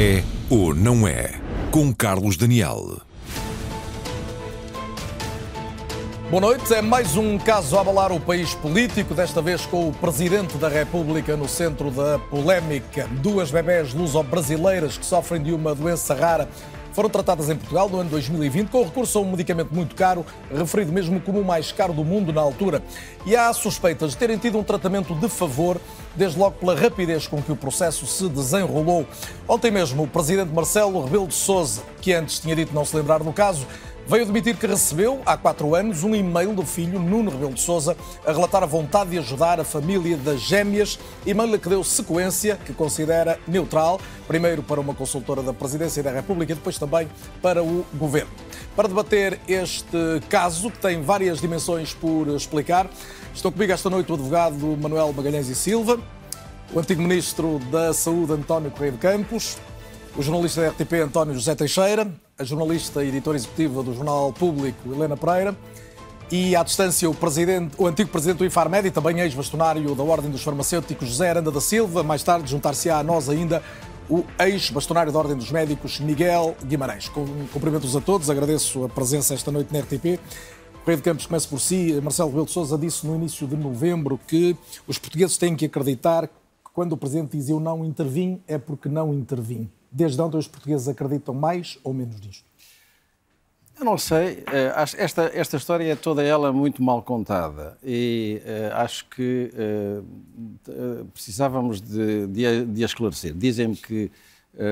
[0.00, 1.32] É ou não é?
[1.72, 3.00] Com Carlos Daniel.
[6.30, 6.72] Boa noite.
[6.72, 10.68] É mais um caso a abalar o país político, desta vez com o Presidente da
[10.68, 13.08] República no centro da polémica.
[13.20, 16.48] Duas bebés luso-brasileiras que sofrem de uma doença rara
[16.98, 20.90] foram tratadas em Portugal no ano 2020 com recurso a um medicamento muito caro, referido
[20.90, 22.82] mesmo como o mais caro do mundo na altura.
[23.24, 25.80] E há suspeitas de terem tido um tratamento de favor,
[26.16, 29.06] desde logo pela rapidez com que o processo se desenrolou.
[29.46, 33.22] Ontem mesmo, o presidente Marcelo Rebelo de Sousa, que antes tinha dito não se lembrar
[33.22, 33.64] do caso,
[34.08, 37.94] veio admitir que recebeu, há quatro anos, um e-mail do filho Nuno Rebelo de Sousa
[38.26, 42.72] a relatar a vontade de ajudar a família das gêmeas, e-mail que deu sequência, que
[42.72, 47.06] considera neutral, primeiro para uma consultora da Presidência da República e depois também
[47.42, 48.30] para o Governo.
[48.74, 52.88] Para debater este caso, que tem várias dimensões por explicar,
[53.34, 56.00] estou comigo esta noite o advogado Manuel Magalhães e Silva,
[56.72, 59.58] o antigo ministro da Saúde António Correia de Campos,
[60.16, 64.92] o jornalista da RTP António José Teixeira, a jornalista e editora executiva do Jornal Público
[64.92, 65.56] Helena Pereira
[66.30, 70.30] e à distância o, presidente, o antigo presidente do Infarmed e também ex-bastonário da Ordem
[70.30, 72.04] dos Farmacêuticos José Aranda da Silva.
[72.04, 73.60] Mais tarde juntar-se-á a nós ainda
[74.08, 77.08] o ex-bastonário da Ordem dos Médicos Miguel Guimarães.
[77.08, 80.20] Cumprimentos a todos, agradeço a presença esta noite na RTP.
[80.84, 81.98] Correio de Campos começa por si.
[82.00, 86.28] Marcelo Rebelo de Sousa disse no início de novembro que os portugueses têm que acreditar
[86.28, 86.34] que
[86.72, 89.68] quando o Presidente diz eu não intervim, é porque não intervim.
[89.90, 92.44] Desde ontem os portugueses acreditam mais ou menos nisto?
[93.78, 94.42] Eu não sei.
[94.52, 101.04] Eh, esta, esta história é toda ela muito mal contada e uh, acho que uh,
[101.12, 103.32] precisávamos de, de, de esclarecer.
[103.34, 104.10] Dizem-me que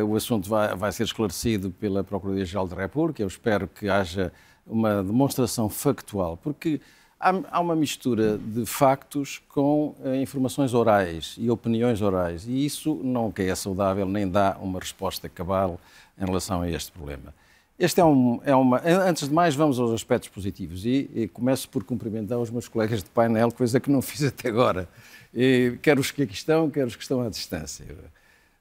[0.08, 3.22] o assunto vai, vai ser esclarecido pela Procuradoria-Geral da República.
[3.22, 4.32] Eu espero que haja
[4.66, 6.80] uma demonstração factual, porque
[7.18, 13.54] há, uma mistura de factos com informações orais e opiniões orais e isso não é
[13.54, 15.80] saudável nem dá uma resposta cabal
[16.18, 17.34] em relação a este problema.
[17.78, 18.80] Este é, um, é uma.
[18.82, 23.02] Antes de mais, vamos aos aspectos positivos e, e, começo por cumprimentar os meus colegas
[23.02, 24.88] de painel, coisa que não fiz até agora.
[25.34, 27.84] E, quer os que aqui estão, quer os que estão à distância.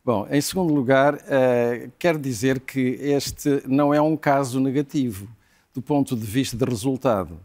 [0.04, 5.28] Bom, em segundo lugar, uh, quero dizer que este não é um caso negativo
[5.74, 7.40] do ponto de vista de resultado.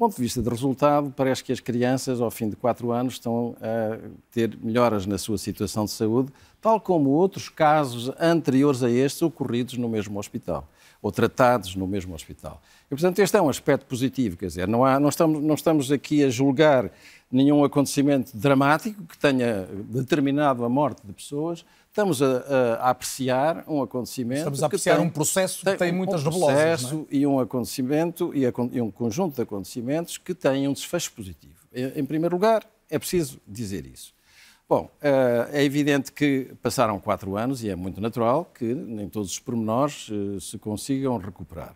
[0.00, 3.54] Ponto de vista de resultado, parece que as crianças, ao fim de quatro anos, estão
[3.60, 3.98] a
[4.32, 9.76] ter melhoras na sua situação de saúde, tal como outros casos anteriores a estes ocorridos
[9.76, 10.66] no mesmo hospital
[11.02, 12.60] ou tratados no mesmo hospital.
[12.86, 15.90] E, portanto, este é um aspecto positivo, quer dizer, não, há, não, estamos, não estamos
[15.90, 16.90] aqui a julgar
[17.30, 22.26] nenhum acontecimento dramático que tenha determinado a morte de pessoas, estamos a,
[22.80, 24.38] a, apreciar um acontecimento.
[24.38, 26.54] Estamos a apreciar tem, um processo que tem, muitas um nebulosas.
[26.54, 27.16] Um processo é?
[27.16, 31.54] e um acontecimento e, a, e, um conjunto de acontecimentos que têm um desfecho positivo.
[31.72, 34.12] Em, em primeiro lugar, é preciso dizer isso.
[34.70, 39.32] Bom, eh, é evidente que passaram quatro anos e é muito natural que nem todos
[39.32, 41.74] os pormenores eh, se consigam recuperar.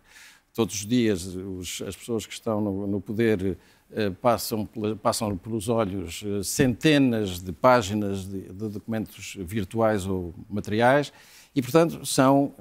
[0.53, 3.57] Todos os dias os, as pessoas que estão no, no poder
[3.91, 4.65] eh, passam,
[5.03, 11.11] passam pelos olhos centenas de páginas de, de documentos virtuais ou materiais
[11.53, 12.53] e, portanto, são,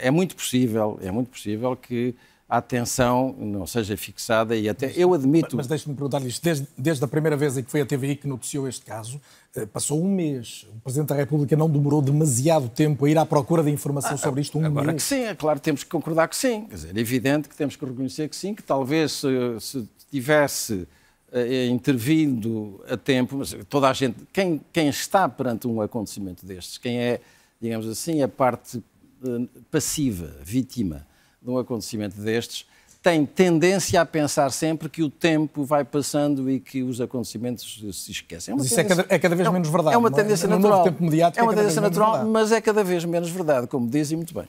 [0.00, 2.14] é muito possível, é muito possível que
[2.48, 5.56] a atenção não seja fixada e até eu admito.
[5.56, 6.42] Mas, deixe-me perguntar-lhe isto.
[6.42, 9.20] Desde, desde a primeira vez em que foi a TVI que noticiou este caso,
[9.56, 10.64] eh, passou um mês.
[10.76, 14.16] O Presidente da República não demorou demasiado tempo a ir à procura de informação ah,
[14.16, 14.58] sobre isto.
[14.58, 15.02] Um agora mês.
[15.02, 16.66] que sim, é claro, temos que concordar que sim.
[16.66, 19.28] Quer dizer, é evidente que temos que reconhecer que sim, que talvez se,
[19.60, 20.86] se tivesse
[21.32, 26.78] eh, intervindo a tempo, mas toda a gente, quem, quem está perante um acontecimento destes,
[26.78, 27.20] quem é,
[27.60, 28.80] digamos assim, a parte
[29.24, 31.05] eh, passiva, vítima
[31.46, 32.66] de um acontecimento destes,
[33.00, 38.10] tem tendência a pensar sempre que o tempo vai passando e que os acontecimentos se
[38.10, 38.52] esquecem.
[38.52, 39.94] É mas isso é cada, é cada, vez menos verdade.
[39.94, 40.48] É uma tendência é?
[40.48, 40.82] natural.
[40.82, 44.16] tempo mediático é uma é tendência natural, mas é cada vez menos verdade, como dizem
[44.16, 44.48] muito bem.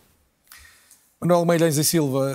[1.22, 2.32] Manuel Meirelles e Silva,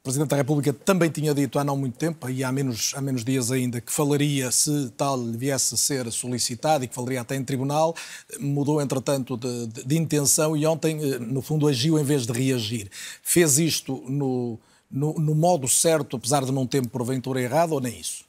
[0.00, 3.00] um, Presidente da República também tinha dito há não muito tempo, e há menos, há
[3.00, 7.36] menos dias ainda, que falaria se tal viesse a ser solicitado e que falaria até
[7.36, 7.94] em tribunal.
[8.38, 12.32] Mudou, entretanto, de, de, de intenção e ontem, eh, no fundo, agiu em vez de
[12.32, 12.90] reagir.
[13.22, 14.58] Fez isto no,
[14.90, 18.24] no, no modo certo, apesar de não ter porventura errado, ou nem isso?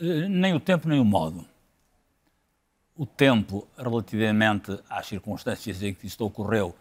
[0.00, 1.44] Eh, nem o tempo, nem o modo.
[2.96, 6.74] O tempo, relativamente às circunstâncias em que isto ocorreu,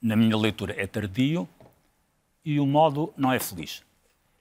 [0.00, 1.48] na minha leitura, é tardio
[2.46, 3.82] e o modo não é feliz.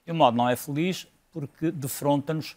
[0.05, 2.55] E o modo não é feliz porque defronta-nos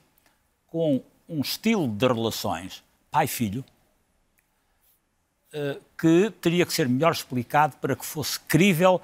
[0.67, 3.65] com um estilo de relações pai-filho
[5.51, 9.01] eh, que teria que ser melhor explicado para que fosse crível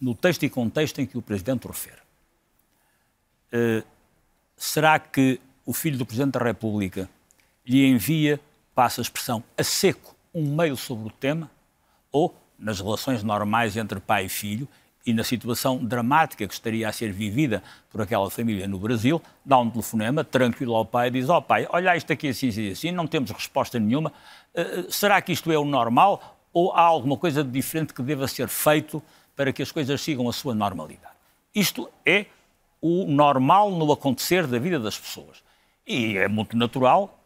[0.00, 2.00] no texto e contexto em que o Presidente refere.
[3.50, 3.82] Eh,
[4.56, 7.10] será que o filho do Presidente da República
[7.66, 8.40] lhe envia,
[8.72, 11.50] passa a expressão, a seco um mail sobre o tema
[12.12, 14.68] ou nas relações normais entre pai e filho
[15.04, 19.58] e na situação dramática que estaria a ser vivida por aquela família no Brasil, dá
[19.58, 22.70] um telefonema tranquilo ao pai e diz: Ó oh, pai, olha isto aqui assim, assim,
[22.70, 24.12] assim, não temos resposta nenhuma.
[24.54, 28.28] Uh, será que isto é o normal ou há alguma coisa de diferente que deva
[28.28, 29.02] ser feito
[29.34, 31.14] para que as coisas sigam a sua normalidade?
[31.54, 32.26] Isto é
[32.80, 35.42] o normal no acontecer da vida das pessoas.
[35.86, 37.21] E é muito natural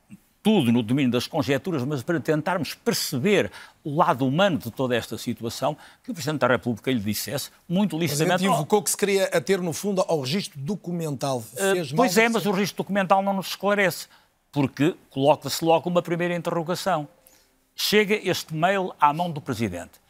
[0.46, 3.50] tudo no domínio das conjecturas, mas para tentarmos perceber
[3.82, 7.98] o lado humano de toda esta situação, que o Presidente da República lhe dissesse, muito
[7.98, 8.44] licitamente...
[8.44, 11.40] Mas invocou que se queria ater, no fundo, ao registro documental.
[11.40, 14.06] Fez uh, pois é, mas o registro documental não nos esclarece,
[14.52, 17.08] porque coloca-se logo uma primeira interrogação.
[17.74, 20.00] Chega este mail à mão do Presidente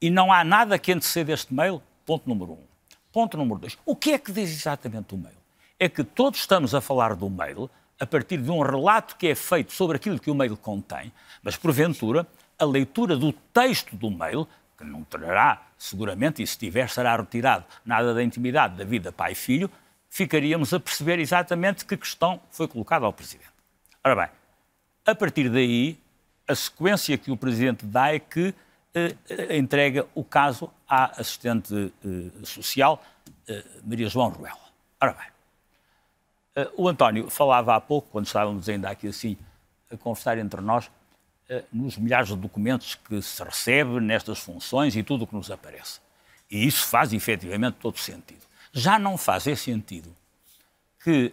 [0.00, 2.64] e não há nada que anteceda este mail, ponto número um.
[3.12, 3.76] Ponto número dois.
[3.84, 5.36] O que é que diz exatamente o mail?
[5.78, 9.34] É que todos estamos a falar do mail a partir de um relato que é
[9.34, 11.12] feito sobre aquilo que o mail contém,
[11.42, 12.26] mas porventura
[12.58, 17.64] a leitura do texto do mail, que não terá seguramente, e se tiver será retirado
[17.84, 19.70] nada da intimidade da vida pai e filho,
[20.08, 23.50] ficaríamos a perceber exatamente que questão foi colocada ao Presidente.
[24.02, 24.28] Ora bem,
[25.04, 25.98] a partir daí,
[26.48, 28.54] a sequência que o Presidente dá é que
[28.94, 33.02] eh, entrega o caso à assistente eh, social
[33.46, 34.56] eh, Maria João Ruela.
[35.00, 35.26] Ora bem,
[36.76, 39.36] o António falava há pouco, quando estávamos ainda aqui assim
[39.92, 40.86] a conversar entre nós,
[41.50, 45.50] uh, nos milhares de documentos que se recebe nestas funções e tudo o que nos
[45.50, 46.00] aparece.
[46.50, 48.40] E isso faz efetivamente todo sentido.
[48.72, 50.14] Já não faz sentido
[51.02, 51.32] que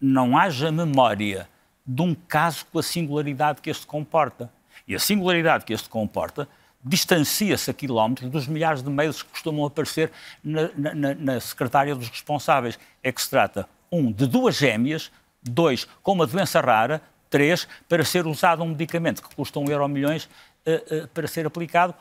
[0.00, 1.48] não haja memória
[1.86, 4.52] de um caso com a singularidade que este comporta.
[4.86, 6.48] E a singularidade que este comporta
[6.84, 10.10] distancia-se a quilómetros dos milhares de mails que costumam aparecer
[10.42, 12.78] na, na, na secretária dos responsáveis.
[13.02, 15.12] É que se trata, um, de duas gêmeas,
[15.42, 19.86] dois, com uma doença rara, três, para ser usado um medicamento que custa um euro
[19.86, 21.94] milhões uh, uh, para ser aplicado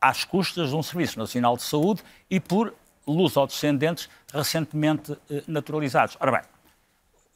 [0.00, 2.74] às custas de um Serviço Nacional de Saúde e por
[3.06, 6.16] luso-descendentes recentemente uh, naturalizados.
[6.18, 6.40] Ora bem,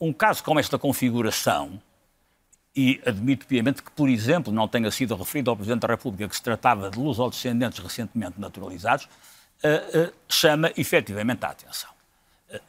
[0.01, 1.81] um caso com esta configuração,
[2.75, 6.35] e admito piamente que, por exemplo, não tenha sido referido ao Presidente da República que
[6.35, 9.07] se tratava de luso-descendentes recentemente naturalizados,
[10.27, 11.92] chama efetivamente a atenção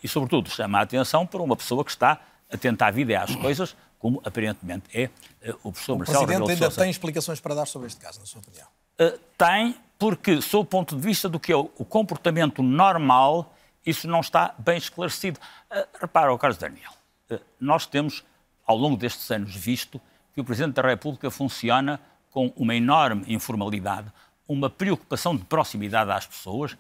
[0.04, 2.20] e, sobretudo, chama a atenção para uma pessoa que está
[2.52, 5.10] atenta à vida e às coisas, como aparentemente é
[5.42, 8.20] eh, o professor o Marcelo O Presidente ainda tem explicações para dar sobre este caso,
[8.20, 8.68] na sua opinião?
[9.00, 14.08] Uh, tem, porque, sob o ponto de vista do que é o, comportamento normal, isso
[14.08, 15.40] não está bem esclarecido.
[15.72, 16.92] Uh, repara, Carlos Daniel,
[17.32, 18.24] uh, nós temos,
[18.68, 20.00] ao longo destes anos, visto
[20.34, 22.00] que o Presidente da República funciona
[22.30, 24.12] com uma enorme informalidade,
[24.48, 26.76] uma preocupação de proximidade às pessoas,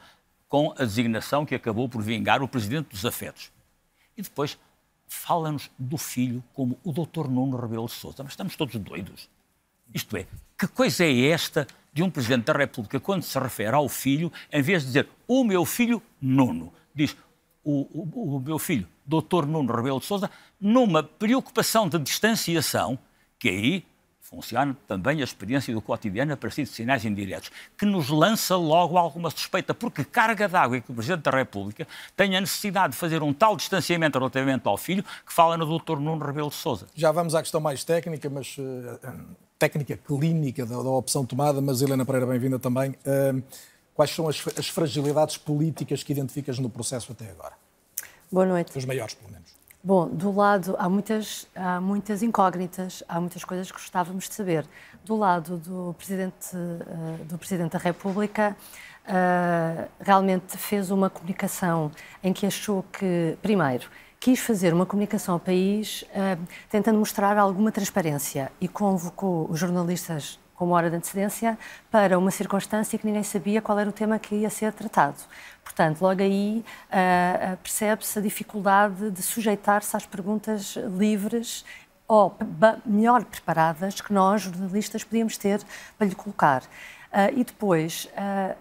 [0.53, 3.51] com a designação que acabou por vingar o presidente dos afetos.
[4.15, 4.55] E depois
[5.07, 8.21] fala-nos do filho como o doutor Nuno Rebelo de Sousa.
[8.21, 9.27] Mas estamos todos doidos.
[9.91, 13.89] Isto é, que coisa é esta de um presidente da República quando se refere ao
[13.89, 17.17] filho, em vez de dizer o meu filho Nuno, diz
[17.63, 20.29] o, o, o meu filho, doutor Nuno Rebelo de Sousa,
[20.61, 22.99] numa preocupação de distanciação
[23.39, 23.85] que aí
[24.23, 28.97] funciona também a experiência do cotidiano a partir de sinais indiretos, que nos lança logo
[28.97, 32.99] alguma suspeita, porque carga d'água é que o Presidente da República tem a necessidade de
[32.99, 35.99] fazer um tal distanciamento relativamente ao filho que fala no Dr.
[35.99, 36.87] Nuno Rebelo de Sousa.
[36.95, 41.81] Já vamos à questão mais técnica, mas uh, técnica clínica da, da, opção tomada, mas
[41.81, 42.91] Helena Pereira, bem-vinda também.
[42.91, 43.43] Uh,
[43.93, 47.53] quais são as, as fragilidades políticas que identificas no processo até agora?
[48.31, 48.75] Boa noite.
[48.77, 49.62] Os maiores, pelo menos.
[49.85, 54.65] Bom, do lado, há muitas, há muitas incógnitas, há muitas coisas que gostávamos de saber.
[55.03, 58.55] Do lado do Presidente, uh, do Presidente da República,
[59.05, 61.91] uh, realmente fez uma comunicação
[62.23, 63.89] em que achou que, primeiro,
[64.21, 70.39] quis fazer uma comunicação ao país uh, tentando mostrar alguma transparência e convocou os jornalistas
[70.55, 71.57] com uma hora de antecedência
[71.91, 75.17] para uma circunstância que ninguém sabia qual era o tema que ia ser tratado.
[75.73, 81.65] Portanto, logo aí uh, percebe-se a dificuldade de sujeitar-se às perguntas livres
[82.07, 82.37] ou
[82.85, 85.63] melhor preparadas que nós, jornalistas, podíamos ter
[85.97, 86.61] para lhe colocar.
[86.61, 88.55] Uh, e depois, uh,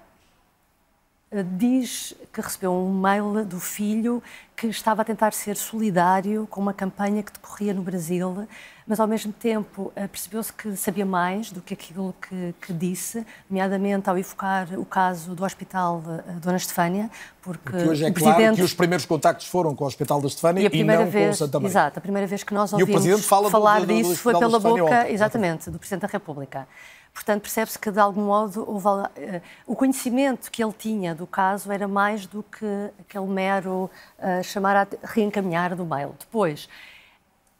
[1.56, 4.22] diz que recebeu um mail do filho
[4.54, 8.46] que estava a tentar ser solidário com uma campanha que decorria no Brasil,
[8.86, 13.26] mas ao mesmo tempo eh, percebeu-se que sabia mais do que aquilo que, que, disse,
[13.48, 17.10] nomeadamente ao evocar o caso do Hospital eh, Dona Estefânia,
[17.40, 18.56] porque, porque hoje é o claro Presidente...
[18.56, 21.32] que os primeiros contactos foram com o Hospital da Estefânia e, e não vez, com
[21.32, 21.72] o Santa Maria.
[21.72, 25.10] Exato, a primeira vez que nós ouvimos falar do, do, do, disso foi pela boca,
[25.10, 26.68] exatamente, do Presidente da República.
[27.12, 31.86] Portanto, percebe-se que, de algum modo, uh, o conhecimento que ele tinha do caso era
[31.86, 36.14] mais do que aquele mero uh, chamar a reencaminhar do mail.
[36.18, 36.68] Depois,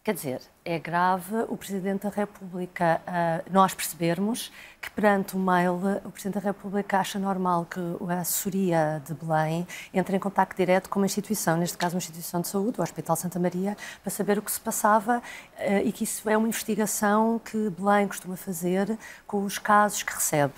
[0.05, 5.75] Quer dizer, é grave o Presidente da República, uh, nós percebermos que perante o mail,
[6.05, 7.79] o Presidente da República acha normal que
[8.09, 12.41] a assessoria de Belém entre em contato direto com uma instituição, neste caso uma instituição
[12.41, 16.03] de saúde, o Hospital Santa Maria, para saber o que se passava uh, e que
[16.03, 20.55] isso é uma investigação que Belém costuma fazer com os casos que recebe.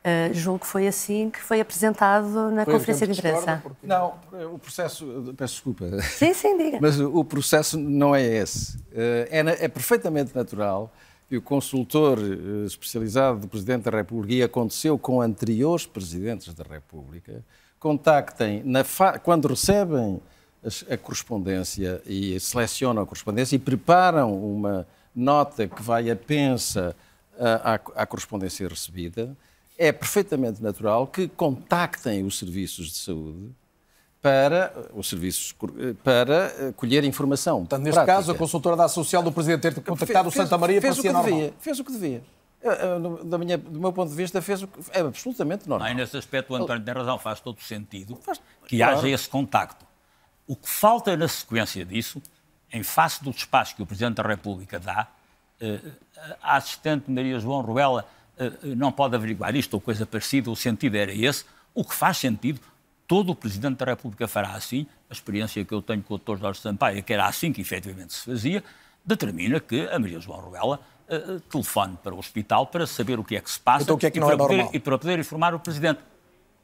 [0.00, 3.60] Uh, julgo que foi assim que foi apresentado na foi conferência de imprensa.
[3.62, 3.86] Porque...
[3.86, 4.14] Não,
[4.50, 5.34] o processo.
[5.36, 6.00] Peço desculpa.
[6.00, 6.78] Sim, sim, diga.
[6.80, 8.78] Mas o processo não é esse.
[8.78, 10.90] Uh, é, é, perfeitamente natural
[11.28, 16.64] que o consultor uh, especializado do Presidente da República, e aconteceu com anteriores Presidentes da
[16.64, 17.44] República,
[17.78, 18.64] contactem,
[19.22, 20.18] quando recebem
[20.64, 26.96] a, a correspondência e selecionam a correspondência e preparam uma nota que vai a pensa
[27.38, 29.36] à, à correspondência recebida
[29.80, 33.50] é perfeitamente natural que contactem os serviços de saúde
[34.20, 35.56] para os serviços
[36.04, 37.60] para eh, colher informação.
[37.60, 38.16] Portanto, neste prática.
[38.16, 41.14] caso, a consultora da Social do Presidente ter contactado fez, o Santa Maria fez, fez
[41.14, 42.22] o que devia, Fez o que devia.
[42.62, 45.88] Eh, eh, da minha, do meu ponto de vista, fez o que é absolutamente normal.
[45.88, 48.98] Não, nesse aspecto, o António tem razão, faz todo sentido faz, que claro.
[48.98, 49.86] haja esse contacto.
[50.46, 52.20] O que falta na sequência disso,
[52.70, 55.08] em face do despacho que o Presidente da República dá,
[56.42, 58.06] a assistente Maria João Ruela
[58.62, 61.44] não pode averiguar isto ou coisa parecida, o sentido era esse.
[61.74, 62.60] O que faz sentido,
[63.06, 64.86] todo o Presidente da República fará assim.
[65.08, 66.38] A experiência que eu tenho com o Dr.
[66.38, 68.62] Jorge Sampaio, que era assim que efetivamente se fazia,
[69.04, 73.36] determina que a Maria João Ruela uh, telefone para o hospital para saber o que
[73.36, 75.18] é que se passa então, que é que e, para é poder, e para poder
[75.18, 76.00] informar o Presidente.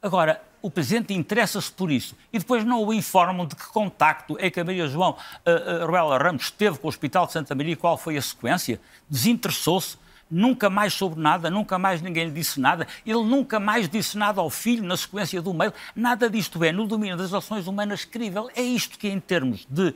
[0.00, 4.50] Agora, o Presidente interessa-se por isso e depois não o informam de que contacto é
[4.50, 7.72] que a Maria João uh, uh, Ruela Ramos teve com o Hospital de Santa Maria
[7.72, 8.80] e qual foi a sequência.
[9.08, 9.96] Desinteressou-se
[10.30, 14.40] nunca mais soube nada, nunca mais ninguém lhe disse nada, ele nunca mais disse nada
[14.40, 15.72] ao filho na sequência do mail.
[15.94, 18.50] Nada disto é, no domínio das ações humanas, crível.
[18.54, 19.94] É isto que, em termos de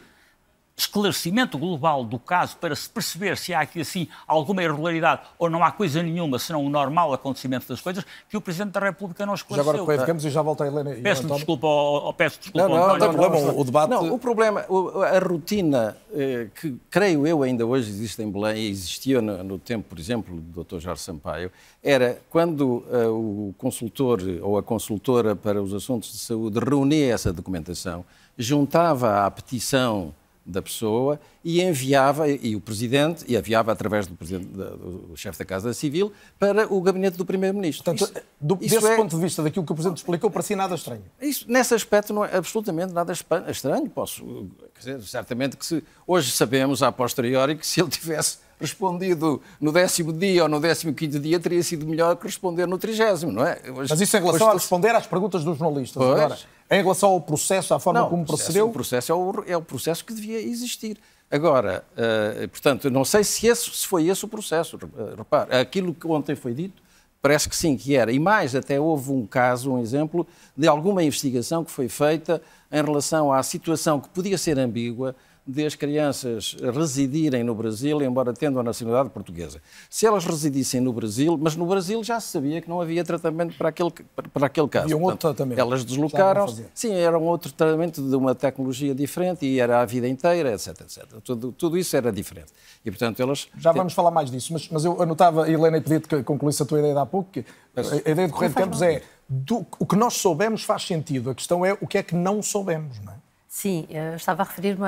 [0.81, 5.63] esclarecimento global do caso para se perceber se há aqui assim alguma irregularidade ou não
[5.65, 9.35] há coisa nenhuma, senão o normal acontecimento das coisas, que o Presidente da República não
[9.35, 9.73] esclareceu.
[9.73, 10.97] Já agora ficamos e já volta a Helena.
[11.03, 13.91] Peço desculpa, ao, peço desculpa não, não, não, não tem problema, o debate...
[13.91, 14.67] Não, o problema,
[15.15, 19.59] a rotina eh, que creio eu ainda hoje existe em Belém e existia no, no
[19.59, 20.79] tempo, por exemplo, do Dr.
[20.79, 21.51] Jorge Sampaio,
[21.83, 27.33] era quando uh, o consultor ou a consultora para os assuntos de saúde reunia essa
[27.33, 28.05] documentação,
[28.37, 35.16] juntava à petição da pessoa e enviava, e o Presidente, e enviava através do, do
[35.16, 37.85] chefe da Casa Civil, para o gabinete do Primeiro-Ministro.
[37.85, 40.75] Portanto, isso, do, desse é, ponto de vista daquilo que o Presidente explicou, parecia nada
[40.75, 41.02] estranho.
[41.20, 43.88] Isso, nesse aspecto, não é absolutamente nada estranho.
[43.90, 49.73] Posso, dizer, certamente que se, hoje sabemos, a posteriori, que se ele tivesse respondido no
[49.73, 53.47] décimo dia ou no décimo quinto dia, teria sido melhor que responder no trigésimo, não
[53.47, 53.59] é?
[53.75, 56.02] Hoje, Mas isso em relação hoje, a responder às perguntas dos jornalistas.
[56.02, 56.38] Pois, agora,
[56.71, 58.69] em relação ao processo, à forma não, como processo, procedeu?
[58.69, 60.99] O processo é o, é o processo que devia existir.
[61.31, 64.76] Agora, uh, portanto, não sei se, esse, se foi esse o processo.
[64.76, 66.83] Uh, repare, aquilo que ontem foi dito,
[67.23, 68.12] parece que sim, que era.
[68.12, 70.26] E mais, até houve um caso, um exemplo,
[70.57, 75.14] de alguma investigação que foi feita em relação à situação que podia ser ambígua
[75.50, 79.61] de as crianças residirem no Brasil, embora tendo a nacionalidade portuguesa.
[79.88, 83.57] Se elas residissem no Brasil, mas no Brasil já se sabia que não havia tratamento
[83.57, 83.92] para aquele,
[84.33, 84.85] para aquele caso.
[84.85, 85.59] Havia um outro tratamento.
[85.59, 90.09] Elas deslocaram, sim, era um outro tratamento de uma tecnologia diferente e era a vida
[90.09, 91.04] inteira, etc, etc.
[91.25, 92.52] Tudo, tudo isso era diferente.
[92.85, 93.49] E, portanto, elas...
[93.59, 96.66] Já vamos falar mais disso, mas, mas eu anotava, Helena, e pedi que concluísse a
[96.66, 97.45] tua ideia de há pouco, que
[97.76, 101.35] a ideia de Correio de Campos é do, o que nós soubemos faz sentido, a
[101.35, 103.16] questão é o que é que não soubemos, não é?
[103.52, 104.87] Sim, eu estava a referir-me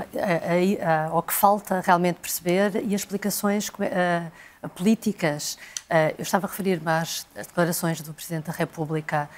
[1.11, 5.55] ao que falta realmente perceber e as explicações uh, políticas.
[5.91, 9.29] Uh, eu estava a referir-me às declarações do Presidente da República,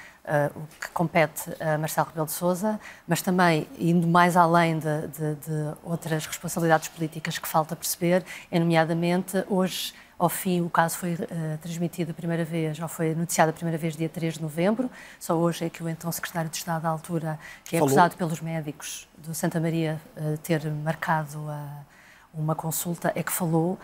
[0.55, 5.35] o que compete a Marcelo Rebelo de Sousa, mas também indo mais além de, de,
[5.35, 11.13] de outras responsabilidades políticas que falta perceber, é nomeadamente hoje ao fim, o caso foi
[11.13, 14.89] uh, transmitido a primeira vez, ou foi noticiado a primeira vez dia 3 de novembro.
[15.19, 17.93] Só hoje é que o então secretário de Estado da altura, que é Falou.
[17.93, 21.81] acusado pelos médicos do Santa Maria uh, ter marcado a
[22.37, 23.77] uma consulta é que falou uh,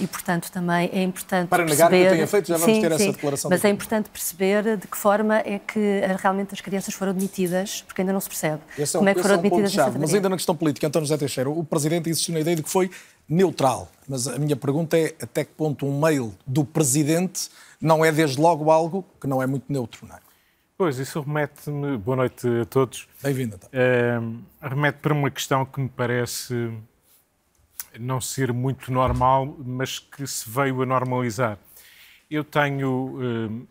[0.00, 2.02] e, portanto, também é importante Para negar perceber...
[2.02, 3.50] que o tenha feito, já vamos sim, ter sim, essa declaração.
[3.50, 8.02] Mas é importante perceber de que forma é que realmente as crianças foram admitidas, porque
[8.02, 9.98] ainda não se percebe esse é como é, é que foram é um admitidas chave,
[9.98, 12.70] Mas ainda na questão política, António José Teixeira, o Presidente insistiu na ideia de que
[12.70, 12.90] foi
[13.28, 13.88] neutral.
[14.08, 17.48] Mas a minha pergunta é até que ponto um mail do Presidente
[17.80, 20.18] não é desde logo algo que não é muito neutro, não é?
[20.76, 21.98] Pois, isso remete-me.
[21.98, 23.06] Boa noite a todos.
[23.22, 23.56] Bem-vindo.
[23.56, 23.68] Então.
[23.68, 26.72] Uh, remete para uma questão que me parece
[27.98, 31.58] não ser muito normal, mas que se veio a normalizar.
[32.30, 33.68] Eu tenho uh,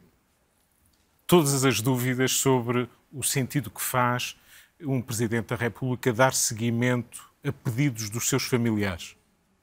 [1.26, 4.36] todas as dúvidas sobre o sentido que faz
[4.82, 9.16] um Presidente da República dar seguimento a pedidos dos seus familiares.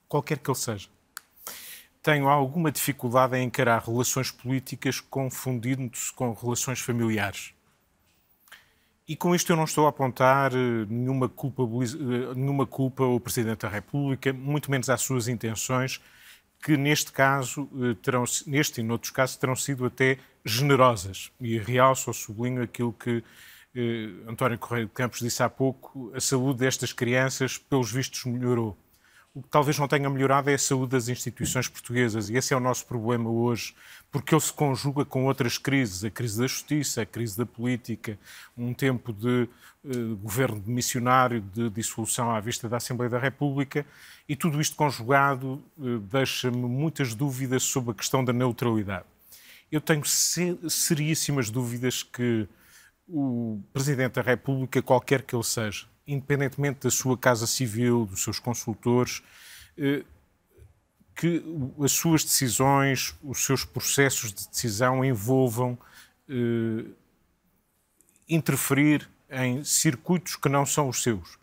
[0.08, 0.88] qualquer que ele seja.
[2.02, 7.52] Tenho alguma dificuldade em encarar relações políticas confundindo-se com relações familiares.
[9.08, 13.20] E com isto eu não estou a apontar eh, nenhuma culpa, eh, nenhuma culpa ao
[13.20, 16.00] Presidente da República, muito menos às suas intenções,
[16.62, 21.30] que neste caso, eh, terão, neste e noutros casos, terão sido até generosas.
[21.40, 23.22] E realço ou sublinho aquilo que
[23.76, 28.76] eh, António Correia de Campos disse há pouco, a saúde destas crianças, pelos vistos, melhorou.
[29.36, 32.56] O que talvez não tenha melhorado é a saúde das instituições portuguesas, e esse é
[32.56, 33.74] o nosso problema hoje,
[34.10, 38.18] porque ele se conjuga com outras crises, a crise da justiça, a crise da política,
[38.56, 39.46] um tempo de
[39.84, 43.84] uh, governo de missionário, de dissolução à vista da Assembleia da República,
[44.26, 49.04] e tudo isto conjugado uh, deixa-me muitas dúvidas sobre a questão da neutralidade.
[49.70, 52.48] Eu tenho seríssimas dúvidas que
[53.06, 58.38] o Presidente da República, qualquer que ele seja, independentemente da sua casa civil, dos seus
[58.38, 59.22] consultores,
[59.76, 60.04] eh,
[61.14, 61.42] que
[61.82, 65.78] as suas decisões, os seus processos de decisão envolvam
[66.28, 66.84] eh,
[68.28, 71.38] interferir em circuitos que não são os seus.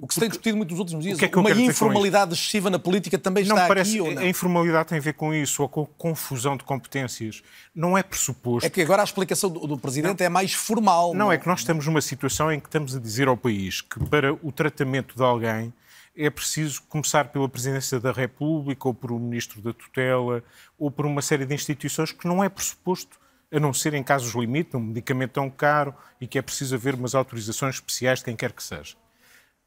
[0.00, 2.70] O que se tem discutido muito nos últimos dias, que é que uma informalidade excessiva
[2.70, 4.22] na política também não está parece, aqui ou não?
[4.22, 7.42] A informalidade tem a ver com isso, ou com confusão de competências.
[7.74, 8.66] Não é pressuposto.
[8.66, 11.12] É que agora a explicação do, do Presidente não, é mais formal.
[11.12, 13.82] Não, não, é que nós estamos numa situação em que estamos a dizer ao país
[13.82, 15.72] que para o tratamento de alguém
[16.16, 20.42] é preciso começar pela Presidência da República, ou por um Ministro da Tutela,
[20.78, 23.20] ou por uma série de instituições que não é pressuposto
[23.52, 26.94] a não ser em casos limite, um medicamento tão caro e que é preciso haver
[26.94, 28.96] umas autorizações especiais de quem quer que seja.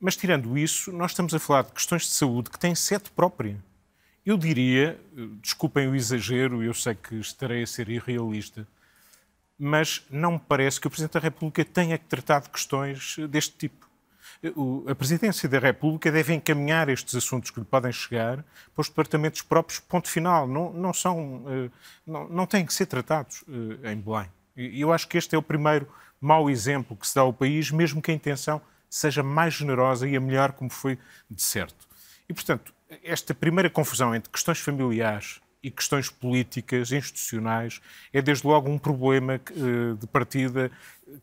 [0.03, 3.57] Mas, tirando isso, nós estamos a falar de questões de saúde que têm sede própria.
[4.25, 4.99] Eu diria,
[5.41, 8.67] desculpem o exagero, eu sei que estarei a ser irrealista,
[9.57, 13.55] mas não me parece que o Presidente da República tenha que tratar de questões deste
[13.55, 13.87] tipo.
[14.89, 18.43] A Presidência da República deve encaminhar estes assuntos que lhe podem chegar
[18.75, 20.45] para os departamentos próprios, ponto final.
[20.45, 21.69] Não, não, são, eh,
[22.05, 24.29] não, não têm que ser tratados eh, em Belém.
[24.57, 25.87] E eu acho que este é o primeiro
[26.19, 28.61] mau exemplo que se dá ao país, mesmo que a intenção
[28.93, 31.87] seja mais generosa e a melhor, como foi de certo.
[32.29, 32.71] E, portanto,
[33.03, 39.33] esta primeira confusão entre questões familiares e questões políticas, institucionais, é desde logo um problema
[39.33, 40.69] eh, de partida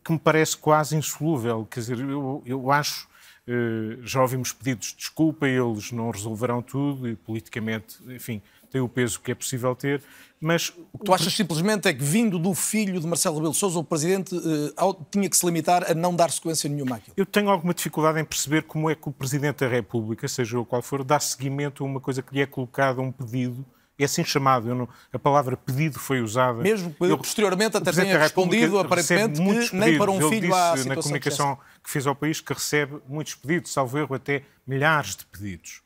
[0.03, 1.65] que me parece quase insolúvel.
[1.65, 3.07] Quer dizer, eu, eu acho,
[3.47, 8.89] eh, já ouvimos pedidos de desculpa, eles não resolverão tudo e politicamente, enfim, tem o
[8.89, 10.01] peso que é possível ter,
[10.39, 10.69] mas...
[10.93, 13.77] O que tu achas simplesmente é que, vindo do filho de Marcelo Rebelo de Sousa,
[13.77, 17.13] o Presidente uh, tinha que se limitar a não dar sequência nenhuma àquilo?
[17.15, 20.65] Eu tenho alguma dificuldade em perceber como é que o Presidente da República, seja o
[20.65, 23.65] qual for, dá seguimento a uma coisa que lhe é colocada, um pedido,
[23.99, 26.61] é assim chamado, não, a palavra pedido foi usada.
[26.61, 29.71] Mesmo eu, posteriormente até tenha respondido, aparentemente, que pedidos.
[29.73, 32.99] nem para um Ele filho disse há na comunicação que fez ao país que recebe
[33.07, 35.81] muitos pedidos, salvo erro até milhares de pedidos.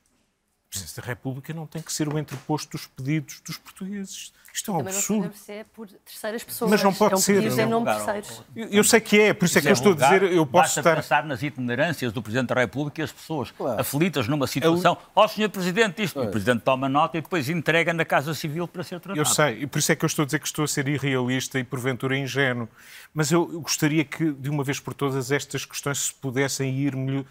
[0.79, 4.31] Presidente da República não tem que ser o entreposto dos pedidos dos portugueses.
[4.55, 5.25] Isto é um Também absurdo.
[5.25, 6.71] Não ser por terceiras pessoas.
[6.71, 7.43] Mas não pode é um ser.
[7.43, 8.41] Em nome de terceiros.
[8.55, 10.75] Eu, eu sei que é, por isso, é que eu estou a dizer, eu posso
[10.75, 10.95] Basta estar...
[10.95, 13.81] pensar nas itinerâncias do Presidente da República e as pessoas claro.
[13.81, 14.97] aflitas numa situação.
[15.13, 15.49] Ó, oh, Sr.
[15.49, 16.21] Presidente, isto.
[16.21, 19.19] O Presidente toma nota e depois entrega na Casa Civil para ser tratado.
[19.19, 20.87] Eu sei, e por isso é que eu estou a dizer que estou a ser
[20.87, 22.69] irrealista e porventura ingênuo.
[23.13, 26.99] Mas eu gostaria que, de uma vez por todas, estas questões se pudessem ir, uh,
[26.99, 27.25] uh, uh,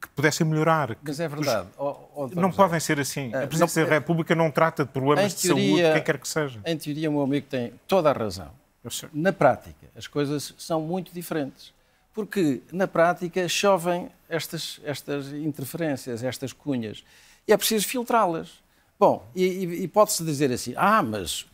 [0.00, 0.94] que pudessem melhorar.
[1.02, 1.68] Mas é verdade.
[2.34, 3.34] Não podem ser assim.
[3.34, 3.88] A Presidência não...
[3.88, 6.60] da República não trata de problemas teoria, de saúde, quem quer que seja.
[6.64, 8.50] Em teoria, o meu amigo tem toda a razão.
[9.12, 11.72] Na prática, as coisas são muito diferentes.
[12.12, 17.02] Porque, na prática, chovem estas, estas interferências, estas cunhas.
[17.46, 18.62] E é preciso filtrá-las.
[18.98, 21.46] Bom, e, e pode-se dizer assim: ah, mas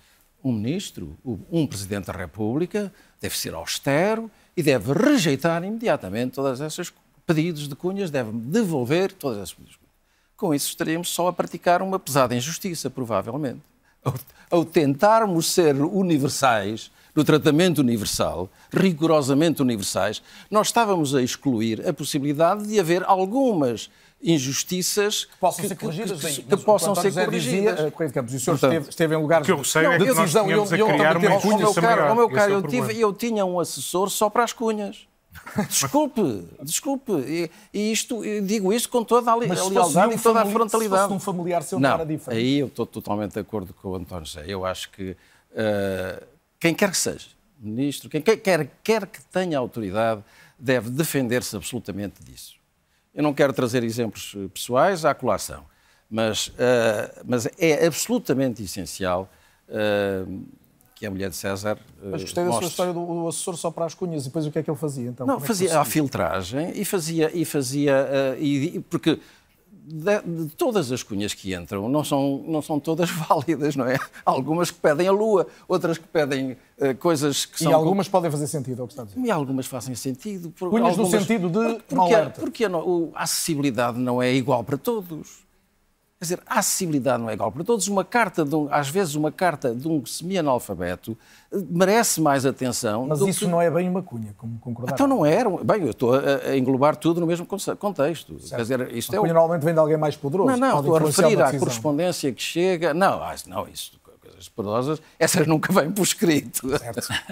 [0.45, 1.17] um ministro,
[1.51, 6.93] um presidente da República, deve ser austero e deve rejeitar imediatamente todos esses
[7.27, 9.79] pedidos de cunhas, deve devolver todas essas pedidos.
[10.41, 13.61] Com isso estaríamos só a praticar uma pesada injustiça, provavelmente.
[14.03, 14.15] Ao,
[14.51, 22.67] ao tentarmos ser universais, no tratamento universal, rigorosamente universais, nós estávamos a excluir a possibilidade
[22.67, 23.91] de haver algumas
[24.23, 26.21] injustiças que possam ser corrigidas.
[26.23, 27.77] Que, que, que possam ser corrigidas.
[27.77, 29.99] Dizia, uh, Campos, e o senhor esteve, esteve, em lugares que eu sei de, é
[29.99, 30.47] que decisão.
[30.49, 32.17] Nós eu, eu, a criar uma injustiça maior.
[32.17, 35.07] meu caro, eu, tive, eu tinha um assessor só para as cunhas.
[35.69, 37.13] Desculpe, desculpe.
[37.13, 41.03] E, e isto, digo isto com toda a, li, lealdade um e toda a frontalidade.
[41.03, 42.41] Se fosse um familiar seu, não, era diferente.
[42.41, 44.45] Aí eu estou totalmente de acordo com o António José.
[44.47, 46.27] Eu acho que uh,
[46.59, 50.23] quem quer que seja, ministro, quem quer, quer que tenha autoridade,
[50.59, 52.57] deve defender-se absolutamente disso.
[53.15, 55.65] Eu não quero trazer exemplos eh, pessoais à colação,
[56.09, 56.53] mas, uh,
[57.25, 59.29] mas é absolutamente essencial
[59.69, 60.45] uh,
[61.01, 61.79] que a mulher de César.
[62.03, 64.47] Uh, mas gostei da sua história do, do, assessor só para as cunhas e depois
[64.47, 65.09] o que é que ele fazia?
[65.09, 67.31] Então, não, é fazia a filtragem e fazia.
[67.35, 69.19] E fazia e, porque
[69.83, 73.99] de, de, todas as cunhas que entram, não são, não são todas válidas, não é?
[74.27, 77.73] Algumas que pedem a lua, outras que pedem uh, coisas que e são...
[77.73, 79.19] E algumas podem fazer sentido, é o que está a dizer.
[79.19, 80.51] E algumas fazem sentido.
[80.51, 81.13] Por, cunhas algumas...
[81.13, 82.71] no sentido de porque, porque a,
[83.15, 85.49] a acessibilidade não é igual para todos.
[86.21, 87.89] Quer dizer, a acessibilidade não é igual para todos.
[87.89, 91.17] Uma carta, de um, às vezes, uma carta de um semi-analfabeto
[91.51, 93.07] eh, merece mais atenção.
[93.07, 93.47] Mas isso que...
[93.47, 94.93] não é bem uma cunha, como concordar.
[94.93, 95.49] Então não era.
[95.49, 98.39] Bem, eu estou a, englobar tudo no mesmo contexto.
[98.39, 98.51] Certo.
[98.51, 99.21] Quer dizer, isto a é.
[99.21, 100.51] Cunha normalmente vem de alguém mais poderoso.
[100.51, 102.93] Não, não, estou a referir à correspondência que chega.
[102.93, 106.69] Não, ah, não, isso coisas poderosas, essas nunca vêm por escrito.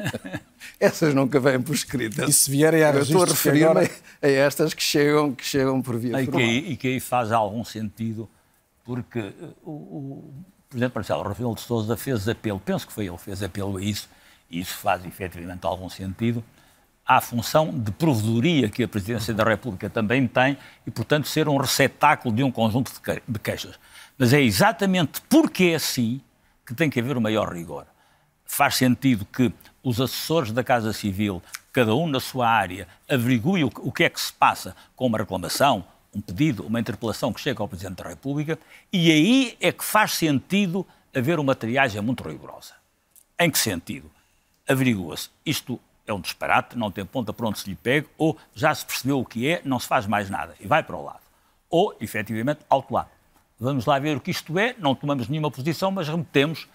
[0.81, 2.25] essas nunca vêm por escrito.
[2.25, 3.91] E se vierem a Eu estou a referir-me agora...
[4.23, 7.33] a estas que chegam, que chegam por via e que, aí, e que aí faz
[7.33, 8.29] algum sentido
[8.89, 13.19] porque eh, o, o Presidente Marcelo Rebelo de Sousa fez apelo, penso que foi ele
[13.19, 14.09] fez apelo a isso,
[14.49, 16.43] e isso faz efetivamente algum sentido,
[17.05, 21.59] à função de provedoria que a Presidência da República também tem e, portanto, ser um
[21.59, 22.91] receptáculo de um conjunto
[23.29, 23.79] de queixas.
[24.17, 26.23] Mas é exatamente porque é assim
[26.67, 27.85] que tem que haver o maior rigor.
[28.47, 31.43] Faz sentido que os assessores da Casa Civil,
[31.75, 35.85] cada um na sua área, averiguem o que é que se passa com uma reclamação,
[36.19, 38.59] um pedido, uma interpelação que chega ao Presidente da República,
[38.93, 42.75] e aí é que faz sentido haver uma triagem muito rigorosa.
[43.39, 44.11] Em que sentido?
[44.69, 48.75] Averigua-se, isto é um disparate, não tem ponta para onde se lhe pegue, ou já
[48.75, 51.21] se percebeu o que é, não se faz mais nada, e vai para o lado.
[51.71, 53.07] Ou, efetivamente, alto lá.
[53.61, 56.69] Vamos lá ver o que isto é, não tomamos nenhuma posição, mas remetemos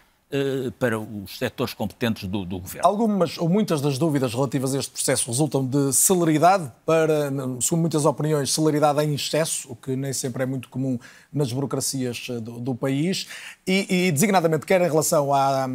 [0.80, 2.88] para os setores competentes do, do, governo.
[2.88, 8.06] Algumas ou muitas das dúvidas relativas a este processo resultam de celeridade para, segundo muitas
[8.06, 10.98] opiniões, celeridade em excesso, o que nem sempre é muito comum
[11.32, 13.28] nas burocracias eh, do, do país,
[13.66, 15.68] e, e, designadamente quer em relação à,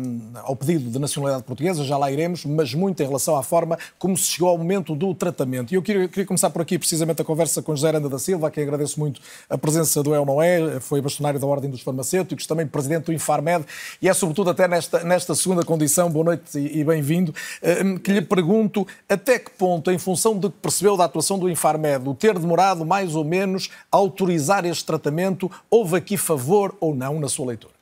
[0.43, 4.17] ao pedido de nacionalidade portuguesa, já lá iremos, mas muito em relação à forma como
[4.17, 5.73] se chegou ao momento do tratamento.
[5.73, 8.49] E eu queria, queria começar por aqui precisamente a conversa com José Aranda da Silva,
[8.49, 12.47] a quem agradeço muito a presença do El Noé, foi bastonário da Ordem dos Farmacêuticos,
[12.47, 13.65] também presidente do Infarmed,
[14.01, 18.13] e é sobretudo até nesta, nesta segunda condição, boa noite e, e bem-vindo, eh, que
[18.13, 22.15] lhe pergunto até que ponto, em função de que percebeu da atuação do Infarmed, o
[22.15, 27.29] ter demorado mais ou menos a autorizar este tratamento, houve aqui favor ou não na
[27.29, 27.79] sua leitura?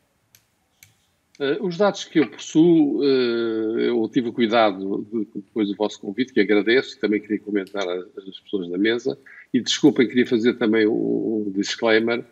[1.39, 6.01] Uh, os dados que eu possuo, uh, eu tive o cuidado de, depois do vosso
[6.01, 9.19] convite, que agradeço, também queria comentar as pessoas da mesa,
[9.53, 12.25] e desculpem, queria fazer também um, disclaimer.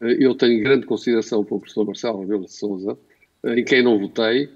[0.00, 2.96] Eu tenho grande consideração pelo professor Marcelo Rebelo de Souza,
[3.44, 4.48] em quem não votei,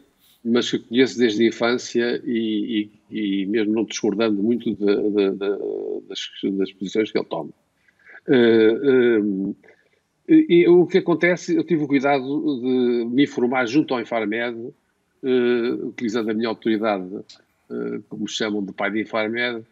[0.45, 5.31] mas que conheço desde a infância e, e, e mesmo não discordando muito de, de,
[5.31, 5.39] de,
[6.09, 7.51] das, das, posições que ele toma.
[8.29, 9.55] Uh,
[10.29, 15.87] e o que acontece, eu tive o cuidado de me informar junto ao Infarmed, uh,
[15.87, 17.09] utilizando a minha autoridade,
[18.09, 19.65] como chamam de pai de Infarmed,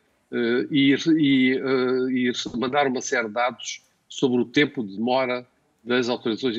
[0.71, 0.97] e
[2.57, 5.47] mandar uma série de dados sobre o tempo de demora
[5.85, 6.57] das autorizações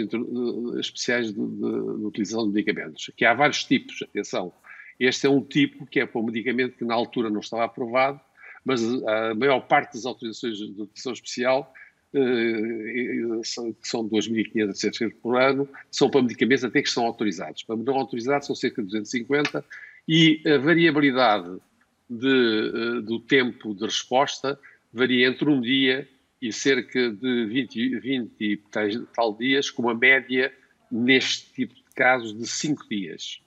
[0.80, 4.54] especiais de, de, de, utilização de medicamentos, que há vários tipos, atenção.
[5.00, 8.22] Este é um tipo que é para um medicamento que na altura não estava aprovado,
[8.64, 11.74] mas a maior parte das autorizações de utilização especial,
[12.14, 13.42] eh,
[13.82, 17.64] que são 2.500 por ano, são para medicamentos até que estão autorizados.
[17.64, 19.66] Para não autorizados são cerca de 250
[20.08, 21.58] e a variabilidade
[22.10, 24.58] de, eh, do tempo de resposta
[24.94, 26.08] varia entre um dia
[26.42, 28.58] e cerca de 20, 20 e
[29.16, 30.54] tal dias, com uma média,
[30.92, 33.42] neste tipo de casos, de 5 dias.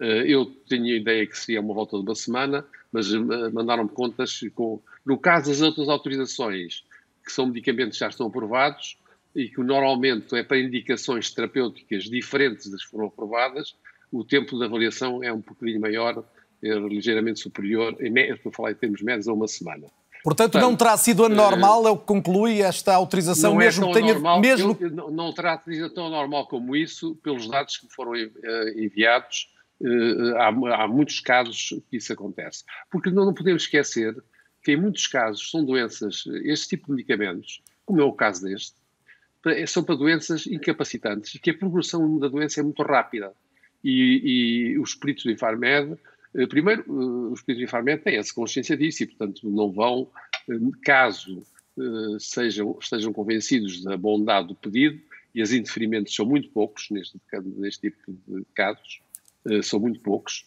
[0.00, 3.18] Eh, eu tinha a ideia que seria uma volta de uma semana, mas eh,
[3.52, 4.82] mandaram-me contas com.
[5.04, 6.84] No caso das outras autorizações,
[7.24, 8.98] que são medicamentos que já estão aprovados
[9.34, 13.76] e que normalmente é para indicações terapêuticas diferentes das que foram aprovadas,
[14.12, 16.24] o tempo de avaliação é um bocadinho maior,
[16.62, 19.88] é ligeiramente superior, estou a falar em termos médios, a uma semana.
[20.24, 24.14] Portanto, não terá sido anormal, é o que conclui esta autorização, não mesmo é tenha.
[24.14, 24.78] Normal, mesmo...
[24.90, 29.52] não, não terá sido tão normal como isso, pelos dados que foram uh, enviados.
[29.78, 30.48] Uh, há,
[30.82, 32.64] há, muitos casos que isso acontece.
[32.90, 34.16] Porque não, não, podemos esquecer
[34.62, 38.76] que, em muitos casos, são doenças, este tipo de medicamentos, como é o caso deste,
[39.66, 43.30] são para doenças incapacitantes, que a progressão da doença é muito rápida.
[43.84, 45.96] E, e os peritos do Infarmed eh,
[46.48, 50.08] primeiro, eh, os pedidos de Infarmed têm essa consciência disso e, portanto, não vão,
[50.48, 51.42] eh, caso
[52.20, 55.00] sejam, estejam convencidos da bondade do pedido,
[55.34, 57.20] e os interferimentos são muito poucos neste,
[57.56, 59.00] neste tipo de casos,
[59.64, 60.46] são muito poucos,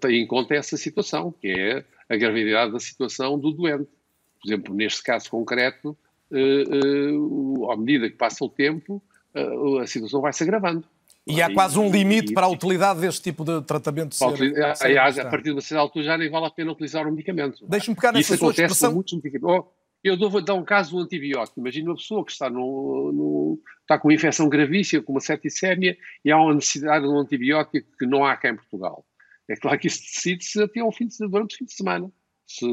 [0.00, 3.88] tem em conta essa situação, que é a gravidade da situação do doente.
[4.42, 5.96] Por exemplo, neste caso concreto,
[7.70, 9.00] à medida que passa o tempo,
[9.80, 10.84] a situação vai se agravando.
[11.28, 15.26] E há quase um limite para a utilidade deste tipo de tratamento ser, ser a
[15.26, 17.66] partir de uma certa altura já nem vale a pena utilizar o medicamento.
[17.68, 18.94] Deixe-me pegar nessa Isso sua expressão.
[18.94, 19.66] Muitos medicamentos.
[19.66, 19.70] Oh,
[20.02, 21.60] Eu dou, dar um caso do antibiótico.
[21.60, 25.98] Imagina uma pessoa que está, no, no, está com uma infecção gravíssima, com uma septicémia,
[26.24, 29.04] e há uma necessidade de um antibiótico que não há cá em Portugal.
[29.48, 32.10] É claro que isso decide-se até ao fim de, durante o fim de semana.
[32.46, 32.66] Se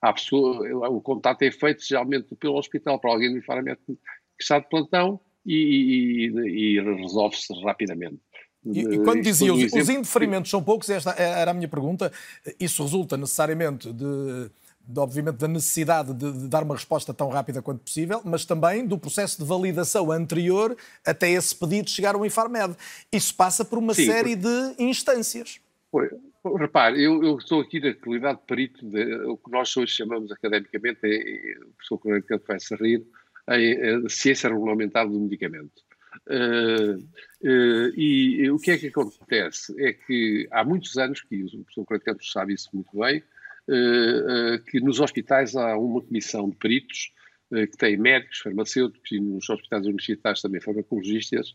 [0.00, 3.98] a pessoa, o contato é feito geralmente pelo hospital para alguém que
[4.38, 8.18] está de plantão e, e, e resolve-se rapidamente.
[8.64, 12.12] E, e, quando dizia os, os indeferimentos são poucos, esta era a minha pergunta,
[12.58, 14.50] isso resulta necessariamente de
[14.86, 18.86] de, obviamente, da necessidade de, de, dar uma resposta tão rápida quanto possível, mas também
[18.86, 22.76] do processo de validação anterior até esse pedido chegar ao Infarmed.
[23.12, 25.60] Isso passa por uma Sim, série de instâncias.
[25.90, 26.08] Foi.
[26.56, 30.30] Repare, eu, eu, estou aqui na qualidade de perito, de, o que nós hoje chamamos
[30.30, 33.04] academicamente, é, o professor Correio vai se rir,
[33.48, 35.84] é, é ciência regulamentar do medicamento.
[36.26, 36.96] Uh,
[37.42, 39.74] uh, e uh, o que é que acontece?
[39.78, 43.22] É que há muitos anos, que o professor Correio sabe isso muito bem,
[43.68, 47.12] eh, eh, que nos hospitais há uma comissão de peritos
[47.52, 51.54] eh, que tem médicos, farmacêuticos e nos hospitais universitários também farmacologistas,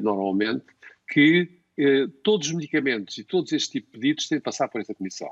[0.00, 0.64] normalmente,
[1.10, 1.48] que
[2.22, 5.28] todos os medicamentos e todos estes tipos de pedidos têm de passar por essa comissão.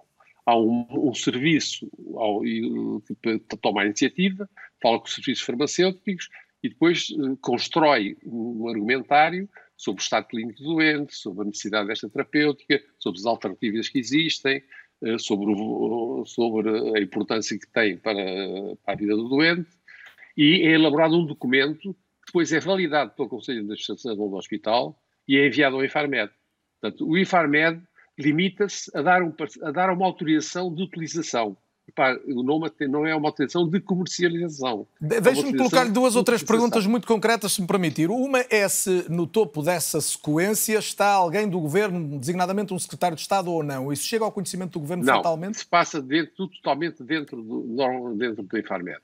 [0.46, 4.48] Há um, um serviço ao, que toma a iniciativa,
[4.82, 6.28] fala com os serviços farmacêuticos
[6.62, 7.08] e depois
[7.40, 13.20] constrói um argumentário sobre o estado clínico do doente, sobre a necessidade desta terapêutica, sobre
[13.20, 14.62] as alternativas que existem,
[15.02, 18.14] eh, sobre, o, sobre a importância que tem para,
[18.84, 19.68] para, a vida do doente
[20.36, 24.98] e é elaborado um documento que depois é validado pelo Conselho de Administração do Hospital
[25.28, 26.32] e é enviado ao Infarmed.
[26.80, 27.82] Portanto, o Infarmed
[28.18, 31.56] limita-se a, dar um, a dar uma autorização de utilização
[32.28, 34.86] o nome não é uma autorização de comercialização.
[35.00, 38.10] De, Deixe-me colocar-lhe duas ou três perguntas muito concretas, se me permitir.
[38.10, 43.22] Uma é se no topo dessa sequência está alguém do governo, designadamente um secretário de
[43.22, 43.92] Estado ou não.
[43.92, 45.58] Isso chega ao conhecimento do governo não, fatalmente?
[45.58, 49.00] se passa dentro, totalmente dentro do, dentro do Infarmed.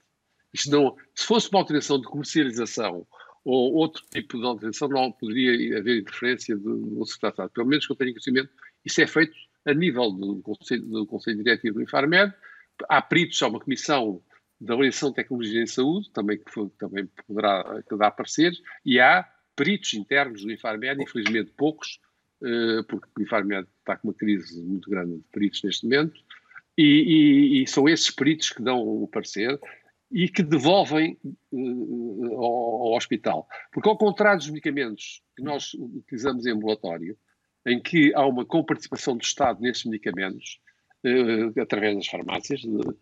[0.52, 3.06] Isto não, se fosse uma autorização de comercialização
[3.44, 7.50] ou outro tipo de autorização, não poderia haver interferência do, do secretário de Estado.
[7.50, 8.50] Pelo menos que eu tenha conhecimento,
[8.84, 9.34] isso é feito
[9.66, 12.34] a nível do Conselho, do Conselho Diretivo do Infarmed,
[12.88, 14.22] há peritos, há uma comissão
[14.60, 18.52] de avaliação de tecnologia em saúde, também que foi, também poderá que dá aparecer,
[18.84, 21.98] e há peritos internos do Infarmed, infelizmente poucos,
[22.42, 26.20] eh, porque o Infarmed está com uma crise muito grande de peritos neste momento,
[26.76, 29.58] e, e, e são esses peritos que dão o parecer
[30.10, 31.16] e que devolvem
[31.52, 33.46] uh, ao, ao, hospital.
[33.72, 37.16] Porque ao contrário dos medicamentos que nós utilizamos em ambulatório,
[37.66, 40.60] em que há uma comparticipação do Estado nesses medicamentos,
[41.04, 42.96] uh, através das farmácias, uh,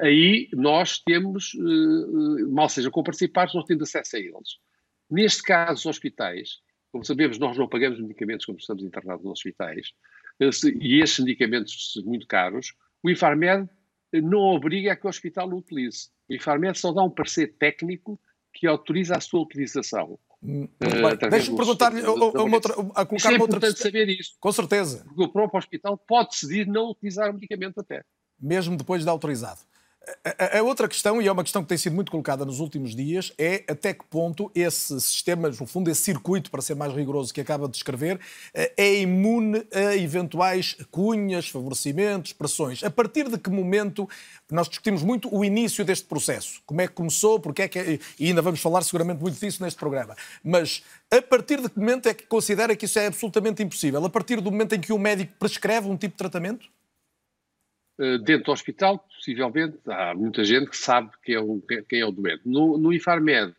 [0.00, 4.58] aí nós temos, uh, mal seja com participados, nós temos acesso a eles.
[5.10, 6.58] Neste caso, os hospitais,
[6.92, 9.92] como sabemos, nós não pagamos medicamentos quando estamos internados nos hospitais,
[10.80, 13.68] e esses medicamentos muito caros, o Infarmed
[14.12, 16.08] não obriga a que o hospital o utilize.
[16.28, 18.18] O Infarmed só dá um parecer técnico
[18.52, 20.18] que autoriza a sua utilização.
[20.42, 20.68] Uh,
[21.30, 22.42] Deixa-me perguntar-lhe a colocar é
[23.34, 23.82] uma outra questão.
[23.82, 24.36] saber isso.
[24.40, 25.04] Com certeza.
[25.04, 28.02] Porque o próprio hospital pode decidir não utilizar o medicamento até.
[28.40, 29.60] Mesmo depois de autorizado.
[30.24, 32.94] A, a, outra questão, e é uma questão que tem sido muito colocada nos últimos
[32.94, 37.32] dias, é até que ponto esse sistema, no fundo, esse circuito, para ser mais rigoroso,
[37.32, 38.18] que acaba de descrever,
[38.54, 42.82] eh, é imune a eventuais cunhas, favorecimentos, pressões.
[42.82, 44.08] A partir de que momento,
[44.50, 48.28] nós discutimos muito o início deste processo, como é que começou, porque é que, e
[48.28, 52.14] ainda vamos falar seguramente muito disso neste programa, mas a partir de que momento é
[52.14, 54.04] que considera que isso é absolutamente impossível?
[54.04, 56.68] A partir do momento em que o médico prescreve um tipo de tratamento?
[58.00, 62.06] Eh, dentro do hospital, possivelmente, há muita gente que sabe quem é o, quem é
[62.06, 62.40] o doente.
[62.46, 63.54] No, no Infarmed,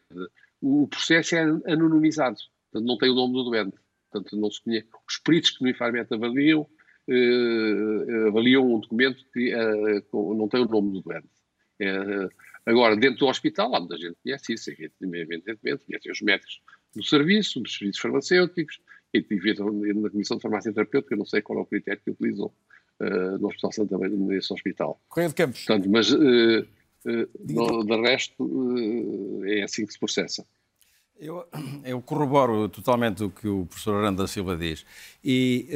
[0.60, 2.38] o processo é anonimizado,
[2.72, 3.78] portanto, não tem o nome do doente.
[4.12, 4.88] Portanto, não se conhece.
[5.08, 6.68] Os peritos que no Infarmed avaliam,
[7.08, 11.30] eh, avaliam um documento que eh, não tem o nome do doente.
[11.80, 12.30] Eh,
[12.66, 16.62] agora, dentro do hospital, há muita gente que conhece isso, evidentemente, conhecem os médicos
[16.96, 18.82] do serviço, dos serviços farmacêuticos,
[19.14, 19.20] e
[19.94, 22.52] na Comissão de Farmácia Terapêutica, não sei qual é o critério que utilizam
[23.02, 25.00] uh, no Hospital Santa Maria, nesse hospital.
[25.10, 25.66] Correia de Campos.
[25.66, 30.46] Portanto, mas, uh, uh, de resto, é assim que se processa.
[31.20, 31.46] Eu,
[31.84, 34.86] eu, corroboro totalmente o que o professor Aranda Silva diz
[35.24, 35.68] e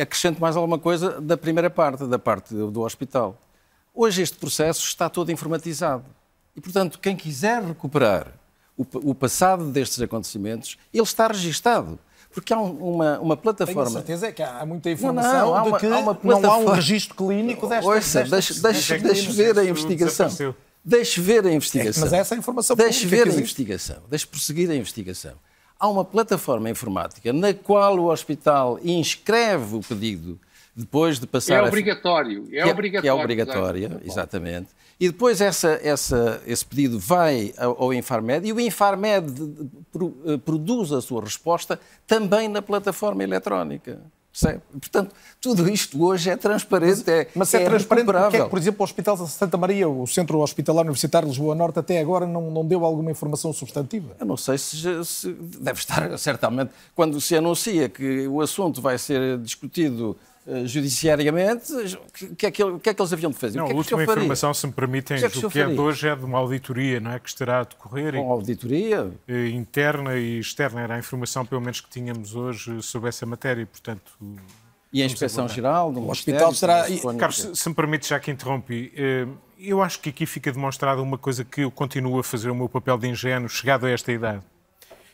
[0.00, 3.40] acrescento mais alguma coisa da primeira parte, da parte do, do hospital.
[3.94, 6.04] Hoje este processo está todo informatizado
[6.56, 8.32] e, portanto, quem quiser recuperar
[8.76, 11.98] o, o passado destes acontecimentos, ele está registado.
[12.32, 13.84] Porque há uma, uma plataforma.
[13.84, 16.66] Tenho certeza que há muita informação não, não, de que há uma, não há um
[16.70, 17.88] registro clínico desta.
[17.88, 20.54] Ouça, deixe, deixe, deixe ver a investigação.
[20.84, 22.02] Deixe ver a investigação.
[22.02, 23.98] É, mas essa é a informação Deixe ver a investigação.
[24.08, 25.32] Deixe prosseguir a investigação.
[25.78, 30.38] Há uma plataforma informática na qual o hospital inscreve o pedido
[30.78, 31.56] depois de passar...
[31.56, 33.02] É obrigatório, é, que obrigatório.
[33.02, 34.68] Que é obrigatória, exatamente.
[35.00, 39.32] E depois essa, essa, esse pedido vai ao, ao Infarmed e o Infarmed
[40.44, 44.00] produz a sua resposta também na plataforma eletrónica.
[44.30, 44.60] Percebe?
[44.72, 48.48] Portanto, tudo isto hoje é transparente, mas, é Mas é, é transparente porque é que,
[48.48, 51.98] por exemplo, o Hospital de Santa Maria, o Centro Hospitalar Universitário de Lisboa Norte, até
[51.98, 54.14] agora não, não deu alguma informação substantiva?
[54.20, 58.96] Eu não sei se, se deve estar, certamente, quando se anuncia que o assunto vai
[58.98, 60.16] ser discutido
[60.48, 63.58] uh, judiciariamente, o que, é que, que, é que, eles haviam de fazer?
[63.58, 65.66] Não, que é a última informação, se me permitem, que é que do que é
[65.66, 67.18] de hoje é de uma auditoria, não é?
[67.18, 68.14] Que estará a decorrer.
[68.14, 69.10] Com auditoria?
[69.28, 73.66] E, interna e externa, era a informação, pelo menos, que tínhamos hoje sobre essa matéria,
[73.66, 74.12] portanto...
[74.90, 76.86] E a Inspeção-Geral do Hospital será...
[77.18, 78.90] Carlos, se, se me permite, já que interrompi,
[79.58, 82.68] eu acho que aqui fica demonstrada uma coisa que eu continuo a fazer o meu
[82.68, 84.42] papel de ingênuo, chegado a esta idade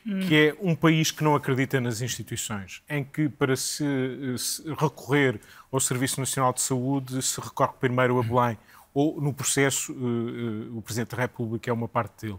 [0.05, 3.85] que é um país que não acredita nas instituições, em que para se,
[4.37, 5.40] se, recorrer
[5.73, 8.59] ao Serviço Nacional de Saúde se recorre primeiro a Belém,
[8.93, 12.38] ou no processo uh, uh, o Presidente da República é uma parte dele.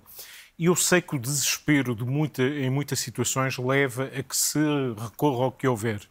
[0.57, 4.59] E eu sei que o desespero de muita, em muitas situações leva a que se
[4.97, 6.07] recorra ao que houver.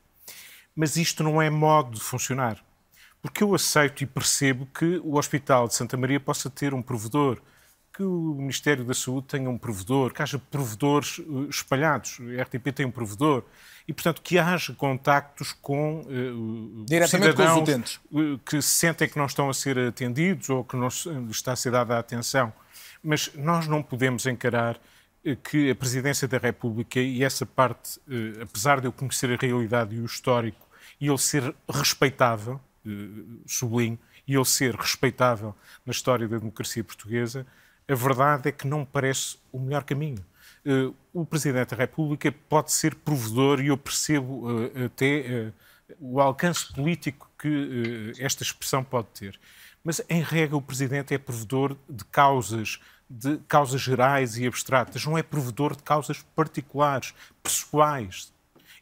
[0.76, 2.62] Mas isto não é modo de funcionar.
[3.22, 7.40] Porque eu aceito e percebo que o Hospital de Santa Maria possa ter um provedor,
[7.94, 12.18] que o Ministério da Saúde tenha um provedor, que haja provedores eh, espalhados.
[12.36, 13.44] A RTP tem um provedor.
[13.86, 18.00] E, portanto, que haja contactos com uh, Diretamente cidadãos com os utentes.
[18.44, 21.94] que sentem que não estão a ser atendidos ou que não está a ser dada
[21.94, 22.52] a atenção.
[23.02, 24.80] Mas nós não podemos encarar
[25.44, 28.00] que a Presidência da República e essa parte,
[28.42, 30.66] apesar de eu conhecer a realidade e o histórico,
[30.98, 32.58] e ele ser respeitável,
[33.46, 35.54] sublinho, e ele ser respeitável
[35.84, 37.46] na história da democracia portuguesa,
[37.88, 40.24] a verdade é que não parece o melhor caminho.
[40.64, 46.20] Uh, o Presidente da República pode ser provedor, e eu percebo uh, até uh, o
[46.20, 49.38] alcance político que esta expressão pode ter.
[49.82, 55.18] Mas, em regra, o Presidente é provedor de causas, de causas gerais e abstratas, não
[55.18, 58.32] é provedor de causas particulares, pessoais.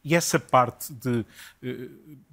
[0.05, 1.25] E essa parte de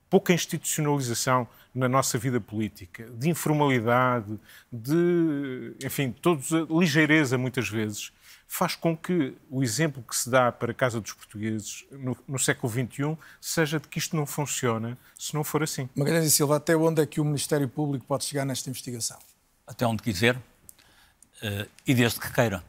[0.08, 4.39] pouca institucionalização na nossa vida política, de informalidade,
[4.71, 8.12] de, enfim, todos a ligeireza muitas vezes,
[8.47, 12.39] faz com que o exemplo que se dá para a Casa dos Portugueses no, no
[12.39, 15.88] século XXI seja de que isto não funciona se não for assim.
[15.95, 19.19] Magalhães e Silva, até onde é que o Ministério Público pode chegar nesta investigação?
[19.67, 22.63] Até onde quiser uh, e desde que queira.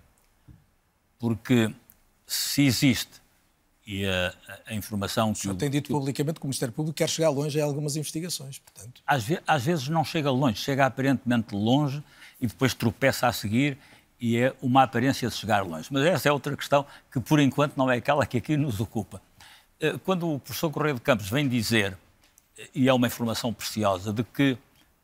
[1.18, 1.74] Porque
[2.26, 3.19] se existe
[3.90, 4.33] e a,
[4.68, 5.48] a informação que.
[5.48, 8.61] O tem dito que, publicamente que o Ministério Público quer chegar longe em algumas investigações,
[8.61, 9.03] portanto.
[9.05, 12.00] Às, ve às, vezes não chega longe, chega aparentemente longe
[12.40, 13.76] e depois tropeça a seguir
[14.20, 15.88] e é uma aparência de chegar longe.
[15.90, 19.20] Mas essa é outra questão que, por enquanto, não é aquela que aqui nos ocupa.
[19.81, 21.98] Eh, quando o professor Correio de Campos vem dizer,
[22.57, 24.57] eh, e é uma informação preciosa, de que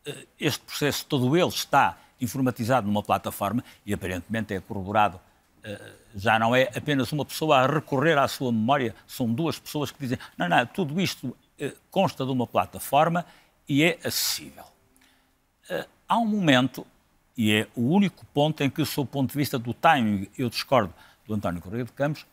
[0.04, 5.20] eh, este processo todo ele está informatizado numa plataforma e aparentemente é corroborado
[6.16, 9.98] já não é apenas uma pessoa a recorrer à sua memória, são duas pessoas que
[10.00, 13.24] dizem: não, não, tudo isto eh, consta de uma plataforma
[13.68, 14.64] e é acessível.
[15.68, 16.86] Eh, há um momento,
[17.36, 20.48] e é o único ponto em que, sob o ponto de vista do timing, eu
[20.48, 20.92] discordo
[21.26, 22.24] do António Correia de Campos,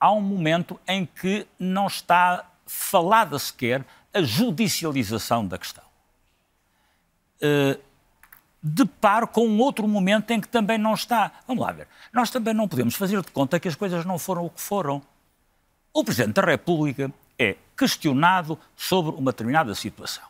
[0.00, 5.84] há um momento em que não está falada sequer a judicialização da questão.
[8.68, 11.32] Deparo com um outro momento em que também não está.
[11.46, 11.88] Vamos lá ver.
[12.12, 15.02] Nós também não podemos fazer de conta que as coisas não foram o que foram.
[15.92, 20.24] O Presidente da República é questionado sobre uma determinada situação.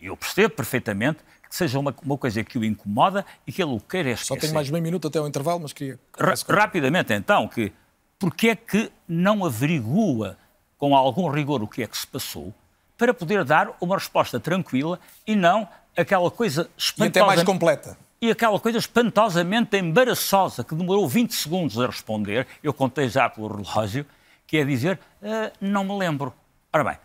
[0.00, 1.18] E eu percebo perfeitamente
[1.48, 4.34] que seja uma, uma coisa que o incomoda e que ele o queira esquecer.
[4.34, 5.98] Só tenho mais meio minuto até o intervalo, mas queria...
[6.18, 7.72] Ra rapidamente, então, que
[8.18, 10.38] porque é que não averigua
[10.78, 12.54] com algum rigor o que é que se passou
[12.96, 17.04] para poder dar uma resposta tranquila e não aquela coisa espantosa.
[17.04, 17.98] E até mais completa.
[18.20, 23.62] E aquela coisa espantosamente embaraçosa que demorou 20 segundos a responder, eu contei já pelo
[23.62, 24.06] relógio,
[24.46, 26.32] que é dizer, uh, não me lembro.
[26.72, 26.98] Ora bem,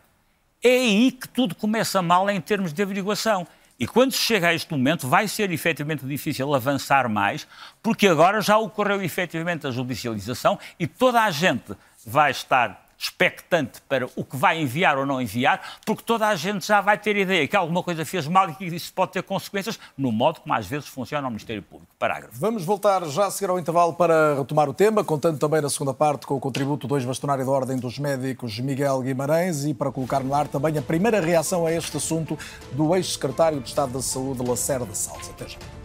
[0.63, 3.45] é aí que tudo começa mal em termos de averiguação.
[3.79, 7.47] E quando se chega a este momento, vai ser efetivamente difícil avançar mais,
[7.81, 11.73] porque agora já ocorreu efetivamente a judicialização e toda a gente
[12.05, 16.67] vai estar expectante para o que vai enviar ou não enviar, porque toda a gente
[16.67, 19.79] já vai ter ideia que alguma coisa fez mal e que isso pode ter consequências
[19.97, 21.89] no modo como às vezes funciona o Ministério Público.
[21.97, 22.33] Parágrafo.
[22.37, 25.93] Vamos voltar já a seguir ao intervalo para retomar o tema, contando também na segunda
[25.93, 30.19] parte com o contributo do ex-bastonário da Ordem dos Médicos Miguel Guimarães e para colocar
[30.19, 32.37] no ar também a primeira reação a este assunto
[32.73, 35.29] do ex-secretário de Estado da Saúde, Lacerda Salles.
[35.29, 35.78] Até já.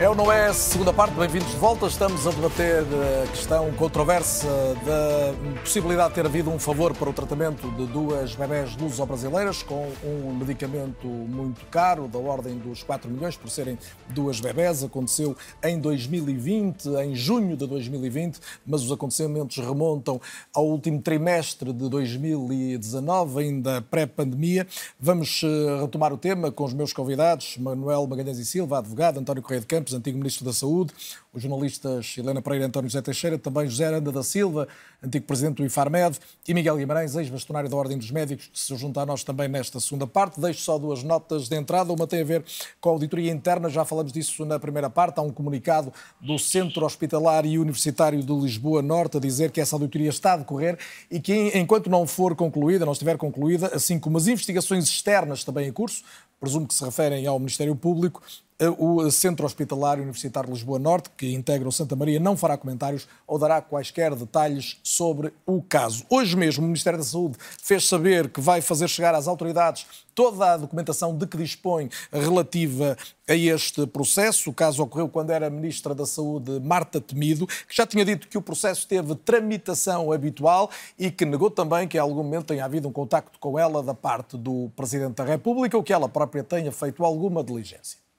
[0.00, 0.50] É ou não é?
[0.54, 1.86] Segunda parte, bem-vindos de volta.
[1.86, 2.84] Estamos a debater
[3.22, 4.48] a questão controversa
[4.82, 9.92] da possibilidade de ter havido um favor para o tratamento de duas bebés luso-brasileiras com
[10.02, 13.78] um medicamento muito caro, da ordem dos 4 milhões, por serem
[14.08, 14.82] duas bebés.
[14.82, 20.18] Aconteceu em 2020, em junho de 2020, mas os acontecimentos remontam
[20.54, 24.66] ao último trimestre de 2019, ainda pré-pandemia.
[24.98, 29.42] Vamos eh, retomar o tema com os meus convidados, Manuel Magalhães e Silva, advogado, António
[29.42, 30.92] Correia de Campos, Antigo Ministro da Saúde,
[31.32, 34.66] os jornalistas Helena Pereira e António José Teixeira, também José Aranda da Silva,
[35.02, 39.00] antigo Presidente do IFARMED, e Miguel Guimarães, ex-bastonário da Ordem dos Médicos, que se junta
[39.00, 40.40] a nós também nesta segunda parte.
[40.40, 42.44] Deixo só duas notas de entrada, uma tem a ver
[42.80, 46.84] com a auditoria interna, já falamos disso na primeira parte, há um comunicado do Centro
[46.84, 50.78] Hospitalar e Universitário de Lisboa Norte a dizer que essa auditoria está a decorrer
[51.10, 55.68] e que enquanto não for concluída, não estiver concluída, assim como as investigações externas também
[55.68, 56.02] em curso,
[56.40, 58.22] presumo que se referem ao Ministério Público,
[58.68, 63.08] o Centro Hospitalar Universitário de Lisboa Norte, que integra o Santa Maria, não fará comentários
[63.26, 66.04] ou dará quaisquer detalhes sobre o caso.
[66.10, 70.52] Hoje mesmo, o Ministério da Saúde fez saber que vai fazer chegar às autoridades toda
[70.52, 72.96] a documentação de que dispõe relativa
[73.26, 74.50] a este processo.
[74.50, 78.36] O caso ocorreu quando era Ministra da Saúde Marta Temido, que já tinha dito que
[78.36, 82.88] o processo teve tramitação habitual e que negou também que em algum momento tenha havido
[82.88, 86.70] um contacto com ela da parte do Presidente da República ou que ela própria tenha
[86.70, 88.09] feito alguma diligência.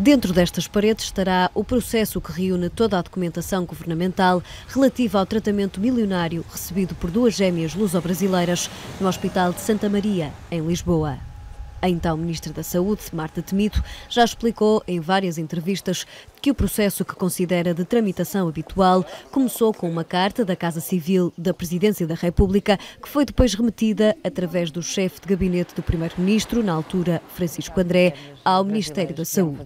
[0.00, 5.78] Dentro destas paredes estará o processo que reúne toda a documentação governamental relativa ao tratamento
[5.78, 11.29] milionário recebido por duas gêmeas luso-brasileiras no Hospital de Santa Maria, em Lisboa.
[11.82, 16.06] A então Ministra da Saúde, Marta Temido, já explicou em várias entrevistas
[16.42, 21.32] que o processo que considera de tramitação habitual começou com uma carta da Casa Civil
[21.38, 26.62] da Presidência da República, que foi depois remetida através do chefe de gabinete do Primeiro-Ministro,
[26.62, 28.14] na altura Francisco André,
[28.44, 29.64] ao Ministério da Saúde.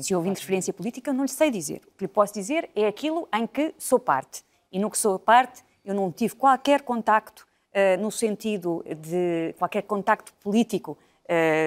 [0.00, 1.80] Se houve interferência política, não lhe sei dizer.
[1.86, 4.42] O que lhe posso dizer é aquilo em que sou parte.
[4.70, 9.82] E no que sou parte, eu não tive qualquer contacto uh, no sentido de qualquer
[9.82, 10.98] contacto político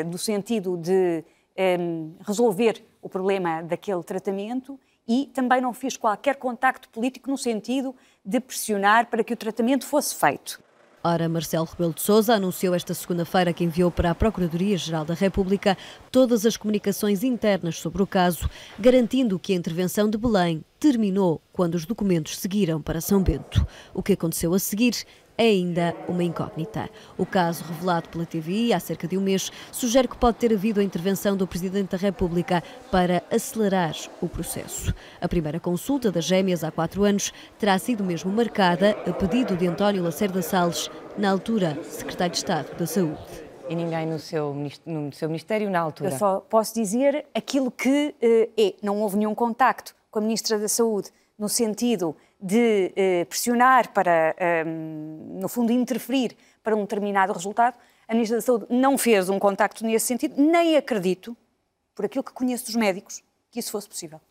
[0.06, 1.24] no sentido de
[2.26, 8.40] resolver o problema daquele tratamento e também não fiz qualquer contacto político no sentido de
[8.40, 10.62] pressionar para que o tratamento fosse feito.
[11.04, 15.78] Ora, Marcelo Rebelo de Sousa anunciou esta segunda-feira que enviou para a Procuradoria-Geral da República
[16.12, 21.76] todas as comunicações internas sobre o caso, garantindo que a intervenção de Belém terminou quando
[21.76, 23.66] os documentos seguiram para São Bento.
[23.94, 25.06] O que aconteceu a seguir
[25.38, 26.90] ainda uma incógnita.
[27.18, 30.80] O caso revelado pela TVI há cerca de um mês sugere que pode ter havido
[30.80, 34.94] a intervenção do Presidente da República para acelerar o processo.
[35.22, 39.68] A primeira consulta das gêmeas há quatro anos terá sido mesmo marcada a pedido de
[39.68, 45.12] António Lacerda Salles, na altura Secretário de Estado da Saúde e ninguém no seu, no
[45.12, 46.10] seu Ministério na altura.
[46.10, 48.74] Eu só posso dizer aquilo que uh, é.
[48.82, 54.36] Não houve nenhum contacto com a Ministra da Saúde no sentido de eh, pressionar para,
[54.38, 57.78] eh, no fundo, interferir para um determinado resultado,
[58.08, 61.36] a Ministra da Saúde não fez um contacto nesse sentido, nem acredito,
[61.96, 64.22] por aquilo que conheço dos médicos, que isso fosse possível.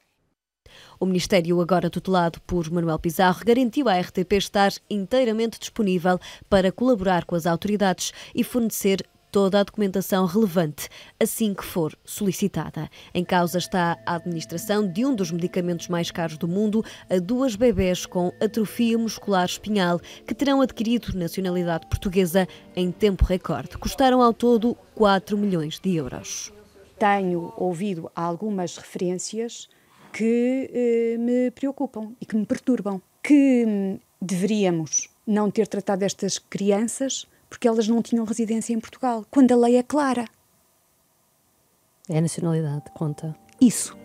[0.98, 7.24] O Ministério, agora tutelado por Manuel Pizarro, garantiu à RTP estar inteiramente disponível para colaborar
[7.24, 9.06] com as autoridades e fornecer
[9.36, 10.88] toda a documentação relevante
[11.20, 12.88] assim que for solicitada.
[13.12, 17.54] Em causa está a administração de um dos medicamentos mais caros do mundo a duas
[17.54, 23.76] bebés com atrofia muscular espinhal que terão adquirido nacionalidade portuguesa em tempo recorde.
[23.76, 26.50] Custaram ao todo 4 milhões de euros.
[26.98, 29.68] Tenho ouvido algumas referências
[30.14, 33.02] que eh, me preocupam e que me perturbam.
[33.22, 39.24] Que hum, deveríamos não ter tratado estas crianças porque elas não tinham residência em Portugal,
[39.30, 40.26] quando a lei é clara.
[42.08, 43.34] É a nacionalidade, conta.
[43.60, 43.96] Isso.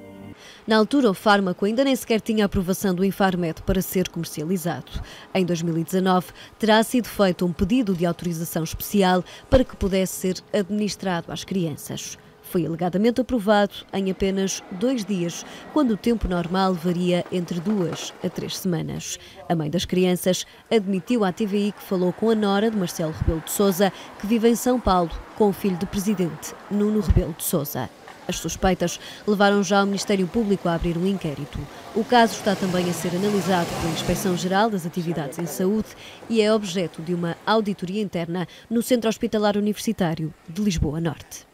[0.65, 4.91] Na altura, o fármaco ainda nem sequer tinha aprovação do Infarmed para ser comercializado.
[5.33, 6.27] Em 2019,
[6.57, 12.17] terá sido feito um pedido de autorização especial para que pudesse ser administrado às crianças
[12.51, 18.29] foi alegadamente aprovado em apenas dois dias, quando o tempo normal varia entre duas a
[18.29, 19.17] três semanas.
[19.47, 23.41] A mãe das crianças admitiu à TVI que falou com a nora de Marcelo Rebelo
[23.45, 27.43] de Sousa, que vive em São Paulo, com o filho do presidente, Nuno Rebelo de
[27.43, 27.89] Sousa.
[28.27, 31.57] As suspeitas levaram já o Ministério Público a abrir um inquérito.
[31.95, 35.89] O caso está também a ser analisado pela Inspeção-Geral das Atividades em Saúde
[36.29, 41.50] e é objeto de uma auditoria interna no Centro Hospitalar Universitário de Lisboa Norte.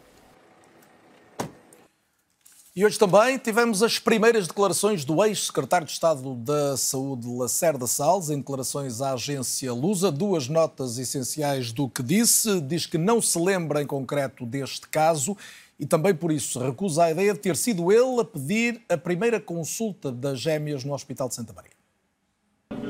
[2.77, 8.29] E hoje também tivemos as primeiras declarações do ex-secretário de Estado da Saúde, Lacerda Salles,
[8.29, 12.61] em declarações à agência Lusa, duas notas essenciais do que disse.
[12.61, 15.35] Diz que não se lembra em concreto deste caso
[15.79, 19.39] e também por isso recusa a ideia de ter sido ele a pedir a primeira
[19.39, 21.71] consulta das gêmeas no Hospital de Santa Maria.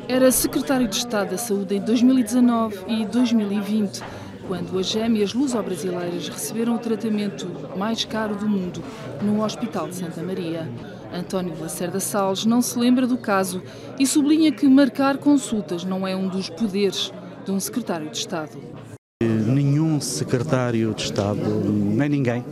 [0.10, 4.02] Era secretário de Estado da Saúde em 2019 e 2020,
[4.48, 8.82] quando as gêmeas luso-brasileiras receberam o tratamento mais caro do mundo
[9.22, 10.68] no Hospital de Santa Maria.
[11.14, 13.62] António Lacerda Salles não se lembra do caso
[14.00, 17.12] e sublinha que marcar consultas não é um dos poderes
[17.46, 18.58] de um secretário de Estado.
[19.22, 22.46] Nenhum secretário de Estado, nem ninguém,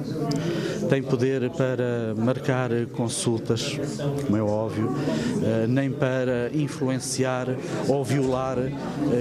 [0.89, 3.77] tem poder para marcar consultas,
[4.25, 4.95] como é óbvio,
[5.43, 7.47] eh, nem para influenciar
[7.87, 8.71] ou violar eh,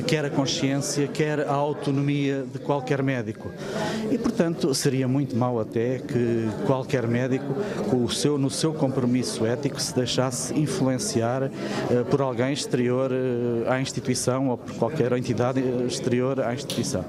[0.06, 3.50] quer a consciência, quer a autonomia de qualquer médico.
[4.10, 7.44] E, portanto, seria muito mau até que qualquer médico,
[8.10, 11.50] seu, no seu compromisso ético, se deixasse influenciar eh,
[12.10, 13.10] por alguém exterior
[13.68, 17.04] à instituição ou por qualquer entidade exterior à instituição.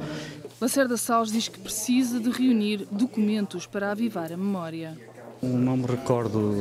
[0.60, 4.98] Lacerda Salles diz que precisa de reunir documentos para avivar a memória.
[5.42, 6.54] Não me recordo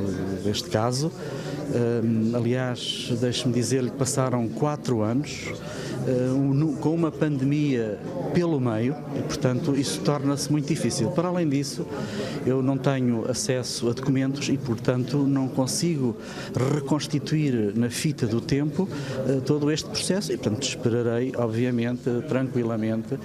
[0.42, 1.12] deste caso.
[2.36, 5.52] aliás, deixe-me dizer-lhe que passaram quatro anos
[6.80, 7.98] com uma pandemia
[8.34, 11.10] pelo meio e, portanto, isso torna-se muito difícil.
[11.10, 11.86] Para além disso,
[12.44, 16.16] eu não tenho acesso a documentos e, portanto, não consigo
[16.74, 18.88] reconstituir na fita do tempo
[19.46, 23.18] todo este processo e, portanto, esperarei, obviamente, tranquilamente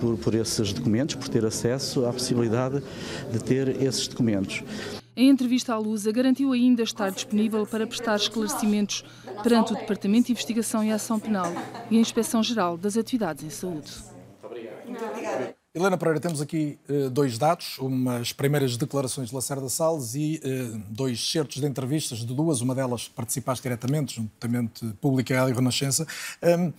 [0.00, 2.82] por, por esses documentos, por ter acesso à possibilidade
[3.32, 4.62] de ter esses documentos.
[5.16, 9.02] Em entrevista à Lusa, garantiu ainda estar disponível para prestar esclarecimentos
[9.42, 11.50] perante o Departamento de Investigação e Ação Penal
[11.90, 13.90] e a Inspeção-Geral das Atividades em Saúde.
[14.86, 15.56] Muito obrigada.
[15.76, 20.82] Helena Pereira, temos aqui uh, dois dados, umas primeiras declarações de Lacerda Salles e uh,
[20.88, 26.06] dois certos de entrevistas de duas, uma delas participaste diretamente, juntamente pública e Renascença.
[26.42, 26.72] Um,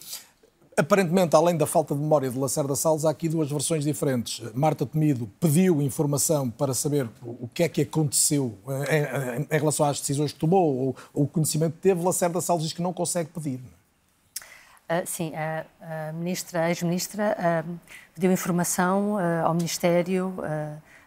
[0.80, 4.44] Aparentemente, além da falta de memória de Lacerda Salles, há aqui duas versões diferentes.
[4.54, 8.56] Marta Temido pediu informação para saber o que é que aconteceu
[8.88, 12.04] eh, em, relação às decisões que tomou, ou, o conhecimento que teve.
[12.04, 13.60] Lacerda Salles diz que não consegue pedir.
[13.60, 17.80] Uh, sim, a, a ministra, ex-ministra, uh,
[18.14, 20.36] pediu informação uh, ao Ministério,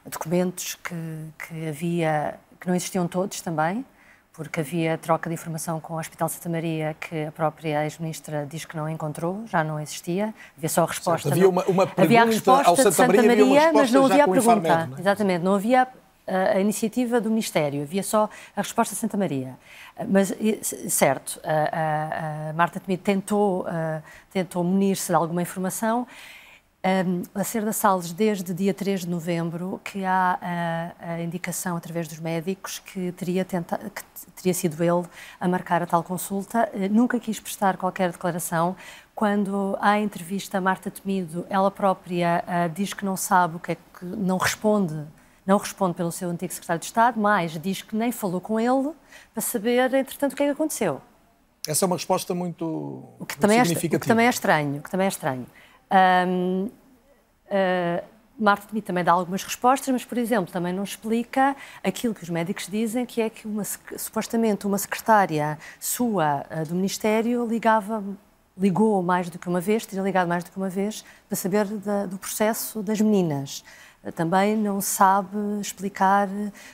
[0.04, 0.94] documentos que,
[1.46, 3.84] que havia, que não existiam todos também,
[4.32, 8.64] porque havia troca de informação com o Hospital Santa Maria que a própria ex-ministra diz
[8.64, 11.28] que não encontrou, já não existia, havia só a resposta.
[11.28, 14.06] Certo, havia uma, uma pergunta havia a resposta ao Santa, Santa Maria, Maria mas não
[14.06, 14.68] havia a pergunta.
[14.68, 15.00] Infarmed, é?
[15.00, 15.88] Exatamente, não havia
[16.26, 19.58] a, a, iniciativa do Ministério, havia só a resposta de Santa Maria.
[20.08, 20.32] Mas,
[20.88, 23.66] certo, a, a Marta Temido tentou,
[24.32, 26.06] tentou munir-se de alguma informação
[26.82, 32.18] um, Lacerda Salles, desde dia 3 de novembro, que há a, a indicação através dos
[32.18, 34.02] médicos que teria, tenta, que
[34.34, 35.06] teria sido ele
[35.38, 36.70] a marcar a tal consulta.
[36.72, 38.74] Uh, nunca quis prestar qualquer declaração.
[39.14, 43.72] Quando há entrevista a Marta Temido, ela própria uh, diz que não sabe o que
[43.72, 45.06] é que não responde
[45.46, 48.92] não responde pelo seu antigo secretário de Estado, mas diz que nem falou com ele
[49.34, 51.00] para saber, entretanto, o que é que aconteceu.
[51.66, 52.64] Essa é uma resposta muito,
[53.18, 53.96] o que também significativa.
[53.96, 55.46] É, o que também é estranho, que também é estranho.
[55.90, 56.70] Um, uh,
[57.50, 58.04] ah,
[58.40, 62.66] Marta também dá algumas respostas, mas, por exemplo, também não explica aquilo que os médicos
[62.66, 63.62] dizem, que é que uma,
[63.98, 68.02] supostamente uma secretária sua uh, do Ministério ligava,
[68.56, 71.66] ligou mais do que uma vez, teria ligado mais do que uma vez, para saber
[71.66, 73.62] da, do processo das meninas.
[74.02, 76.26] Uh, também não sabe explicar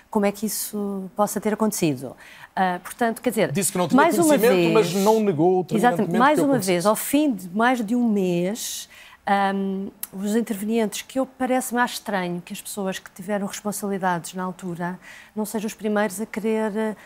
[0.09, 2.17] como é que isso possa ter acontecido.
[2.57, 5.75] Uh, portanto, quer dizer, disse que não tinha mais uma vez, mas não negou o
[5.75, 8.89] Exatamente, mais uma vez, ao fim de mais de um mês,
[9.29, 14.45] um, os intervenientes, que eu parece mais estranho que as pessoas que tiveram responsabilidades na
[14.45, 14.99] altura
[15.35, 16.97] não sejam os primeiros a querer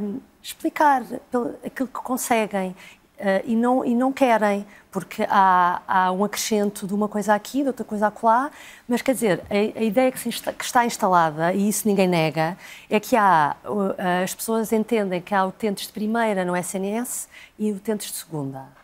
[0.00, 1.02] um, explicar
[1.64, 2.74] aquilo que conseguem.
[3.12, 7.60] Uh, e, não, e não querem, porque há, há um acrescento de uma coisa aqui,
[7.60, 8.50] de outra coisa acolá,
[8.88, 12.56] mas quer dizer, a, a ideia que, insta, que, está instalada, e isso ninguém nega,
[12.90, 13.94] é que há, uh,
[14.24, 18.81] as pessoas entendem que há utentes de primeira no SNS e utentes de segunda.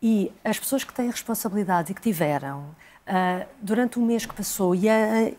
[0.00, 2.60] E as pessoas que têm responsabilidade e que tiveram,
[3.06, 5.32] uh, durante o mês que passou, e a,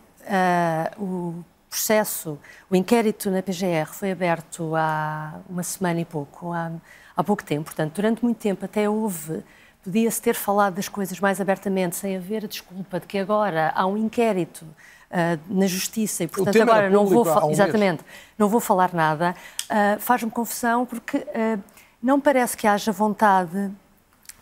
[0.99, 2.37] uh, o processo,
[2.69, 6.71] o inquérito na PGR foi aberto há uma semana e pouco, há,
[7.15, 9.43] há pouco tempo, portanto, durante muito tempo até houve,
[9.83, 13.85] podia-se ter falado das coisas mais abertamente, sem haver a desculpa de que agora há
[13.85, 14.65] um inquérito
[15.09, 18.05] Uh, na justiça e portanto agora não vou exatamente.
[18.37, 19.35] Não vou falar nada.
[19.63, 21.59] Uh, faz-me confusão porque uh,
[21.99, 23.71] não parece que haja vontade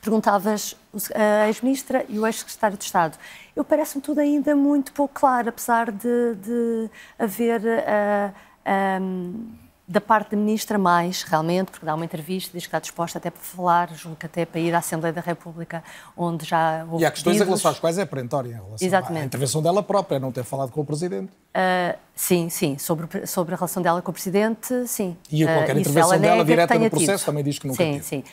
[0.01, 0.75] perguntavas
[1.13, 3.17] a ex-ministra e o ex-secretário de Estado.
[3.55, 9.47] Eu parece-me tudo ainda muito pouco claro, apesar de, de haver uh, um,
[9.89, 13.31] da parte da ministra mais, realmente, porque dá uma entrevista, diz que está disposta até
[13.31, 15.81] para falar, julgo que até para ir à Assembleia da República,
[16.15, 17.47] onde já houve E há questões pedidos.
[17.47, 19.23] em relação às quais é perentória, em relação Exatamente.
[19.23, 21.31] à intervenção dela própria, não ter falado com o Presidente.
[21.55, 25.15] Uh, sim, sim, sobre, sobre a relação dela com o Presidente, sim.
[25.31, 27.25] E a qualquer Uh, intervenção ela dela direta no processo tido.
[27.25, 28.03] também diz que nunca sim, teve.
[28.03, 28.23] Sim,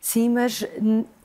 [0.00, 0.28] sim.
[0.28, 0.64] mas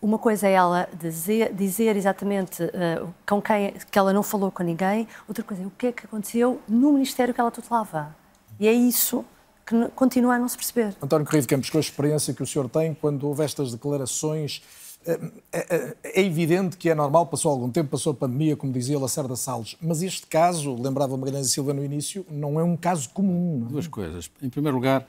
[0.02, 4.64] uma coisa é ela dizer, dizer exatamente uh, com quem que ela não falou com
[4.64, 8.16] ninguém, outra coisa é o que é que aconteceu no Ministério que ela tutelava.
[8.60, 9.24] E é isso
[9.66, 10.96] que continua a não se perceber.
[11.02, 14.62] António Corrido Campos, com a experiência que o senhor tem, quando houve estas declarações,
[15.06, 15.20] é,
[15.52, 19.36] é- é evidente que é normal, passou algum tempo, passou a pandemia, como dizia Lacerda
[19.36, 23.60] Salles, mas este caso, lembrava Magalhães e Silva no início, não é um caso comum.
[23.62, 23.72] não é?
[23.72, 24.30] Duas coisas.
[24.42, 25.06] Em primeiro lugar,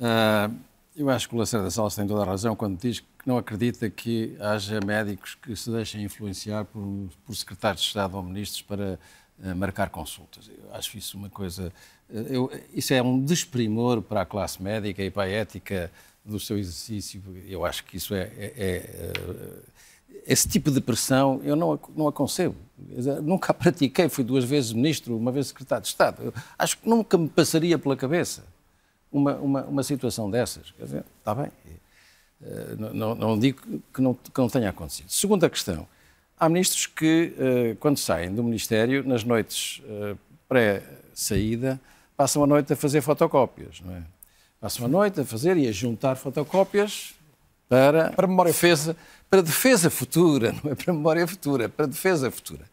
[0.00, 0.50] ah,
[0.96, 3.88] eu acho que o Lacerda Salles tem toda a razão quando diz que não acredita
[3.90, 8.98] que haja médicos que se deixem influenciar por, por secretários de Estado ou ministros para
[9.44, 10.48] ah, marcar consultas.
[10.48, 11.72] Eu acho isso uma coisa.
[12.10, 15.90] ah, eu- isso é um desprimor para a classe médica e para a ética
[16.24, 17.22] do seu exercício.
[17.46, 18.22] Eu acho que isso é.
[18.36, 19.76] é- é, ah,
[20.26, 22.56] esse tipo de pressão eu não, não a concebo.
[23.22, 26.22] Nunca a pratiquei, fui duas vezes ministro, uma vez secretário de Estado.
[26.22, 28.42] Eu acho que nunca me passaria pela cabeça
[29.10, 30.70] uma, uma, uma situação dessas.
[30.72, 31.50] Quer dizer, está bem.
[32.42, 33.60] Eh, não- não, digo
[33.92, 35.08] que não, que não tenha acontecido.
[35.08, 35.86] Segunda questão.
[36.38, 40.14] Há ministros que, eh, quando saem do Ministério, nas noites eh,
[40.48, 41.80] pré-saída,
[42.16, 44.02] passam a noite a fazer fotocópias, não é?
[44.60, 47.14] Passam a noite a fazer e a juntar fotocópias
[47.68, 48.96] para, para memória defesa,
[49.30, 52.64] para defesa futura, não é para memória futura, para defesa futura.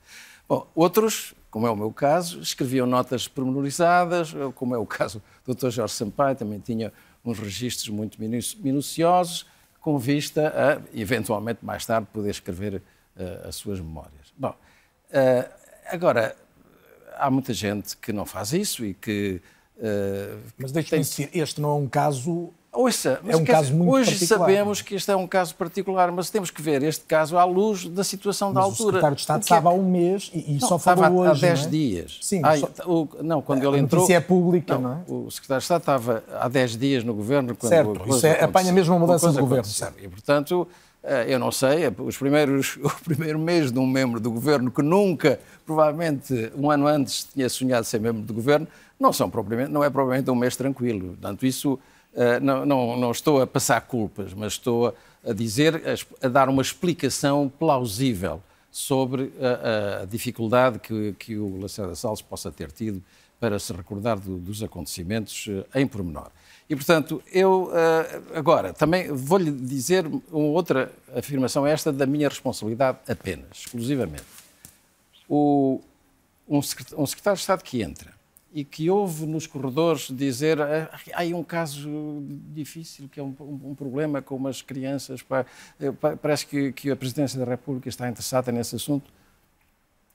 [0.48, 5.22] Bom, outros, como é o meu caso, escreviam notas pormenorizadas, ou como é o caso
[5.46, 5.70] do Dr.
[5.70, 6.92] Jorge Sampaio, também tinha
[7.24, 9.46] uns registros muito minu- minuciosos,
[9.80, 12.82] com vista a, eventualmente, mais tarde, poder escrever
[13.16, 14.34] eh, as suas memórias.
[14.36, 14.56] Bom,
[15.12, 15.48] eh,
[15.92, 16.36] agora,
[17.18, 19.40] há muita gente que não faz isso e que.
[19.78, 22.52] eh, Mas deixe-me insistir, este não é um caso.
[22.74, 24.40] Ouça, mas é um caso muito hoje particular.
[24.40, 27.88] sabemos que este é um caso particular, mas temos que ver este caso à luz
[27.88, 28.86] da situação da Mas o altura.
[28.88, 31.04] secretário de Estado O que é estava há um mês e, e Não, só falou
[31.04, 31.46] estava hoje.
[31.46, 31.70] há 10 não é?
[31.70, 32.20] dias.
[32.22, 34.10] Sim, Ai, só- o- não, quando A ele entrou.
[34.12, 34.98] é pública, não é?
[35.08, 37.56] O secretário de Estado estava há 10 dias no governo.
[37.56, 40.04] Quando Certo, isso é- apanha mesmo a mudança de governo, certo.
[40.04, 40.68] E, portanto,
[41.04, 44.82] eh, eu não sei, os primeiros, o primeiro mês de um membro do governo que
[44.82, 48.68] nunca, provavelmente um ano antes, tinha sonhado ser membro do governo,
[49.00, 51.10] não, são propriamente, não é propriamente um mês tranquilo.
[51.10, 51.78] Portanto, isso
[52.42, 54.96] não, não, não estou a passar culpas, mas estou
[55.28, 55.82] a, dizer,
[56.22, 58.42] a, dar uma explicação plausível
[58.72, 63.02] sobre a, a dificuldade que, que o Lacerda Salles possa ter tido
[63.40, 66.30] para se recordar do- dos acontecimentos eh, em pormenor.
[66.70, 72.98] E, portanto, eu eh, agora também vou-lhe dizer uma outra afirmação, esta da minha responsabilidade
[73.08, 74.24] apenas, exclusivamente.
[75.28, 75.82] O,
[76.48, 78.14] um, secret- um secretário de Estado que entra
[78.54, 82.24] e que ouve nos corredores dizer "Ah, há aí um caso
[82.54, 85.46] difícil, que é um, um- um problema com umas crianças, pá,
[85.80, 89.12] eh, pa- parece que, que a Presidência da República está interessada nesse assunto.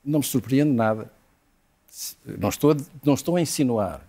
[0.05, 1.11] Não me surpreende nada.
[2.25, 4.01] Não estou, a, não estou a insinuar.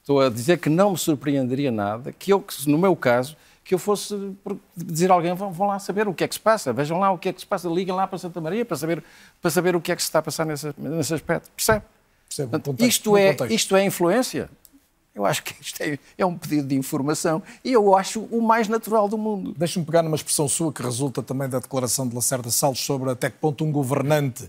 [0.00, 3.78] Estou a dizer que não me surpreenderia nada que eu, no meu caso, que eu
[3.78, 4.14] fosse
[4.76, 7.10] dizer a alguém, vão, vão lá saber o que é que se passa, vejam lá
[7.12, 9.02] o que é que se passa, liguem lá para Santa Maria para saber,
[9.40, 11.50] para saber o que é que se está a passar nesse, nesse aspecto.
[11.56, 11.84] Percebe?
[12.36, 13.54] Portanto, contexto, isto, é, contexto.
[13.54, 14.50] isto é influência?
[15.14, 18.66] Eu acho que isto é, é um pedido de informação e eu acho o mais
[18.66, 19.54] natural do mundo.
[19.56, 23.28] Deixa-me pegar numa expressão sua que resulta também da declaração de Lacerda Salles sobre até
[23.28, 24.48] que ponto um governante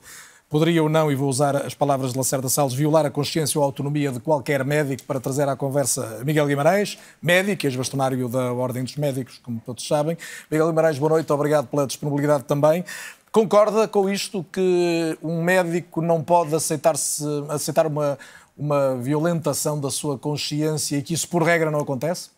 [0.54, 3.64] poderia ou não, e vou usar as palavras de Lacerda Salles, violar a consciência ou
[3.64, 8.84] a autonomia de qualquer médico para trazer à conversa Miguel Guimarães, médico, ex-bastonário da Ordem
[8.84, 10.16] dos Médicos, como todos sabem.
[10.52, 12.86] Miguel Guimarães, boa noite, obrigado pela disponibilidade também.
[13.34, 18.16] Concorda com isto que um médico não pode aceitar-se, aceitar uma,
[18.56, 22.30] uma violentação da sua consciência e que isso, por regra, não acontece?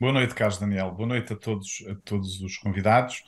[0.00, 0.92] Boa noite, Carlos Daniel.
[0.92, 3.22] Boa noite a todos, a todos os convidados.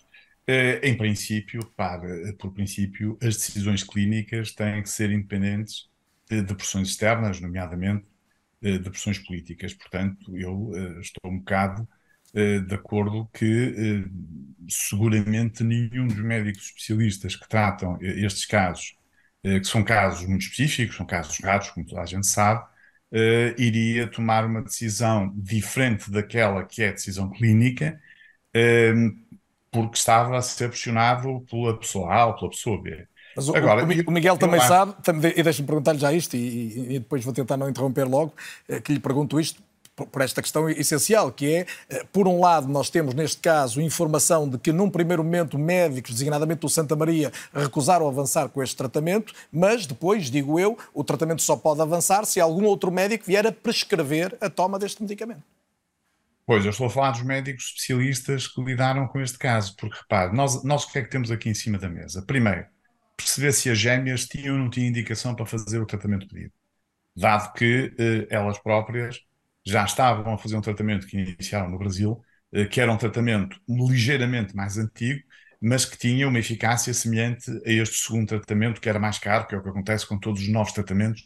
[0.46, 5.90] Eh, em princípio, para, por princípio, as decisões clínicas têm que ser independentes
[6.30, 8.06] de, pressões externas, nomeadamente
[8.62, 9.74] eh, de pressões políticas.
[9.74, 11.97] Portanto, eu eh, estou um bocado eh,
[12.34, 14.10] de acordo que eh,
[14.68, 18.94] seguramente nenhum dos médicos especialistas que tratam eh, estes casos,
[19.42, 22.64] eh, que são casos muito específicos, são casos raros, como toda a gente sabe,
[23.12, 28.00] eh, iria tomar uma decisão diferente daquela que é a decisão clínica,
[28.54, 28.94] eh,
[29.70, 33.06] porque estava a ser pressionado pela pessoa A ou pela pessoa B.
[33.34, 34.94] Mas o, Agora, o Miguel também acho- sabe,
[35.36, 38.32] e deixa-me perguntar-lhe já isto, e, e- e depois vou tentar não interromper logo,
[38.68, 39.62] eh, que lhe pergunto isto,
[40.06, 44.48] por esta questão essencial, que é, eh, por um lado, nós temos neste caso informação
[44.48, 49.32] de que num primeiro momento médicos, designadamente do Santa Maria, recusaram avançar com este tratamento,
[49.52, 53.52] mas depois, digo eu, o tratamento só pode avançar se algum outro médico vier a
[53.52, 55.42] prescrever a toma deste medicamento.
[56.46, 60.34] Pois, eu estou a falar dos médicos especialistas que lidaram com este caso, porque repare,
[60.34, 62.22] nós, nós o que é que temos aqui em cima da mesa?
[62.22, 62.64] Primeiro,
[63.14, 66.52] perceber se as gêmeas tinham ou não tinham indicação para fazer o tratamento pedido,
[67.14, 69.20] dado que eh, elas próprias
[69.68, 73.60] já estavam a fazer um tratamento que iniciaram no Brasil, eh, que era um tratamento
[73.68, 75.20] ligeiramente mais antigo,
[75.60, 79.54] mas que tinha uma eficácia semelhante a este segundo tratamento, que era mais caro, que
[79.54, 81.22] é o que acontece com todos os novos tratamentos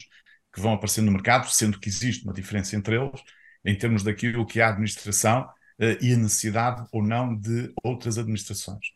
[0.53, 3.21] que vão aparecendo no mercado, sendo que existe uma diferença entre eles,
[3.65, 5.43] em termos daquilo que é a administração
[5.79, 8.87] uh, e a necessidade ou não de outras administrações.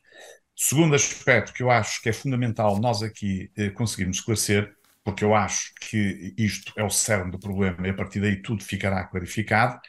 [0.55, 4.75] Segundo aspecto que eu acho que é fundamental nós aqui uh, conseguirmos esclarecer,
[5.07, 8.63] porque eu acho que isto é o cerne do problema e a partir daí tudo
[8.63, 9.79] ficará clarificado,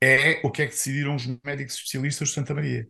[0.00, 2.86] é o que é que decidiram os médicos especialistas de Santa Maria.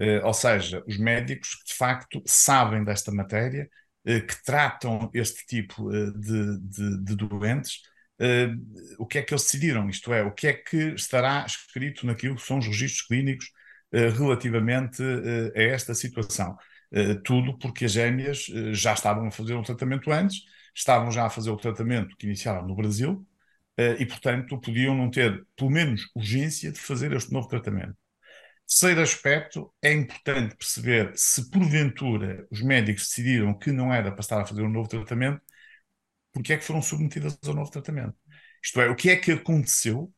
[0.00, 3.68] Uh, ou seja, os médicos que de facto sabem desta matéria,
[4.04, 7.82] que tratam este tipo de, de, de doentes
[8.20, 12.06] uh, o que é que eles decidiram, isto é, o que é que estará escrito
[12.06, 13.46] naquilo que são os registros clínicos
[13.92, 16.56] uh, relativamente uh, a esta situação.
[17.24, 20.38] tudo porque as gêmeas já estavam a fazer um tratamento antes,
[20.78, 23.26] estavam já a fazer o tratamento que iniciaram no Brasil
[23.98, 27.96] e, portanto, podiam não ter, pelo menos, urgência de fazer este novo tratamento.
[28.66, 34.40] Terceiro aspecto, é importante perceber se porventura os médicos decidiram que não era para estar
[34.42, 35.40] a fazer um novo tratamento,
[36.32, 38.14] porque é que foram submetidas ao novo tratamento.
[38.62, 40.12] Isto é, o que é que aconteceu,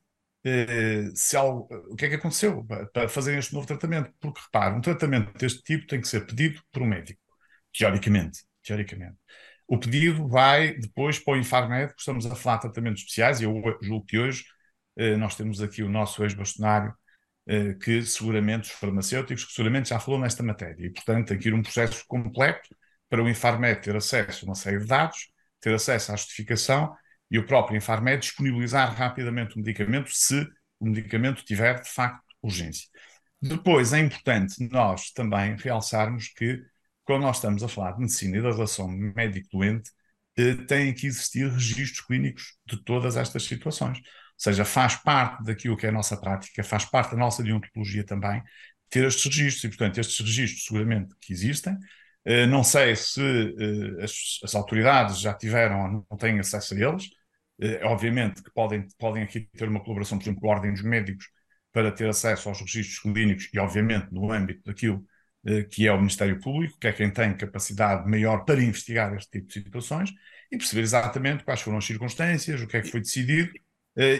[0.45, 4.13] eh, se algo, o que é que aconteceu para fazer este novo tratamento?
[4.21, 7.21] Porque, repare, um tratamento deste tipo tem que ser pedido por um médico,
[7.77, 8.41] teoricamente.
[8.63, 9.17] teoricamente.
[9.71, 13.55] O pedido vai depois para o Infarmed, estamos a falar de tratamentos especiais, e eu
[13.81, 14.45] julgo que hoje
[14.97, 16.93] eh, nós temos aqui o nosso ex-bastonário,
[17.47, 21.63] eh, que seguramente, os farmacêuticos, que seguramente já falou nesta matéria, e portanto aqui um
[21.63, 22.69] processo completo
[23.09, 26.93] para o Infarmed ter acesso a uma série de dados, ter acesso à justificação
[27.31, 30.49] e o próprio Infarmed disponibilizar rapidamente o medicamento se
[30.81, 32.89] o medicamento tiver, de facto, urgência.
[33.41, 36.61] Depois, é importante nós também realçarmos que,
[37.11, 39.91] quando nós estamos a falar de medicina e da relação médico-doente,
[40.39, 43.99] eh, têm que existir registros clínicos de todas estas situações.
[43.99, 44.05] Ou
[44.37, 48.41] seja, faz parte daquilo que é a nossa prática, faz parte da nossa deontologia também,
[48.89, 49.65] ter estes registros.
[49.65, 51.77] E, portanto, estes registros seguramente que existem,
[52.25, 56.79] eh, não sei se eh, as, as, autoridades já tiveram ou não têm acesso a
[56.79, 57.09] eles.
[57.61, 60.83] Eh, obviamente que podem, podem aqui ter uma colaboração, por exemplo, com a Ordem dos
[60.83, 61.27] Médicos
[61.73, 65.05] para ter acesso aos registros clínicos e, obviamente, no âmbito daquilo
[65.71, 69.49] que é o Ministério Público, que é quem tem capacidade maior para investigar este tipo
[69.49, 70.11] de situações
[70.53, 73.51] e perceber exatamente quais foram as circunstâncias, o que é que foi decidido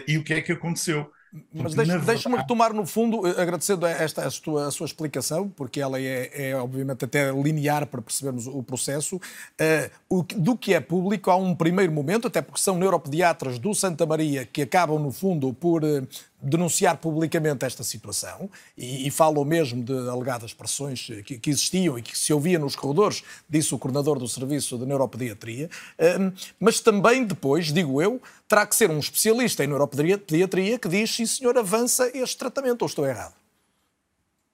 [0.07, 1.11] e o que é que aconteceu.
[1.53, 5.79] Mas deixe-me deixe retomar, no fundo, eh, agradecendo esta, a, sua, a sua explicação, porque
[5.79, 10.81] ela é, é, obviamente até linear para percebermos o processo, uh, o, do que é
[10.81, 15.11] público há um primeiro momento, até porque são neuropediatras do Santa Maria que acabam, no
[15.11, 16.05] fundo, por uh,
[16.41, 22.01] denunciar publicamente esta situação e, e falam mesmo de alegadas pressões que, que, existiam e
[22.01, 25.69] que se ouvia nos corredores, disse o coordenador do Serviço de Neuropediatria,
[25.99, 31.15] uh, mas também depois, digo eu, terá que ser um especialista em neuropediatria que diz
[31.15, 33.33] sim senhor, avança este tratamento, ou estou errado?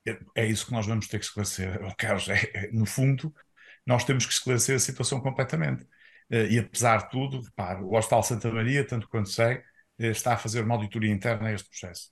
[0.07, 2.29] É, é isso que nós vamos ter que esclarecer, Carlos.
[2.29, 3.33] É, é, no fundo,
[3.85, 5.85] nós temos que esclarecer a situação completamente.
[6.29, 9.61] Eh, e apesar de tudo, repare, o Hospital Santa Maria, tanto quanto sei,
[9.99, 12.09] está a fazer uma auditoria interna a este processo.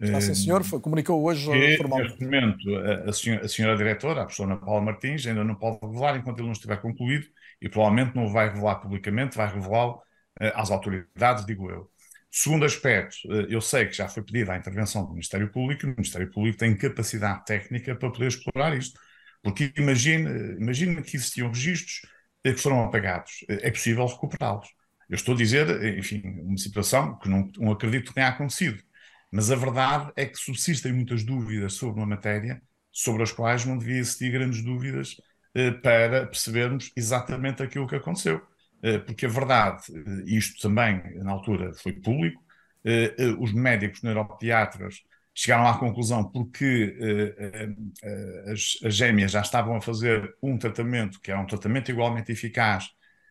[0.00, 2.10] Ah, sim, senhor, foi, comunicou hoje que, formalmente.
[2.10, 2.76] Neste momento,
[3.08, 6.46] a, senhora, a, senhora, diretora, a professora Paula Martins, ainda não pode revelar enquanto ele
[6.46, 7.26] não estiver concluído
[7.60, 11.90] e provavelmente não o vai revelar publicamente, vai revelá-lo uh, às autoridades, digo eu.
[12.30, 15.86] Segundo aspecto, uh, eu sei que já foi pedida a intervenção do Ministério Público e
[15.86, 19.00] o Ministério Público tem capacidade técnica para poder explorar isto.
[19.42, 22.02] Porque imagine, imagine que existiam registros
[22.44, 23.44] que foram apagados.
[23.48, 24.68] É possível recuperá-los.
[25.08, 28.82] Eu estou a dizer, enfim, uma situação que não, não acredito que tenha acontecido.
[29.30, 33.78] Mas a verdade é que subsistem muitas dúvidas sobre uma matéria sobre as quais não
[33.78, 35.16] devia existir grandes dúvidas
[35.54, 38.40] eh, para percebermos exatamente aquilo que aconteceu.
[38.82, 42.42] Eh, porque a verdade, eh, isto também na altura foi público,
[42.84, 45.02] eh, eh, os médicos neuropediatras
[45.34, 51.30] chegaram à conclusão porque eh, as, as gêmeas já estavam a fazer um tratamento que
[51.30, 52.88] era um tratamento igualmente eficaz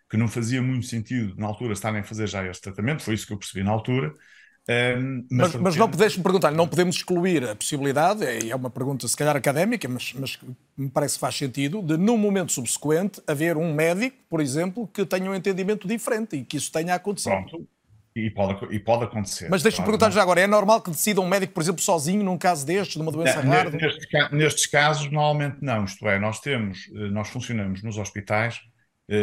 [0.10, 3.28] que não fazia muito sentido na altura estarem a fazer já este tratamento, foi isso
[3.28, 4.14] que eu percebi na altura.
[4.70, 8.70] Um, mas, mas, mas não deixe-me perguntar, não podemos excluir a possibilidade, é, é uma
[8.70, 10.38] pergunta se calhar académica, mas, mas
[10.78, 15.06] me parece que faz sentido, de num momento subsequente haver um médico, por exemplo, que
[15.06, 17.32] tenha um entendimento diferente e que isso tenha acontecido.
[17.32, 17.68] Pronto.
[18.14, 19.48] E pode, e pode acontecer.
[19.48, 22.38] Mas deixa-me perguntar já agora: é normal que decida um médico, por exemplo, sozinho, num
[22.38, 23.70] caso destes, numa doença não, rara?
[23.70, 25.86] Nestes, nestes, casos, normalmente não.
[25.86, 28.60] Isto é, nós temos, eh, nós funcionamos nos hospitais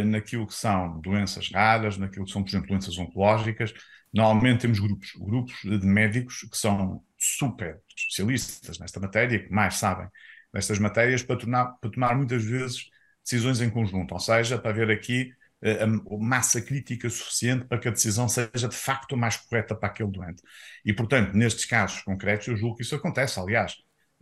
[0.07, 3.72] naquilo que são doenças raras, naquilo que são, por exemplo, doenças oncológicas.
[4.12, 10.09] Normalmente temos grupos, grupos de médicos que são super especialistas nesta matéria, que mais sabem
[10.53, 12.89] nestas matérias, para, tornar, para tomar muitas vezes
[13.24, 15.32] decisões em conjunto, ou seja, para ver aqui
[15.62, 15.87] eh, a
[16.18, 20.11] massa crítica suficiente para que a decisão seja de facto a mais correta para aquele
[20.11, 20.43] doente.
[20.85, 23.41] E, portanto, nestes casos concretos, eu julgo que isso acontece.
[23.41, 23.74] Aliás,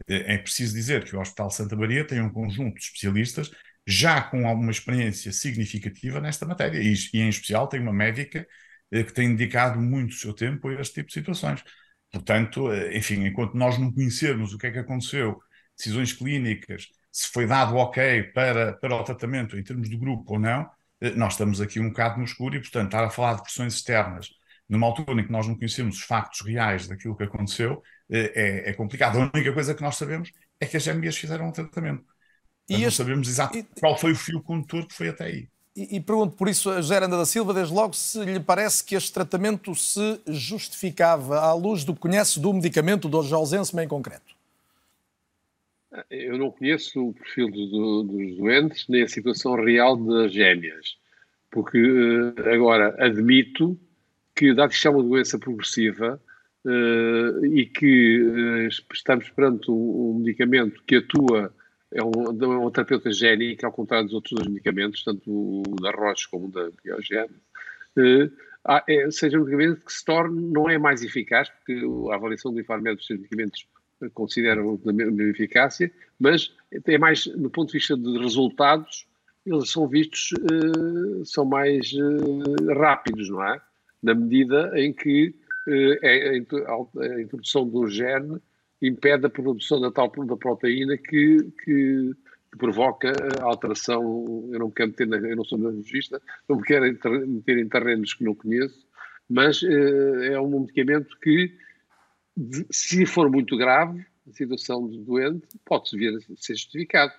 [0.08, 3.50] eh, é preciso dizer que o Hospital Santa Maria tem um conjunto de especialistas
[3.86, 8.46] já com alguma experiência significativa nesta matéria, e, e em especial tem uma médica
[8.90, 11.62] eh, que tem dedicado muito o seu tempo a este tipo de situações.
[12.10, 15.40] Portanto, enfim, enquanto nós não conhecermos o que é que aconteceu,
[15.76, 20.38] decisões clínicas, se foi dado ok para, para o tratamento em termos de grupo ou
[20.40, 20.68] não,
[21.00, 23.74] eh, nós estamos aqui um bocado no escuro e, portanto, estar a falar de pressões
[23.74, 24.30] externas
[24.68, 28.32] numa altura em que nós não conhecemos os factos reais daquilo que aconteceu eh,
[28.66, 29.18] é, é complicado.
[29.18, 30.30] A única coisa que nós sabemos
[30.60, 32.04] é que as GMBs fizeram um tratamento.
[32.68, 32.84] E este...
[32.84, 33.80] não sabemos exatamente e...
[33.80, 35.48] qual foi o fio condutor que foi até aí.
[35.74, 38.84] E, e, pergunto por isso a José Aranda da Silva, desde logo, se lhe parece
[38.84, 43.88] que este tratamento se justificava à luz do que conhece do medicamento do Jolzensma em
[43.88, 44.34] concreto.
[46.10, 50.96] Eu não conheço o perfil do, dos doentes nem a situação real das gêmeas,
[51.50, 53.78] porque eh, agora admito
[54.34, 56.20] que, dado que isto é uma doença progressiva
[56.64, 61.54] uh, e que uh, estamos perante um, um, medicamento que atua,
[61.92, 65.90] é um, é uma terapeuta génica, ao contrário dos outros dois medicamentos, tanto o da
[65.90, 67.34] Roche como o da Biogene,
[67.96, 68.32] uh,
[68.88, 71.80] é, seja um medicamento que se torne, não é mais eficaz, porque
[72.10, 73.66] a avaliação do Infarmed dos medicamentos
[74.14, 79.06] consideram da mesma eficácia, mas é mais, no ponto de vista de resultados,
[79.44, 81.92] eles são vistos, uh, são mais
[82.76, 83.60] rápidos, não é?
[84.02, 85.34] Na medida em que
[85.68, 88.40] uh, a, introdução do gene
[88.82, 92.12] impede a produção da tal da proteína que, que,
[92.58, 94.48] provoca a alteração.
[94.52, 96.84] Eu não quero meter, na, eu não sou neurologista, não me quero
[97.26, 98.86] meter em terrenos que não conheço,
[99.28, 101.56] mas é um medicamento que
[102.70, 107.12] se for muito grave, a situação do doente, pode-se vir a ser justificado.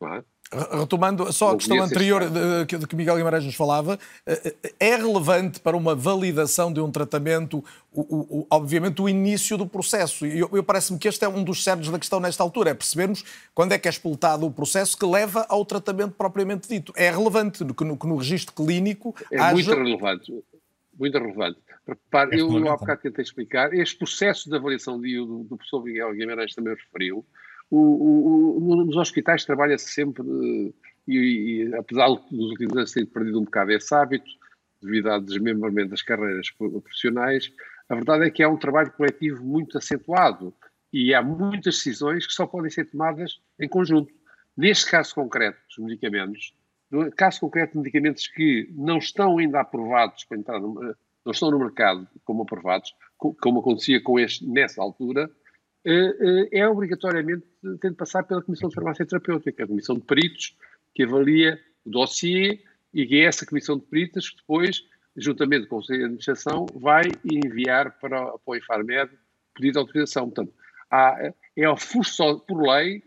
[0.00, 0.24] Não é?
[0.52, 4.96] Retomando só a questão anterior de, de, que Miguel Guimarães nos falava, eh, eh, é
[4.96, 10.24] relevante para uma validação de um tratamento, o, o, obviamente, o início do processo.
[10.24, 12.74] E eu, eu parece-me que este é um dos certos da questão nesta altura, é
[12.74, 16.92] percebermos quando é que é exploitado o processo que leva ao tratamento propriamente dito.
[16.94, 19.54] É relevante que no, que no registro clínico É haja...
[19.54, 20.44] muito relevante,
[20.96, 21.58] muito relevante.
[21.88, 25.82] Repare, é eu há bocado tentei explicar, este processo de avaliação de, do, do professor
[25.82, 27.24] Miguel Guimarães também referiu,
[27.70, 30.72] o, o, nos hospitais trabalha-se sempre, eh,
[31.08, 31.16] e,
[31.68, 34.30] e, apesar dos últimos anos terem perdido um bocado esse hábito,
[34.82, 37.52] devido ao desmembramento das carreiras profissionais,
[37.88, 40.54] a verdade é que é um trabalho coletivo muito acentuado
[40.92, 44.12] e há muitas decisões que só podem ser tomadas em conjunto.
[44.56, 46.54] Neste caso concreto dos medicamentos,
[46.90, 50.74] no caso concreto de medicamentos que não estão ainda aprovados para entrar no,
[51.26, 55.45] não estão no mercado como aprovados, como acontecia com este nessa altura, eh, eh,
[56.50, 57.44] é obrigatoriamente
[57.80, 60.56] tem de passar pela Comissão de Farmácia Terapêutica, a Comissão de Peritos,
[60.94, 62.60] que avalia o dossiê
[62.92, 64.84] e que é essa Comissão de Peritos que depois,
[65.16, 69.10] juntamente com o Conselho de Administração, vai enviar para, para o IFARMED
[69.54, 70.30] pedido de autorização.
[70.30, 70.52] Portanto,
[70.90, 73.02] há, é o só por lei,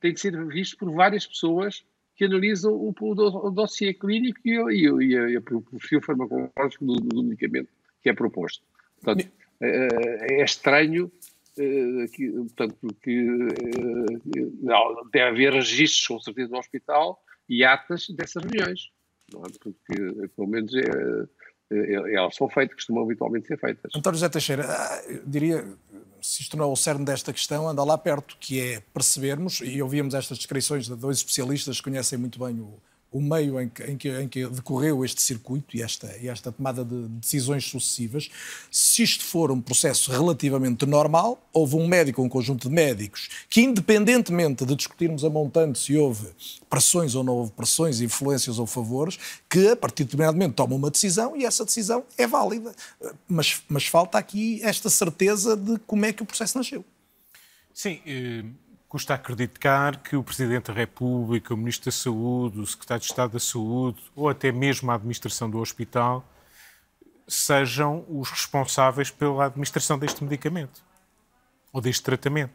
[0.00, 1.84] tem de ser visto por várias pessoas
[2.16, 6.94] que analisam o, o, o dossiê clínico e, e, e, e o perfil farmacológico do,
[6.96, 7.68] do, medicamento
[8.02, 8.64] que é proposto.
[9.00, 11.10] Portanto, é, é estranho
[11.56, 13.22] que, portanto, que
[14.60, 18.90] não, deve haver registros, com certeza, no hospital e atas dessas reuniões.
[19.32, 19.48] Não é?
[19.60, 23.90] Porque, pelo menos, é, elas são feitas, costumam habitualmente ser feitas.
[23.94, 25.64] António José Teixeira, ah, diria,
[26.22, 29.82] se isto não é o cerne desta questão, anda lá perto, que é percebermos, e
[29.82, 32.80] ouvíamos estas descrições de dois especialistas que conhecem muito bem o,
[33.16, 36.52] o meio em que, em, que, em que, decorreu este circuito e esta, e esta
[36.52, 38.28] tomada de decisões sucessivas,
[38.70, 43.62] se isto for um processo relativamente normal, houve um médico, um conjunto de médicos, que
[43.62, 46.28] independentemente de discutirmos a montante se houve
[46.68, 50.76] pressões ou não houve pressões, influências ou favores, que a partir de determinado momento tomam
[50.76, 52.74] uma decisão e essa decisão é válida.
[53.26, 56.84] Mas, mas falta aqui esta certeza de como é que o processo nasceu.
[57.72, 58.42] Sim, eh,
[58.96, 63.32] custa acreditar que o Presidente da República, o Ministro da Saúde, o Secretário de Estado
[63.32, 66.26] da Saúde ou até mesmo a administração do hospital
[67.28, 70.82] sejam os responsáveis pela administração deste medicamento
[71.74, 72.54] ou deste tratamento.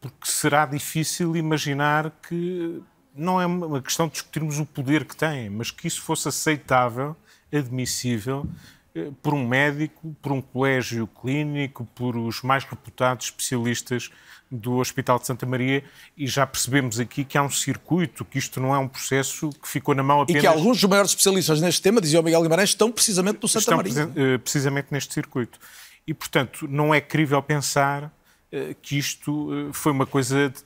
[0.00, 2.82] Porque será difícil imaginar que
[3.14, 7.14] não é uma questão de discutirmos o poder que têm, mas que isso fosse aceitável,
[7.52, 8.48] admissível
[8.94, 14.10] eh, por um médico, por um colégio clínico, por os mais reputados especialistas
[14.50, 15.82] do Hospital de Santa Maria
[16.16, 19.68] e já percebemos aqui que há um circuito, que isto não é um processo que
[19.68, 20.38] ficou na mão apenas...
[20.38, 23.48] E que alguns dos maiores especialistas neste tema, dizia o Miguel Guimarães, estão precisamente no
[23.48, 24.12] Santa estão Maria.
[24.14, 25.58] eh, precisamente neste circuito.
[26.06, 28.12] E, portanto, não é crível pensar
[28.52, 30.58] eh, que isto eh, foi uma coisa de,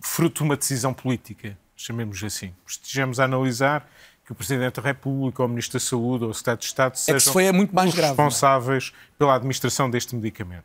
[0.00, 2.52] fruto de uma decisão política, chamemos assim.
[2.66, 3.88] Estejamos a analisar
[4.26, 6.96] que o Presidente da República, ou o Ministro da Saúde, ou o Secretário de Estado
[6.96, 8.26] sejam É que se foi é muito mais os grave, não é?
[8.26, 10.64] responsáveis pela administração deste medicamento.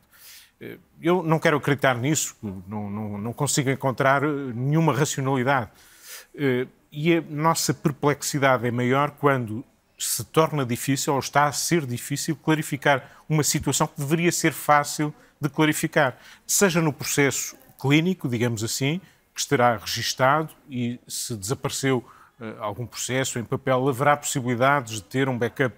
[0.61, 5.69] Eh, Eu não quero acreditar nisso, não, não, não consigo encontrar eh, nenhuma racionalidade.
[6.35, 9.63] Eh, E a nossa perplexidade é maior quando
[9.97, 15.13] se torna difícil, ou está a ser difícil, clarificar uma situação que deveria ser fácil
[15.39, 16.17] de clarificar.
[16.47, 18.99] Seja no processo clínico, digamos assim,
[19.33, 22.03] que estará registado e se desapareceu
[22.59, 25.75] algum processo em papel, haverá possibilidades de ter um backup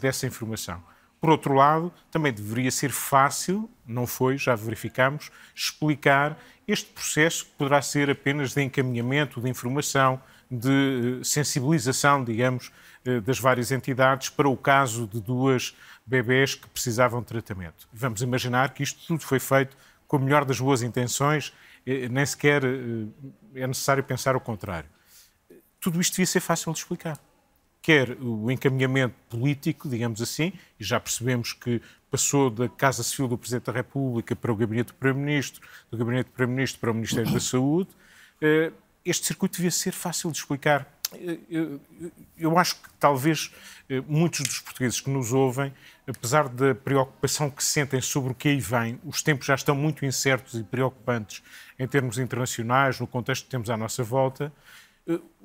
[0.00, 0.80] dessa informação.
[1.20, 7.52] Por outro lado, também deveria ser fácil, não foi, já verificamos, explicar este processo que
[7.52, 10.20] poderá ser apenas de encaminhamento de informação,
[10.50, 12.70] de eh, sensibilização, digamos,
[13.04, 15.74] eh, das várias entidades para o caso de duas
[16.04, 17.88] bebés que precisavam de tratamento.
[17.92, 19.76] Vamos imaginar que isto tudo foi feito
[20.06, 21.52] com a melhor das boas intenções,
[21.86, 22.62] eh, nem sequer
[23.54, 24.88] é necessário pensar o contrário.
[25.80, 27.18] Tudo isto devia ser fácil de explicar
[27.88, 31.80] quer o encaminhamento político, digamos assim, e já percebemos que
[32.10, 36.26] passou da Casa Civil do Presidente da República para o Gabinete do Primeiro-Ministro, do Gabinete
[36.26, 37.88] do Primeiro-Ministro para o Ministério da Saúde,
[38.42, 38.72] eh,
[39.06, 40.86] este circuito devia ser fácil de explicar.
[41.14, 41.38] Eh,
[42.36, 43.50] Eu, acho que talvez
[43.88, 45.72] eh, muitos dos portugueses que nos ouvem,
[46.06, 50.04] apesar da preocupação que sentem sobre o que aí vem, os tempos já estão muito
[50.04, 51.42] incertos e preocupantes
[51.78, 54.52] em termos internacionais, no contexto que temos à nossa volta,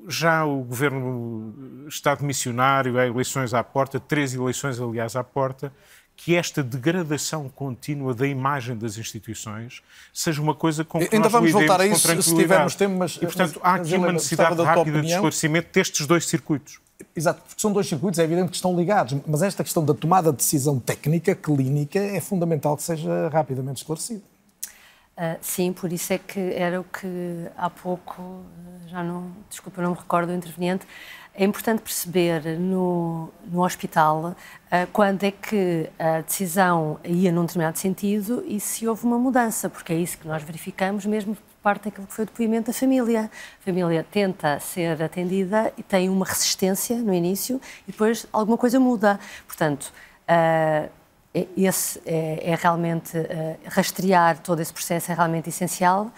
[0.08, 5.72] já o governo está de missionário, há eleições à porta, três eleições, aliás, à porta,
[6.16, 9.82] que esta degradação contínua da imagem das instituições
[10.14, 13.16] seja uma coisa com que Ainda nós vamos voltar a isso se tivermos tempo, mas-
[13.16, 16.80] E, portanto, mas- há aqui uma necessidade rápida de esclarecimento destes dois circuitos.
[17.16, 20.32] Exato, porque são dois circuitos, é evidente que estão ligados, mas esta questão da tomada
[20.32, 24.22] de decisão técnica, clínica, é fundamental que seja rapidamente esclarecida.
[25.16, 27.08] Ah, sim, por isso é que era o que
[27.56, 30.88] há pouco, ah, já não, desculpa, não me recordo do interveniente,
[31.36, 34.36] é importante perceber no, no hospital
[34.72, 39.70] ah, quando é que a decisão ia num determinado sentido e se houve uma mudança,
[39.70, 42.74] porque é isso que nós verificamos mesmo por parte daquilo que foi o depoimento da
[42.74, 43.30] família.
[43.62, 48.80] A família tenta ser atendida e tem uma resistência no início e depois alguma coisa
[48.80, 49.20] muda.
[49.48, 49.94] Portanto,
[50.28, 50.90] é-
[51.58, 56.12] esse é, é realmente eh, rastrear todo esse processo é realmente essencial,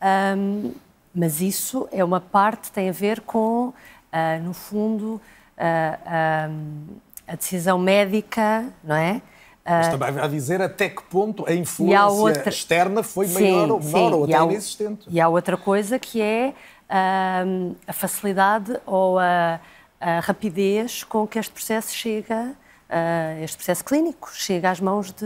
[0.00, 0.72] Ahm,
[1.14, 3.72] mas isso é uma parte tem a ver com,
[4.10, 5.20] ah, no fundo,
[5.58, 6.86] ahm,
[7.26, 9.20] a decisão médica, não é?
[9.62, 13.80] Mas também vai dizer até que ponto a influência outra- externa foi Sim, maior ou
[13.80, 15.06] menor, ou até há inexistente.
[15.08, 16.54] E há outra coisa que é
[16.88, 19.60] a facilidade ou a,
[20.00, 22.52] a rapidez com que este processo chega,
[22.90, 25.24] ah, este processo clínico, chega às mãos de-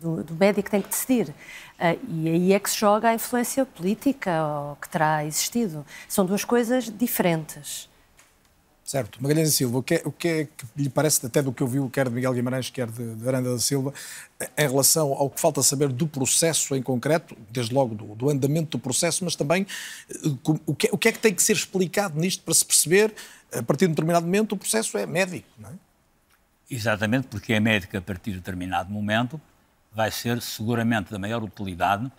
[0.00, 1.34] do, do médico que tem que decidir.
[1.78, 5.84] Ah, e aí é que se joga a influência política ou que terá existido.
[6.08, 7.90] São duas coisas diferentes.
[8.84, 9.22] Certo.
[9.22, 11.62] Magalhães e Silva, o que, é, o que é que lhe parece, até do que
[11.62, 13.94] eu vi, quer de Miguel Guimarães, quer de, de Aranda da Silva,
[14.58, 18.76] em relação ao que falta saber do processo em concreto, desde logo do, do andamento
[18.76, 19.64] do processo, mas também
[20.10, 20.14] eh,
[20.66, 23.14] o que, o que é que tem que ser explicado nisto para se perceber,
[23.54, 25.72] a partir de um determinado momento, o processo é médico, não é?
[26.70, 29.40] Exatamente, porque a médica, a partir de determinado momento,
[29.92, 32.10] vai ser seguramente da maior utilidade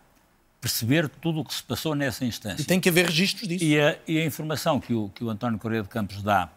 [0.60, 2.62] perceber tudo o que se passou nessa instância.
[2.62, 3.64] E tem que haver registros disso.
[3.64, 6.50] E a, e a informação que o, que o António Correia de Campos dá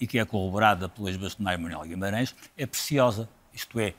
[0.00, 3.28] e que é corroborada pelo ex-bastonário Manuel Guimarães é preciosa.
[3.52, 3.94] Isto é,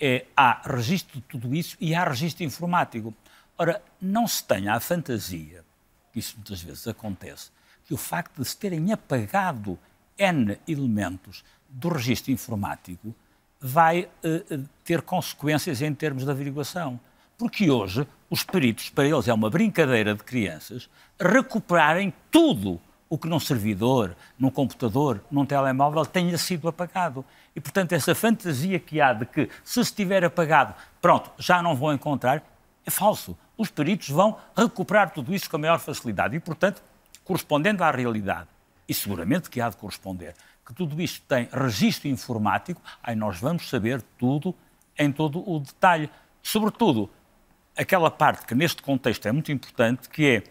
[0.00, 3.14] é, há registro de tudo isso e há registro informático.
[3.56, 5.64] Ora, não se tenha a fantasia,
[6.12, 7.50] que isso muitas vezes acontece,
[7.86, 9.78] que o facto de se terem apagado
[10.18, 11.44] N elementos
[11.76, 13.14] do registro informático
[13.60, 16.98] vai eh, eh, ter consequências em termos de averiguação.
[17.36, 20.88] Porque hoje, os peritos, para eles é uma brincadeira de crianças,
[21.20, 27.24] recuperarem tudo o que num servidor, num computador, num telemóvel tenha sido apagado.
[27.54, 31.92] E, portanto, essa fantasia que há de que, se estiver apagado, pronto, já não vão
[31.92, 32.42] encontrar,
[32.86, 33.36] é falso.
[33.56, 36.82] Os peritos vão recuperar tudo isso com a maior facilidade e, portanto,
[37.22, 38.48] correspondendo à realidade,
[38.88, 40.34] e seguramente que há de corresponder,
[40.66, 44.52] que tudo isto tem registro informático, aí nós vamos saber tudo
[44.98, 46.10] em todo o detalhe.
[46.42, 47.08] Sobretudo,
[47.76, 50.42] aquela parte que neste contexto é muito importante, que é,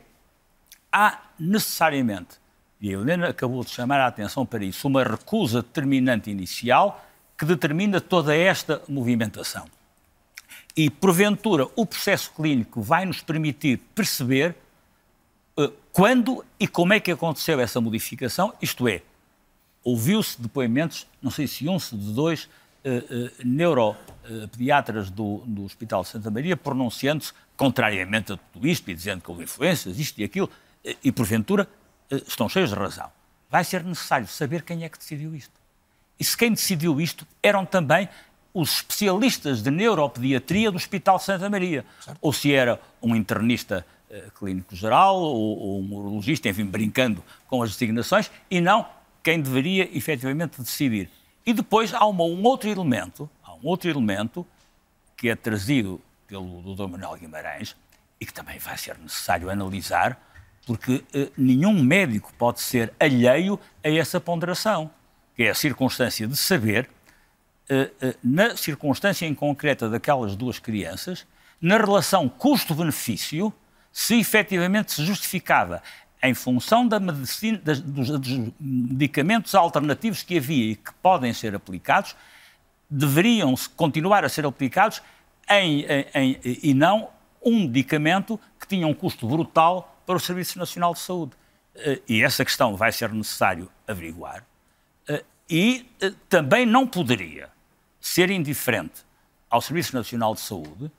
[0.91, 2.39] há necessariamente,
[2.79, 7.03] e a Helena acabou de chamar a atenção para isso, uma recusa determinante inicial
[7.37, 9.65] que determina toda esta movimentação.
[10.77, 14.55] E, porventura, o processo clínico vai nos permitir perceber
[15.57, 19.01] uh, quando e como é que aconteceu essa modificação, isto é,
[19.85, 22.47] ouviu-se depoimentos, não sei se um, se de dois, uh,
[22.89, 29.21] uh, neuropediatras do, do Hospital de Santa Maria pronunciando-se contrariamente a tudo isto e dizendo
[29.21, 30.49] que houve influências, isto e aquilo,
[31.03, 31.67] e porventura
[32.27, 33.09] estão cheios de razão.
[33.49, 35.53] Vai ser necessário saber quem é que decidiu isto.
[36.19, 38.09] E se quem decidiu isto eram também
[38.53, 41.85] os especialistas de neuropediatria do Hospital Santa Maria.
[42.01, 42.17] Certo.
[42.21, 43.85] Ou se era um internista
[44.37, 48.85] clínico geral ou, ou, um urologista, enfim, brincando com as designações, e não
[49.25, 51.09] quem deveria efetivamente decidir.
[51.43, 54.45] E depois há uma, um outro elemento, há um outro elemento
[55.17, 56.87] que é trazido pelo Dr.
[56.87, 57.75] Manuel Guimarães
[58.21, 60.21] e que também vai ser necessário analisar,
[60.67, 64.91] porque uh, nenhum médico pode ser alheio a essa ponderação,
[65.35, 66.87] que é a circunstância de saber,
[67.67, 71.25] uh, uh, na circunstância em concreta daquelas duas crianças,
[71.59, 73.51] na relação custo-benefício,
[73.91, 75.81] se efetivamente se justificava
[76.27, 81.55] em função da medicina, das, dos, dos, medicamentos alternativos que havia e que podem ser
[81.55, 82.15] aplicados,
[82.89, 85.01] deveriam continuar a ser aplicados
[85.49, 87.09] em, em, em, e não
[87.43, 91.33] um medicamento que tinha um custo brutal para o Serviço Nacional de Saúde.
[91.75, 94.43] Eh, e essa questão vai ser necessário averiguar.
[95.07, 97.49] Eh, e eh, também não poderia
[97.99, 99.03] ser indiferente
[99.49, 100.91] ao Serviço Nacional de Saúde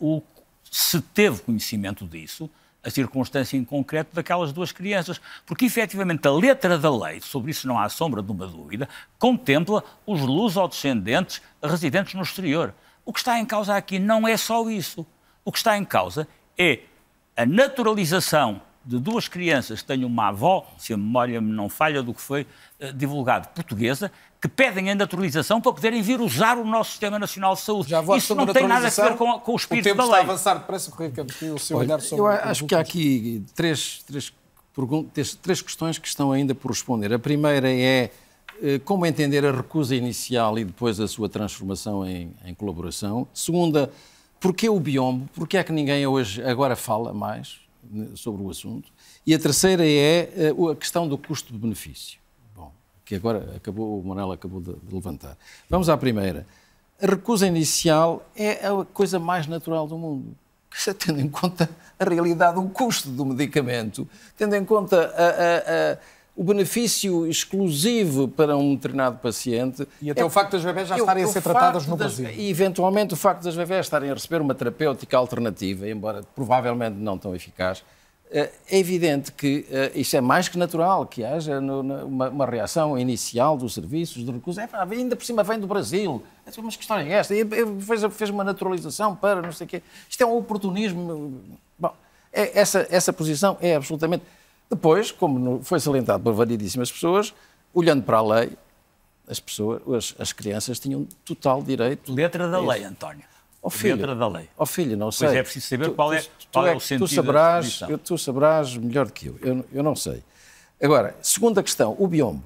[0.00, 0.22] o,
[0.70, 2.48] se teve conhecimento disso,
[2.82, 5.20] a circunstância em concreto daquelas duas crianças.
[5.44, 9.82] Porque, efetivamente, a letra da lei, sobre isso não há sombra de uma dúvida, contempla
[10.06, 12.74] os luso-descendentes residentes no exterior.
[13.04, 15.06] O que está em causa aqui não é só isso.
[15.44, 16.80] O que está em causa é
[17.36, 22.02] a naturalização de duas crianças que têm uma avó, se a memória me não falha
[22.02, 22.46] do que foi
[22.80, 24.10] uh, divulgado, portuguesa,
[24.40, 27.90] que pedem a naturalização para poderem vir usar o nosso Sistema Nacional de Saúde.
[27.90, 30.12] Já Isso não tem nada a ver com, com o espírito o tempo da lei.
[30.12, 32.24] está a avançar depressa, Correio Campos, o seu olhar sobre...
[32.24, 34.32] Eu acho que há aqui três, três,
[35.42, 37.12] três questões que estão ainda por responder.
[37.12, 38.10] A primeira é
[38.62, 43.26] eh, como entender a recusa inicial e depois a sua transformação em, em colaboração.
[43.34, 43.90] Segunda,
[44.40, 45.28] Porquê o biombo?
[45.34, 47.58] Porquê é que ninguém hoje agora fala mais
[48.14, 48.90] sobre o assunto?
[49.26, 52.18] E a terceira é eh, a questão do custo-benefício.
[52.54, 52.72] Bom,
[53.04, 55.36] que agora acabou, o Manuel acabou de levantar.
[55.68, 56.46] Vamos à primeira.
[57.00, 60.36] A recusa inicial é a coisa mais natural do mundo.
[60.98, 61.68] Tendo em conta
[61.98, 65.98] a realidade, o custo do medicamento, tendo em conta a, a, a
[66.38, 69.88] o benefício exclusivo para um determinado paciente.
[70.00, 72.40] E até é, o facto das bebés já estarem a ser tratadas no das, Brasil.
[72.40, 77.18] E, eventualmente, o facto das bebés estarem a receber uma terapêutica alternativa, embora provavelmente não
[77.18, 77.82] tão eficaz,
[78.30, 82.46] eh, é evidente que uh, isso é mais que natural, que haja no, uma, uma,
[82.46, 84.62] reação inicial dos serviços de recursos.
[84.62, 86.22] É, ainda por cima vem do Brasil.
[86.62, 87.34] Mas que história é esta?
[87.34, 87.44] E,
[87.80, 89.82] fez, fez uma naturalização para não sei o quê.
[90.08, 91.42] Isto é um oportunismo.
[91.76, 91.92] Bom,
[92.32, 94.22] é, essa, essa posição é absolutamente
[94.70, 97.34] depois, como foi salientado por variedíssimas pessoas,
[97.72, 98.50] olhando para a lei,
[99.28, 102.12] as pessoas, as, as crianças tinham total direito.
[102.12, 103.24] Letra da lei, António.
[103.60, 104.48] Oh, filho, Letra da lei.
[104.56, 105.28] Oh, filho, não sei.
[105.28, 107.80] Pois é preciso saber tu, qual, é, tu, qual é, é, o sentido tu saberás,
[107.80, 109.38] da tu saberás melhor do que eu.
[109.42, 109.64] eu.
[109.72, 110.22] Eu não sei.
[110.80, 112.44] Agora, segunda questão, o biombo.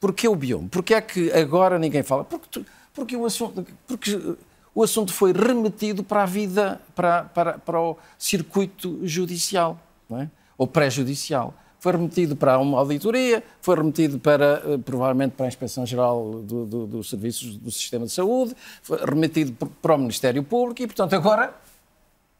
[0.00, 0.68] Porquê o biombo?
[0.68, 2.24] Porquê é que agora ninguém fala?
[2.24, 4.36] Porque, tu, porque, o, assunto, porque
[4.74, 9.78] o assunto foi remetido para a vida, para, para, para o circuito judicial.
[10.08, 10.30] Não é?
[10.64, 11.54] Ou pré-judicial.
[11.78, 16.86] Foi remetido para uma auditoria, foi remetido para, eh, provavelmente, para a Inspeção-Geral do, do,
[16.86, 19.52] dos Serviços do Sistema de Saúde, foi remetido
[19.82, 21.54] para o Ministério Público e, portanto, agora,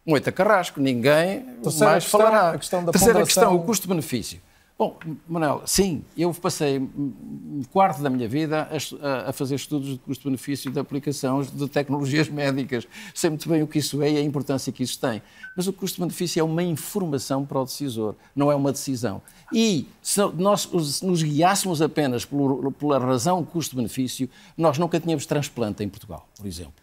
[0.07, 2.51] moita carrasco, ninguém Terceira mais questão, falará.
[2.53, 3.43] A questão da Terceira ponderação...
[3.43, 4.41] questão, o custo-benefício.
[4.77, 4.99] Bom,
[5.29, 8.69] Manuel, sim, eu passei um quarto da minha vida
[9.01, 12.85] a, a fazer estudos de custo-benefício de aplicação de tecnologias médicas.
[13.15, 15.23] Sei muito bem o que isso é e a importância que isso tem.
[15.57, 19.23] Mas o custo-benefício é uma informação para o decisor, não é uma decisão.
[19.53, 20.69] E se nós
[21.03, 24.29] nos guiássemos apenas por, pela razão custo-benefício,
[24.59, 26.83] nós nunca tínhamos transplante em Portugal, por exemplo.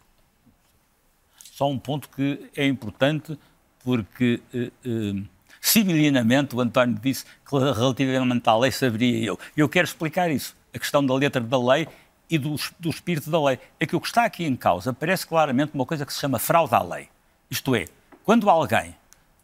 [1.52, 3.38] Só um ponto que é importante,
[3.84, 4.42] porque.
[4.54, 5.31] Uh, uh
[5.62, 9.40] Similinamente, o António disse que relativamente à lei saberia eu.
[9.56, 11.88] Eu quero explicar isso, a questão da letra da lei
[12.28, 13.60] e do, do espírito da lei.
[13.80, 16.40] É que o que está aqui em causa parece claramente uma coisa que se chama
[16.40, 17.08] fraude à lei.
[17.50, 17.86] Isto é,
[18.26, 18.96] quando alguém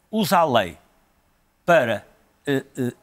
[0.09, 0.77] usa a lei
[1.63, 2.07] para,
[2.47, 2.93] eh, eh,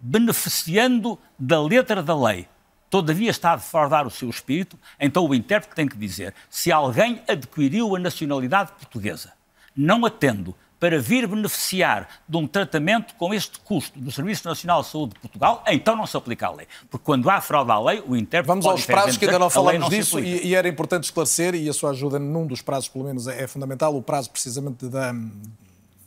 [0.00, 2.46] beneficiando da letra da lei,
[2.88, 7.22] todavia está a defraudar o seu espírito, então o intérprete tem que dizer se alguém
[7.26, 9.32] adquiriu a nacionalidade portuguesa,
[9.74, 14.88] não atendo para vir beneficiar de um tratamento com este custo do Serviço Nacional de
[14.88, 16.66] Saúde de Portugal, então não se aplica a lei.
[16.90, 19.82] Porque quando há fraude à lei, o intérprete Vamos aos prazos que ainda não falamos
[19.82, 23.04] não disso e, e, era importante esclarecer, e a sua ajuda num dos prazos, pelo
[23.04, 25.12] menos, é, é fundamental, o prazo precisamente da,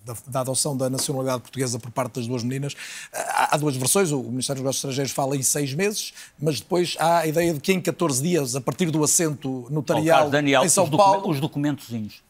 [0.03, 2.75] da, da, adoção da nacionalidade portuguesa por parte das duas meninas.
[3.13, 6.95] Há, há, duas versões, o Ministério dos Negócios Estrangeiros fala em seis meses, mas depois
[6.99, 10.65] há a ideia de que em 14 dias, a partir do assento notarial oh, Daniel,
[10.65, 11.29] em São os Paulo...
[11.29, 12.23] Os documentozinhos.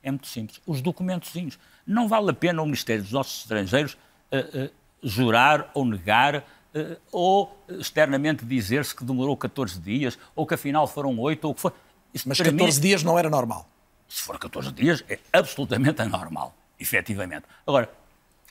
[0.00, 0.60] É muito simples.
[0.64, 1.58] Os documentozinhos
[1.88, 3.96] não vale a pena o Ministério dos Nossos Estrangeiros
[4.30, 4.70] uh, uh,
[5.02, 11.18] jurar ou negar uh, ou externamente dizer-se que demorou 14 dias ou que afinal foram
[11.18, 11.72] 8 ou que foi.
[12.12, 13.66] Isso, Mas 14 mim, dias não era normal.
[14.06, 17.44] Se for 14 dias, é absolutamente anormal, efetivamente.
[17.66, 17.90] Agora,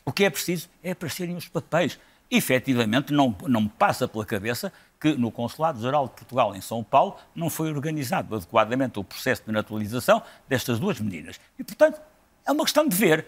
[0.04, 2.00] o que é preciso é aparecerem os papéis.
[2.30, 7.18] Efetivamente, não, não me passa pela cabeça que no Consulado-Geral de Portugal, em São Paulo,
[7.34, 11.40] não foi organizado adequadamente o processo de naturalização destas duas meninas.
[11.58, 12.02] E, portanto,
[12.48, 13.26] é uma questão de ver.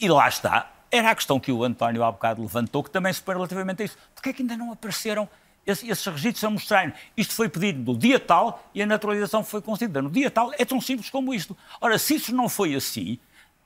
[0.00, 0.70] E lá está.
[0.90, 3.84] Era a questão que o António há bocado levantou, que também se põe relativamente a
[3.84, 3.98] isso.
[4.14, 5.28] Porquê é que ainda não apareceram
[5.66, 10.00] esses registros a mostrarem isto foi pedido no dia tal e a naturalização foi concedida
[10.00, 10.52] no dia tal?
[10.58, 11.56] É tão simples como isto.
[11.80, 13.18] Ora, se isso não foi assim,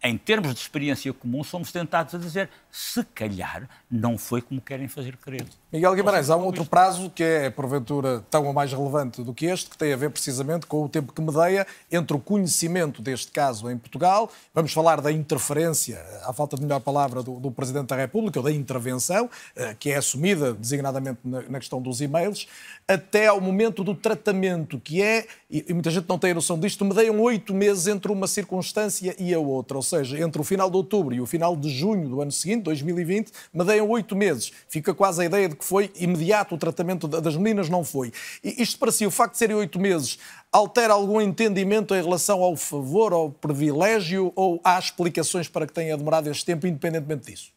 [0.05, 4.87] em termos de experiência comum, somos tentados a dizer se calhar não foi como querem
[4.87, 5.47] fazer crer.
[5.73, 9.47] Miguel Guimarães, há um outro prazo que é, porventura, tão ou mais relevante do que
[9.47, 13.33] este, que tem a ver precisamente com o tempo que medeia entre o conhecimento deste
[13.33, 17.87] caso em Portugal, vamos falar da interferência, à falta de melhor palavra, do, do Presidente
[17.87, 22.47] da República, ou da intervenção, eh, que é assumida designadamente na, na questão dos e-mails,
[22.87, 26.85] até ao momento do tratamento, que é, e, muita gente não tem a noção disto,
[26.85, 30.77] medeiam oito meses entre uma circunstância e a outra, ou seja, entre o final de
[30.77, 34.53] outubro e o final de junho do ano seguinte, 2020, medeiam oito meses.
[34.69, 38.13] Fica quase a ideia de que foi imediato o tratamento das meninas, não foi.
[38.43, 40.19] E isto para si, o facto de serem oito meses,
[40.53, 45.97] altera algum entendimento em relação ao favor, ao privilégio, ou há explicações para que tenha
[45.97, 47.54] demorado este tempo, independentemente disso?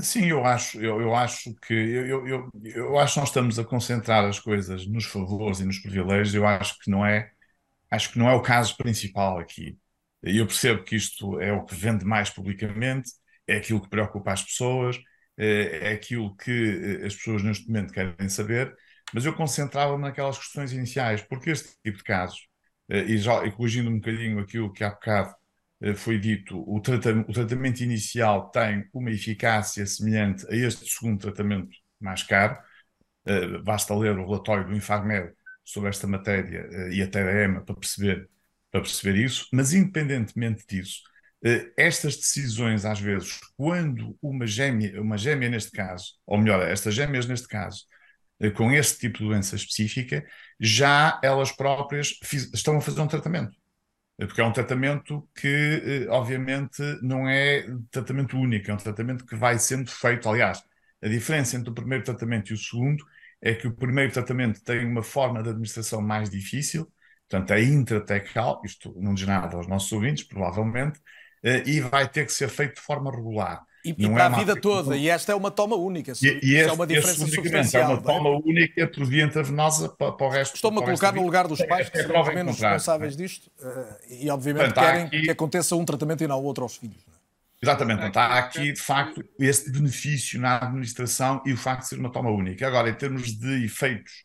[0.00, 3.64] Sim, eu acho, eu, eu acho que eu, eu, eu, acho que nós estamos a
[3.64, 6.34] concentrar as coisas nos favores e nos privilégios.
[6.34, 7.30] Eu acho que não é,
[7.90, 9.78] acho que não é o caso principal aqui.
[10.24, 13.10] E eu percebo que isto é o que vende mais publicamente,
[13.46, 14.98] é aquilo que preocupa as pessoas,
[15.38, 18.74] é, é aquilo que eh, as pessoas neste momento querem saber,
[19.14, 22.40] mas eu concentrava-me naquelas questões iniciais, porque este tipo de casos,
[22.90, 25.34] eh, e, já, e corrigindo um bocadinho aquilo que há bocado
[25.96, 31.76] foi dito, o, tratamento, o tratamento inicial tem uma eficácia semelhante a este segundo tratamento
[32.00, 32.56] mais caro.
[33.26, 35.32] Uh, basta ler o relatório do Infarmed
[35.64, 38.28] sobre esta matéria uh, e até da EMA para perceber,
[38.70, 39.46] para perceber isso.
[39.52, 41.02] Mas, independentemente disso,
[41.76, 47.26] estas decisões, às vezes, quando uma gêmea, uma gêmea neste caso, ou melhor, estas gêmeas
[47.26, 47.84] neste caso,
[48.56, 50.24] com este tipo de doença específica,
[50.58, 53.54] já elas próprias fiz, estão a fazer um tratamento
[54.18, 59.34] porque é um tratamento que, eh, obviamente, não é tratamento único, é um tratamento que
[59.36, 60.28] vai sendo feito.
[60.28, 60.62] Aliás,
[61.02, 63.04] a diferença entre o primeiro tratamento e o segundo
[63.40, 66.90] é que o primeiro tratamento tem uma forma de administração mais difícil,
[67.28, 71.00] portanto, é intratecal, isto não diz nada aos nossos ouvintes, provavelmente,
[71.42, 73.62] eh, e vai ter que ser feito de forma regular.
[73.84, 76.14] E, e para é a vida toda, e esta é uma toma única.
[76.22, 77.82] E, e é uma diferença substancial.
[77.82, 78.40] É uma toma é?
[78.42, 80.54] única por via intravenosa para, para o resto.
[80.54, 83.96] Estou-me a colocar no lugar dos pais, que é, são os menos responsáveis disto, uh,
[84.08, 85.22] e obviamente Portanto, querem aqui...
[85.22, 86.96] que aconteça um tratamento e não outro aos filhos.
[87.62, 91.98] Exatamente, Portanto, há aqui de facto este benefício na administração e o facto de ser
[91.98, 92.66] uma toma única.
[92.66, 94.24] Agora, em termos de efeitos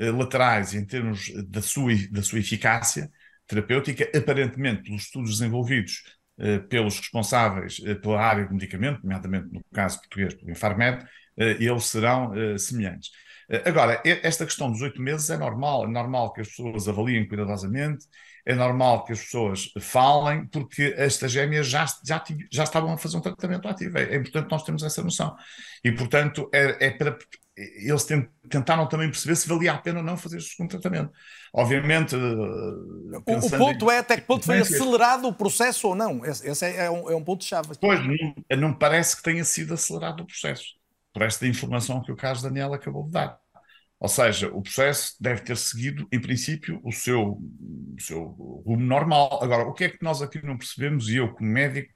[0.00, 3.10] uh, laterais e em termos da sua, da sua eficácia
[3.48, 6.21] terapêutica, aparentemente, pelos estudos desenvolvidos eh,
[6.68, 11.04] pelos responsáveis eh, pela área de medicamento, nomeadamente no caso português, pelo Infarmed,
[11.36, 13.10] eh, eles serão semelhantes.
[13.66, 18.06] Agora, esta questão dos oito meses é normal, é normal que as pessoas avaliem cuidadosamente,
[18.44, 23.16] é normal que as pessoas falem, porque estas gêmeas já, já, já estavam a fazer
[23.16, 23.98] um tratamento ativo.
[23.98, 25.34] É, é importante nós termos essa noção.
[25.84, 27.16] E, portanto, é, é para
[27.56, 28.06] eles
[28.48, 31.12] tentaram também perceber se valia a pena ou não fazer este segundo tratamento.
[31.52, 32.16] Obviamente.
[32.16, 36.24] O, o, ponto é até que ponto foi acelerado o processo ou não.
[36.24, 37.68] Esse, esse é, é, um, é um ponto-chave.
[37.78, 40.64] Pois, não, não parece que tenha sido acelerado o processo,
[41.12, 43.38] por esta informação que o Carlos Daniel acabou de dar.
[44.00, 48.24] Ou seja, o processo deve ter seguido, em princípio, o seu, o seu
[48.66, 49.40] rumo normal.
[49.42, 51.92] Agora, o que é que nós aqui não percebemos, e eu, como médico,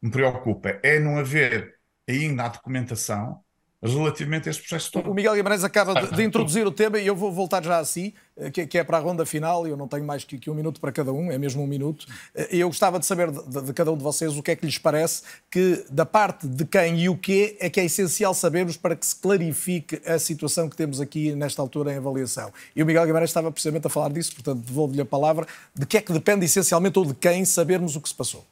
[0.00, 1.74] me preocupa, é não haver
[2.08, 3.44] ainda a documentação
[3.82, 5.10] relativamente a este processo todo.
[5.10, 7.84] O Miguel Guimarães acaba de, de introduzir o tema e eu vou voltar já a
[7.84, 10.50] si, eh, que, que, é para a ronda final, eu não tenho mais que, que,
[10.50, 12.06] um minuto para cada um, é mesmo um minuto.
[12.34, 14.66] Eh, eu gostava de saber de, de, cada um de vocês o que é que
[14.66, 18.76] lhes parece que, da parte de quem e o que é que é essencial sabermos
[18.76, 22.52] para que se clarifique a situação que temos aqui nesta altura em avaliação.
[22.76, 25.46] E o Miguel Guimarães estava precisamente a falar disso, portanto devolvo-lhe a palavra.
[25.74, 28.44] De que é que depende essencialmente ou de quem sabermos o que se passou?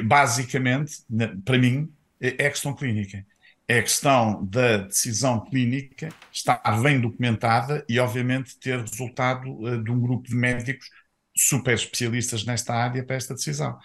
[0.00, 1.02] basicamente,
[1.44, 1.86] para mim,
[2.18, 3.26] é a questão clínica.
[3.72, 9.90] É a questão da decisão clínica estar bem documentada e, obviamente, ter resultado uh, de
[9.90, 10.90] um grupo de médicos
[11.34, 13.78] super especialistas nesta área para esta decisão.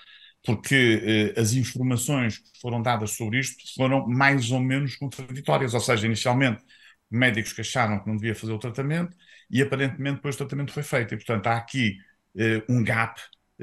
[0.43, 5.73] Porque uh, as informações que foram dadas sobre isto foram mais ou menos contraditórias.
[5.73, 6.61] Ou seja, inicialmente,
[7.09, 9.15] médicos que acharam que não devia fazer o tratamento
[9.49, 11.13] e, aparentemente, depois o tratamento foi feito.
[11.13, 11.97] E, portanto, há aqui
[12.35, 13.21] uh, um gap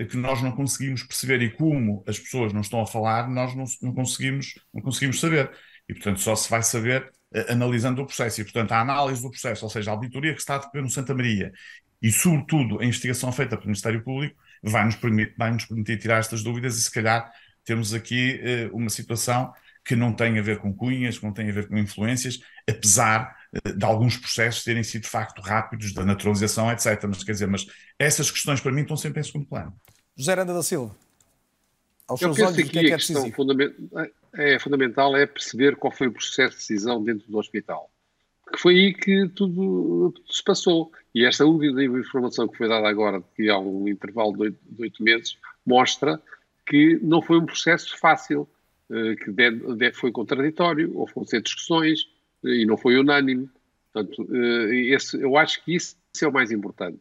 [0.09, 3.65] que nós não conseguimos perceber e como as pessoas não estão a falar, nós não,
[3.83, 5.51] não conseguimos, não conseguimos saber.
[5.89, 8.41] E, portanto, só se vai saber uh, analisando o processo.
[8.41, 10.91] E, portanto, a análise do processo, ou seja, a auditoria que está a decorrer no
[10.91, 11.53] Santa Maria
[12.03, 16.43] e, sobretudo, a investigação feita pelo Ministério Público, vai-nos permitir, vai -nos permitir tirar estas
[16.43, 17.31] dúvidas e, se calhar,
[17.65, 18.41] temos aqui
[18.71, 19.53] uh, uma situação
[19.85, 23.37] que não tem a ver com cunhas, que não tem a ver com influências, apesar
[23.55, 27.05] uh, de alguns processos terem sido de facto rápidos, da naturalização, etc.
[27.07, 27.67] Mas quer dizer, mas
[27.99, 29.75] essas questões para mim estão sempre em segundo plano.
[30.17, 30.95] José Aranda da Silva,
[32.07, 33.33] aos Eu seus olhos, o que é que é preciso?
[34.37, 37.91] É fundamental é perceber qual foi o processo de decisão dentro do hospital.
[38.45, 40.93] Porque foi aí que tudo, se passou.
[41.15, 45.37] E esta última informação que foi dada agora, que há um intervalo de oito meses,
[45.65, 46.21] mostra
[46.67, 48.49] que não foi um processo fácil,
[48.91, 51.13] eh, que foi contraditório, houve
[51.43, 52.01] discussões
[52.45, 53.49] eh, e não foi unânime.
[53.93, 57.01] Portanto, eh, esse, eu acho que isso, isso é o mais importante.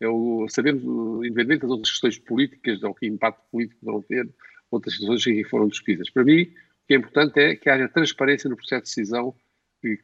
[0.00, 0.82] Eu, sabemos,
[1.24, 4.28] independentemente das outras questões políticas, ou que impacto político vão ter,
[4.70, 6.10] outras questões que foram discutidas.
[6.10, 6.50] Para mim,
[6.88, 9.34] que é importante é que haja transparência no processo de decisão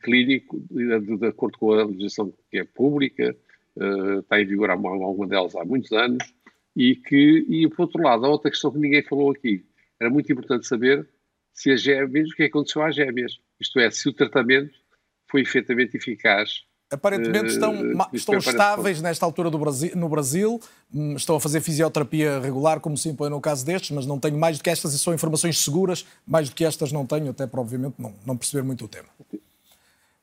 [0.03, 3.35] clínico, de, de acordo com a legislação que é pública,
[3.77, 6.23] uh, está em vigor alguma delas há muitos anos,
[6.77, 9.65] e que, e por outro lado, a outra questão que ninguém falou aqui,
[9.99, 11.09] era muito importante saber
[11.55, 14.79] se as gêmeas, o que aconteceu às gêmeas, isto é, se o tratamento
[15.31, 20.61] foi efetivamente eficaz Aparentemente estão, uh, estão estáveis nesta altura do Brasil, no Brasil,
[20.95, 24.39] hum, estão a fazer fisioterapia regular, como se impõe no caso destes, mas não tenho
[24.39, 27.47] mais do que estas e são informações seguras, mais do que estas não tenho, até
[27.47, 29.09] para obviamente não, não perceber muito o tema.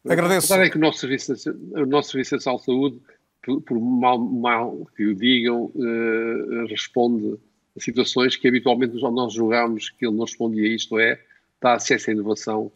[0.08, 0.54] Agradeço.
[0.54, 1.34] A é que o nosso Serviço,
[1.74, 3.00] o nosso serviço de Saúde,
[3.44, 7.38] por, por mal, mal, que o digam, uh, responde
[7.76, 11.20] a situações que habitualmente nós julgamos que ele não respondia a isto, é,
[11.62, 12.72] dá acesso à inovação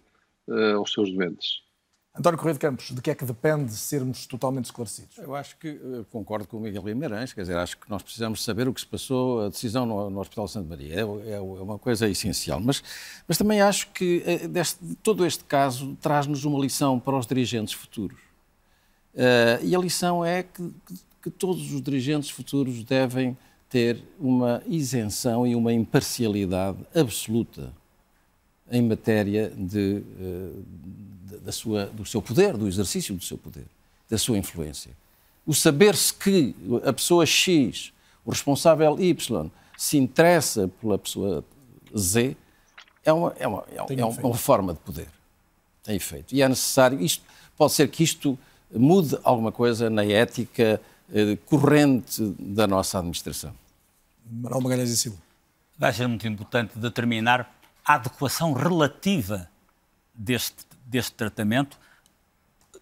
[0.48, 1.65] uh, aos seus doentes.
[2.18, 5.18] António Correia de Campos, de que é que depende sermos totalmente esclarecidos?
[5.18, 8.42] Eu acho que eu concordo com o Miguel Guimarães, quer dizer, acho que nós precisamos
[8.42, 11.40] saber o que se passou, a decisão no, no Hospital Santa Maria, é, é, é,
[11.42, 12.62] uma coisa essencial.
[12.62, 12.82] Mas,
[13.28, 17.74] mas também acho que eh, deste, todo este caso traz-nos uma lição para os dirigentes
[17.74, 18.20] futuros.
[19.14, 20.74] Uh, e a lição é que,
[21.22, 23.38] que todos os dirigentes futuros devem
[23.70, 27.74] ter uma isenção e uma imparcialidade absoluta
[28.72, 30.66] em matéria de, uh,
[31.42, 33.66] da sua, do seu poder, do exercício do seu poder,
[34.10, 34.92] da sua influência.
[35.46, 37.94] O saber-se que a pessoa X,
[38.26, 41.44] o responsável Y, se interessa pela pessoa
[41.96, 42.36] Z,
[43.04, 45.08] é uma, é uma, é, é uma, uma forma de poder.
[45.84, 46.34] Tem efeito.
[46.34, 47.24] E é necessário, isto,
[47.56, 48.38] pode ser que isto
[48.74, 50.82] mude alguma coisa na ética
[51.14, 53.54] eh, corrente da nossa administração.
[54.26, 55.18] Manuel Magalhães e Silva.
[55.78, 57.55] Vai ser muito importante determinar
[57.86, 59.49] adequação relativa
[60.14, 61.78] deste deste tratamento,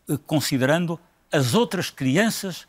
[0.09, 0.99] eh, considerando
[1.31, 2.67] as outras crianças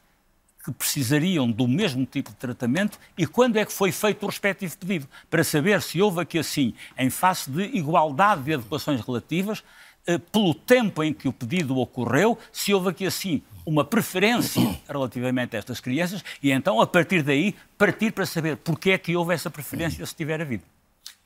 [0.65, 4.79] que precisariam do mesmo tipo de tratamento e quando é que foi feito o respectivo
[4.79, 9.63] pedido, para saber se houve aqui assim, em face de igualdade de adequações relativas,
[10.07, 15.57] eh, pelo tempo em que o pedido ocorreu, se houve aqui assim uma preferência relativamente
[15.57, 19.35] a estas crianças e então, a partir daí, partir para saber porque é que houve
[19.35, 20.65] essa preferência se tiver havido.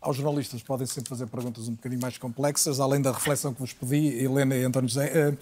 [0.00, 3.72] Aos jornalistas podem sempre fazer perguntas um bocadinho mais complexas, além da reflexão que vos
[3.72, 5.10] pedi, Helena e António José.
[5.12, 5.34] Eh,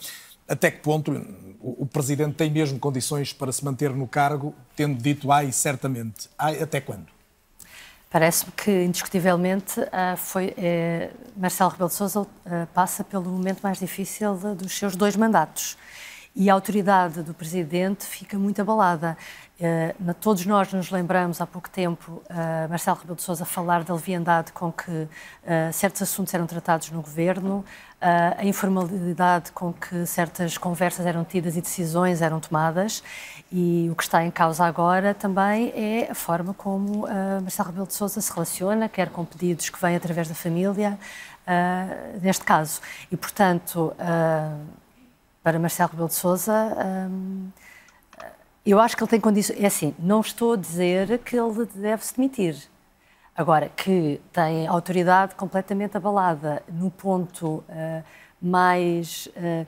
[0.49, 1.13] até que ponto
[1.61, 6.31] o Presidente tem mesmo condições para se manter no cargo, tendo dito ai, certamente?
[6.39, 7.07] Ai, até quando?
[8.09, 12.27] Parece-me que, indiscutivelmente, eh, foi, é, Marcelo Rebelo de Sousa
[12.73, 15.77] passa pelo momento mais difícil dos seus dois mandatos.
[16.35, 19.17] E a autoridade do Presidente fica muito abalada.
[19.59, 23.95] Uh, todos nós nos lembramos há pouco tempo uh, Marcelo Rebelo de Sousa falar da
[23.95, 25.09] leviandade com que uh,
[25.73, 27.65] certos assuntos eram tratados no governo,
[27.99, 33.03] a informalidade com que certas conversas eram tidas e decisões eram tomadas.
[33.51, 37.07] E o que está em causa agora também é a forma como
[37.43, 40.99] Marcelo Rebelo de Sousa se relaciona, quer com pedidos que vêm através da família,
[42.21, 42.83] neste caso.
[43.11, 43.97] E, portanto,
[45.43, 46.77] para Marcelo Rebelo de Sousa
[48.71, 49.61] eu acho que ele tem condições.
[49.61, 52.57] É assim, não estou a dizer que ele deve se demitir.
[53.35, 58.05] Agora, que tem autoridade completamente abalada no ponto uh,
[58.41, 59.29] mais.
[59.37, 59.67] Uh,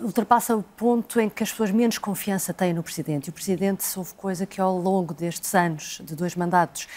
[0.00, 3.28] ultrapassa o ponto em que as pessoas menos confiança têm no Presidente.
[3.28, 6.88] E o Presidente, se houve coisa que ao longo destes anos, de dois mandatos,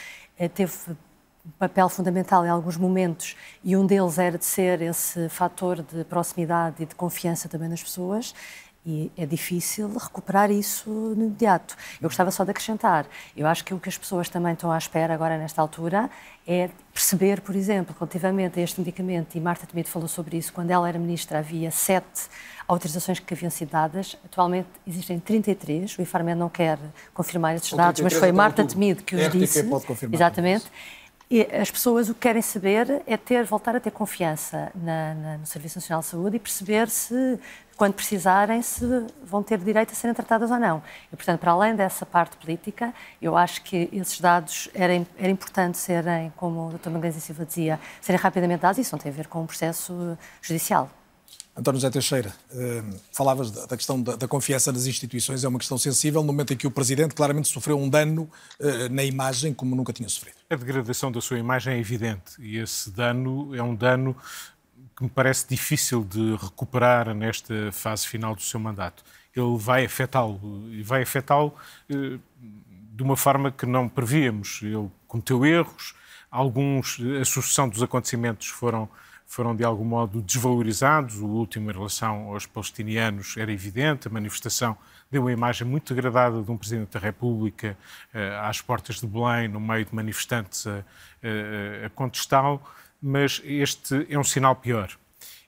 [0.56, 0.74] teve
[1.60, 6.82] papel fundamental em alguns momentos e um deles era de ser esse fator de proximidade
[6.82, 8.34] e de confiança também nas pessoas
[8.86, 11.76] e é difícil recuperar isso no imediato.
[12.02, 13.06] Eu gostava só de acrescentar,
[13.36, 16.10] eu acho que o que as pessoas também estão à espera agora nesta altura
[16.46, 20.72] é perceber, por exemplo, relativamente a este medicamento, e Marta Temido falou sobre isso, quando
[20.72, 22.30] ela era ministra havia sete
[22.68, 26.78] autorizações que haviam sido dadas, atualmente existem 33, o Infarmed não quer
[27.14, 29.64] confirmar esses dados, mas foi Marta Temido que os disse.
[29.64, 30.66] Pode confirmar exatamente.
[31.30, 35.38] E as pessoas o que querem saber é ter, voltar a ter confiança na, na,
[35.40, 37.40] no Serviço Nacional de Saúde e perceber se,
[37.84, 38.86] quando precisarem, se
[39.26, 40.82] vão ter direito a serem tratadas ou não.
[41.12, 45.78] E, portanto, para além dessa parte política, eu acho que esses dados era, era importante
[45.78, 46.92] serem, como o Dr.
[46.92, 49.46] Magalhães e Silva dizia, serem rapidamente dados e isso não tem a ver com um
[49.46, 50.90] processo judicial.
[51.56, 56.22] António José Teixeira, eh, falavas da questão da, confiança nas instituições, é uma questão sensível
[56.22, 58.28] no momento em que o Presidente claramente sofreu um dano
[58.60, 60.36] eh, na imagem como nunca tinha sofrido.
[60.50, 64.16] A degradação da sua imagem é evidente e esse dano é um dano
[65.04, 69.04] que me parece difícil de recuperar nesta fase final do seu mandato.
[69.36, 70.40] Ele vai afetá-lo
[70.72, 71.54] e vai afetá-lo
[71.90, 74.62] eh, de uma forma que não prevíamos.
[74.62, 75.94] Ele cometeu erros,
[76.32, 78.90] alguns, a sucessão dos acontecimentos foram
[79.26, 81.16] foram de algum modo desvalorizados.
[81.16, 84.78] O último em relação aos palestinianos era evidente, a manifestação
[85.10, 87.76] deu uma imagem muito degradada de um Presidente da República
[88.14, 90.84] eh, às portas de Belém, no meio de manifestantes a,
[91.86, 92.62] a contestá-lo,
[93.04, 94.90] mas este é um sinal pior.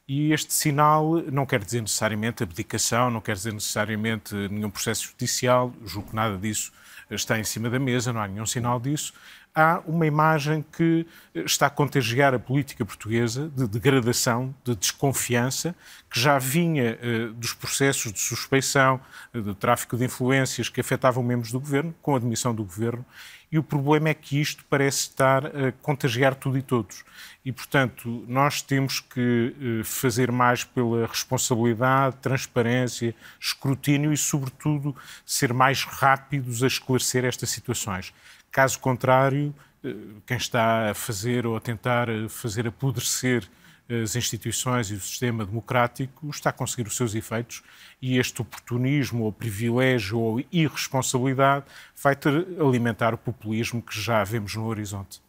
[0.06, 5.73] E este sinal não quer dizer necessariamente abdicação, não quer dizer necessariamente nenhum processo judicial,
[5.86, 6.72] julgo que nada disso
[7.10, 9.14] está em cima da mesa, não há nenhum sinal disso,
[9.56, 15.73] há uma imagem que está a contagiar a política portuguesa de degradação, de desconfiança,
[16.11, 18.99] que já vinha eh, dos processos de suspeição,
[19.34, 23.06] eh, de tráfico de influências que afetavam membros do governo, com a admissão do governo,
[23.52, 27.06] e o problema é que isto parece estar a contagiar tudo e todos.
[27.45, 34.94] E, portanto, nós temos que eh, fazer mais pela responsabilidade, transparência, escrutínio e, sobretudo,
[35.26, 38.14] ser mais rápidos a esclarecer estas situações.
[38.56, 39.53] Caso contrário,
[39.84, 39.94] eh,
[40.26, 43.44] quem está a fazer ou a tentar eh, fazer apodrecer
[43.90, 47.61] eh, as instituições e o sistema democrático está a conseguir os seus efeitos
[48.02, 51.65] e este oportunismo ou privilégio ou irresponsabilidade
[52.02, 55.24] vai ter alimentar o populismo que já vemos no horizonte.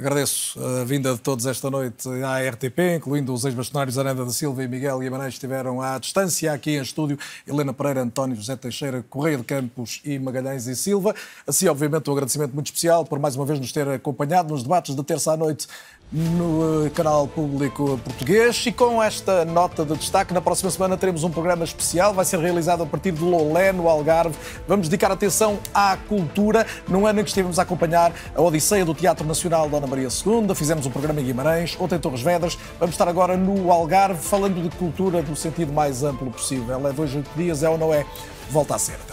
[0.00, 4.64] Agradeço a vinda de todos esta noite à RTP, incluindo os ex-bastonários Aranda da Silva
[4.64, 9.36] e Miguel Guimarães, estiveram à distância aqui em estúdio, Helena Pereira, António José Teixeira, Correia
[9.36, 11.14] de Campos e Magalhães e Silva.
[11.46, 14.96] Assim, obviamente, um agradecimento muito especial por mais uma vez nos ter acompanhado nos debates
[14.96, 15.68] de terça à noite
[16.12, 21.22] no eh, canal público português e com esta nota de destaque, na próxima semana teremos
[21.22, 24.36] um programa especial, vai ser realizado a partir de Lolé, no Algarve.
[24.66, 28.94] Vamos dedicar atenção à cultura, num ano em que estivemos a acompanhar a Odisseia do
[28.94, 32.58] Teatro Nacional Dona Maria II, fizemos um programa em Guimarães, outro em Torres Vedras.
[32.78, 36.86] Vamos estar agora no Algarve falando de cultura no sentido mais amplo possível.
[36.88, 38.04] É dois, oito dias, é ou não é?
[38.50, 39.09] Volta a ser.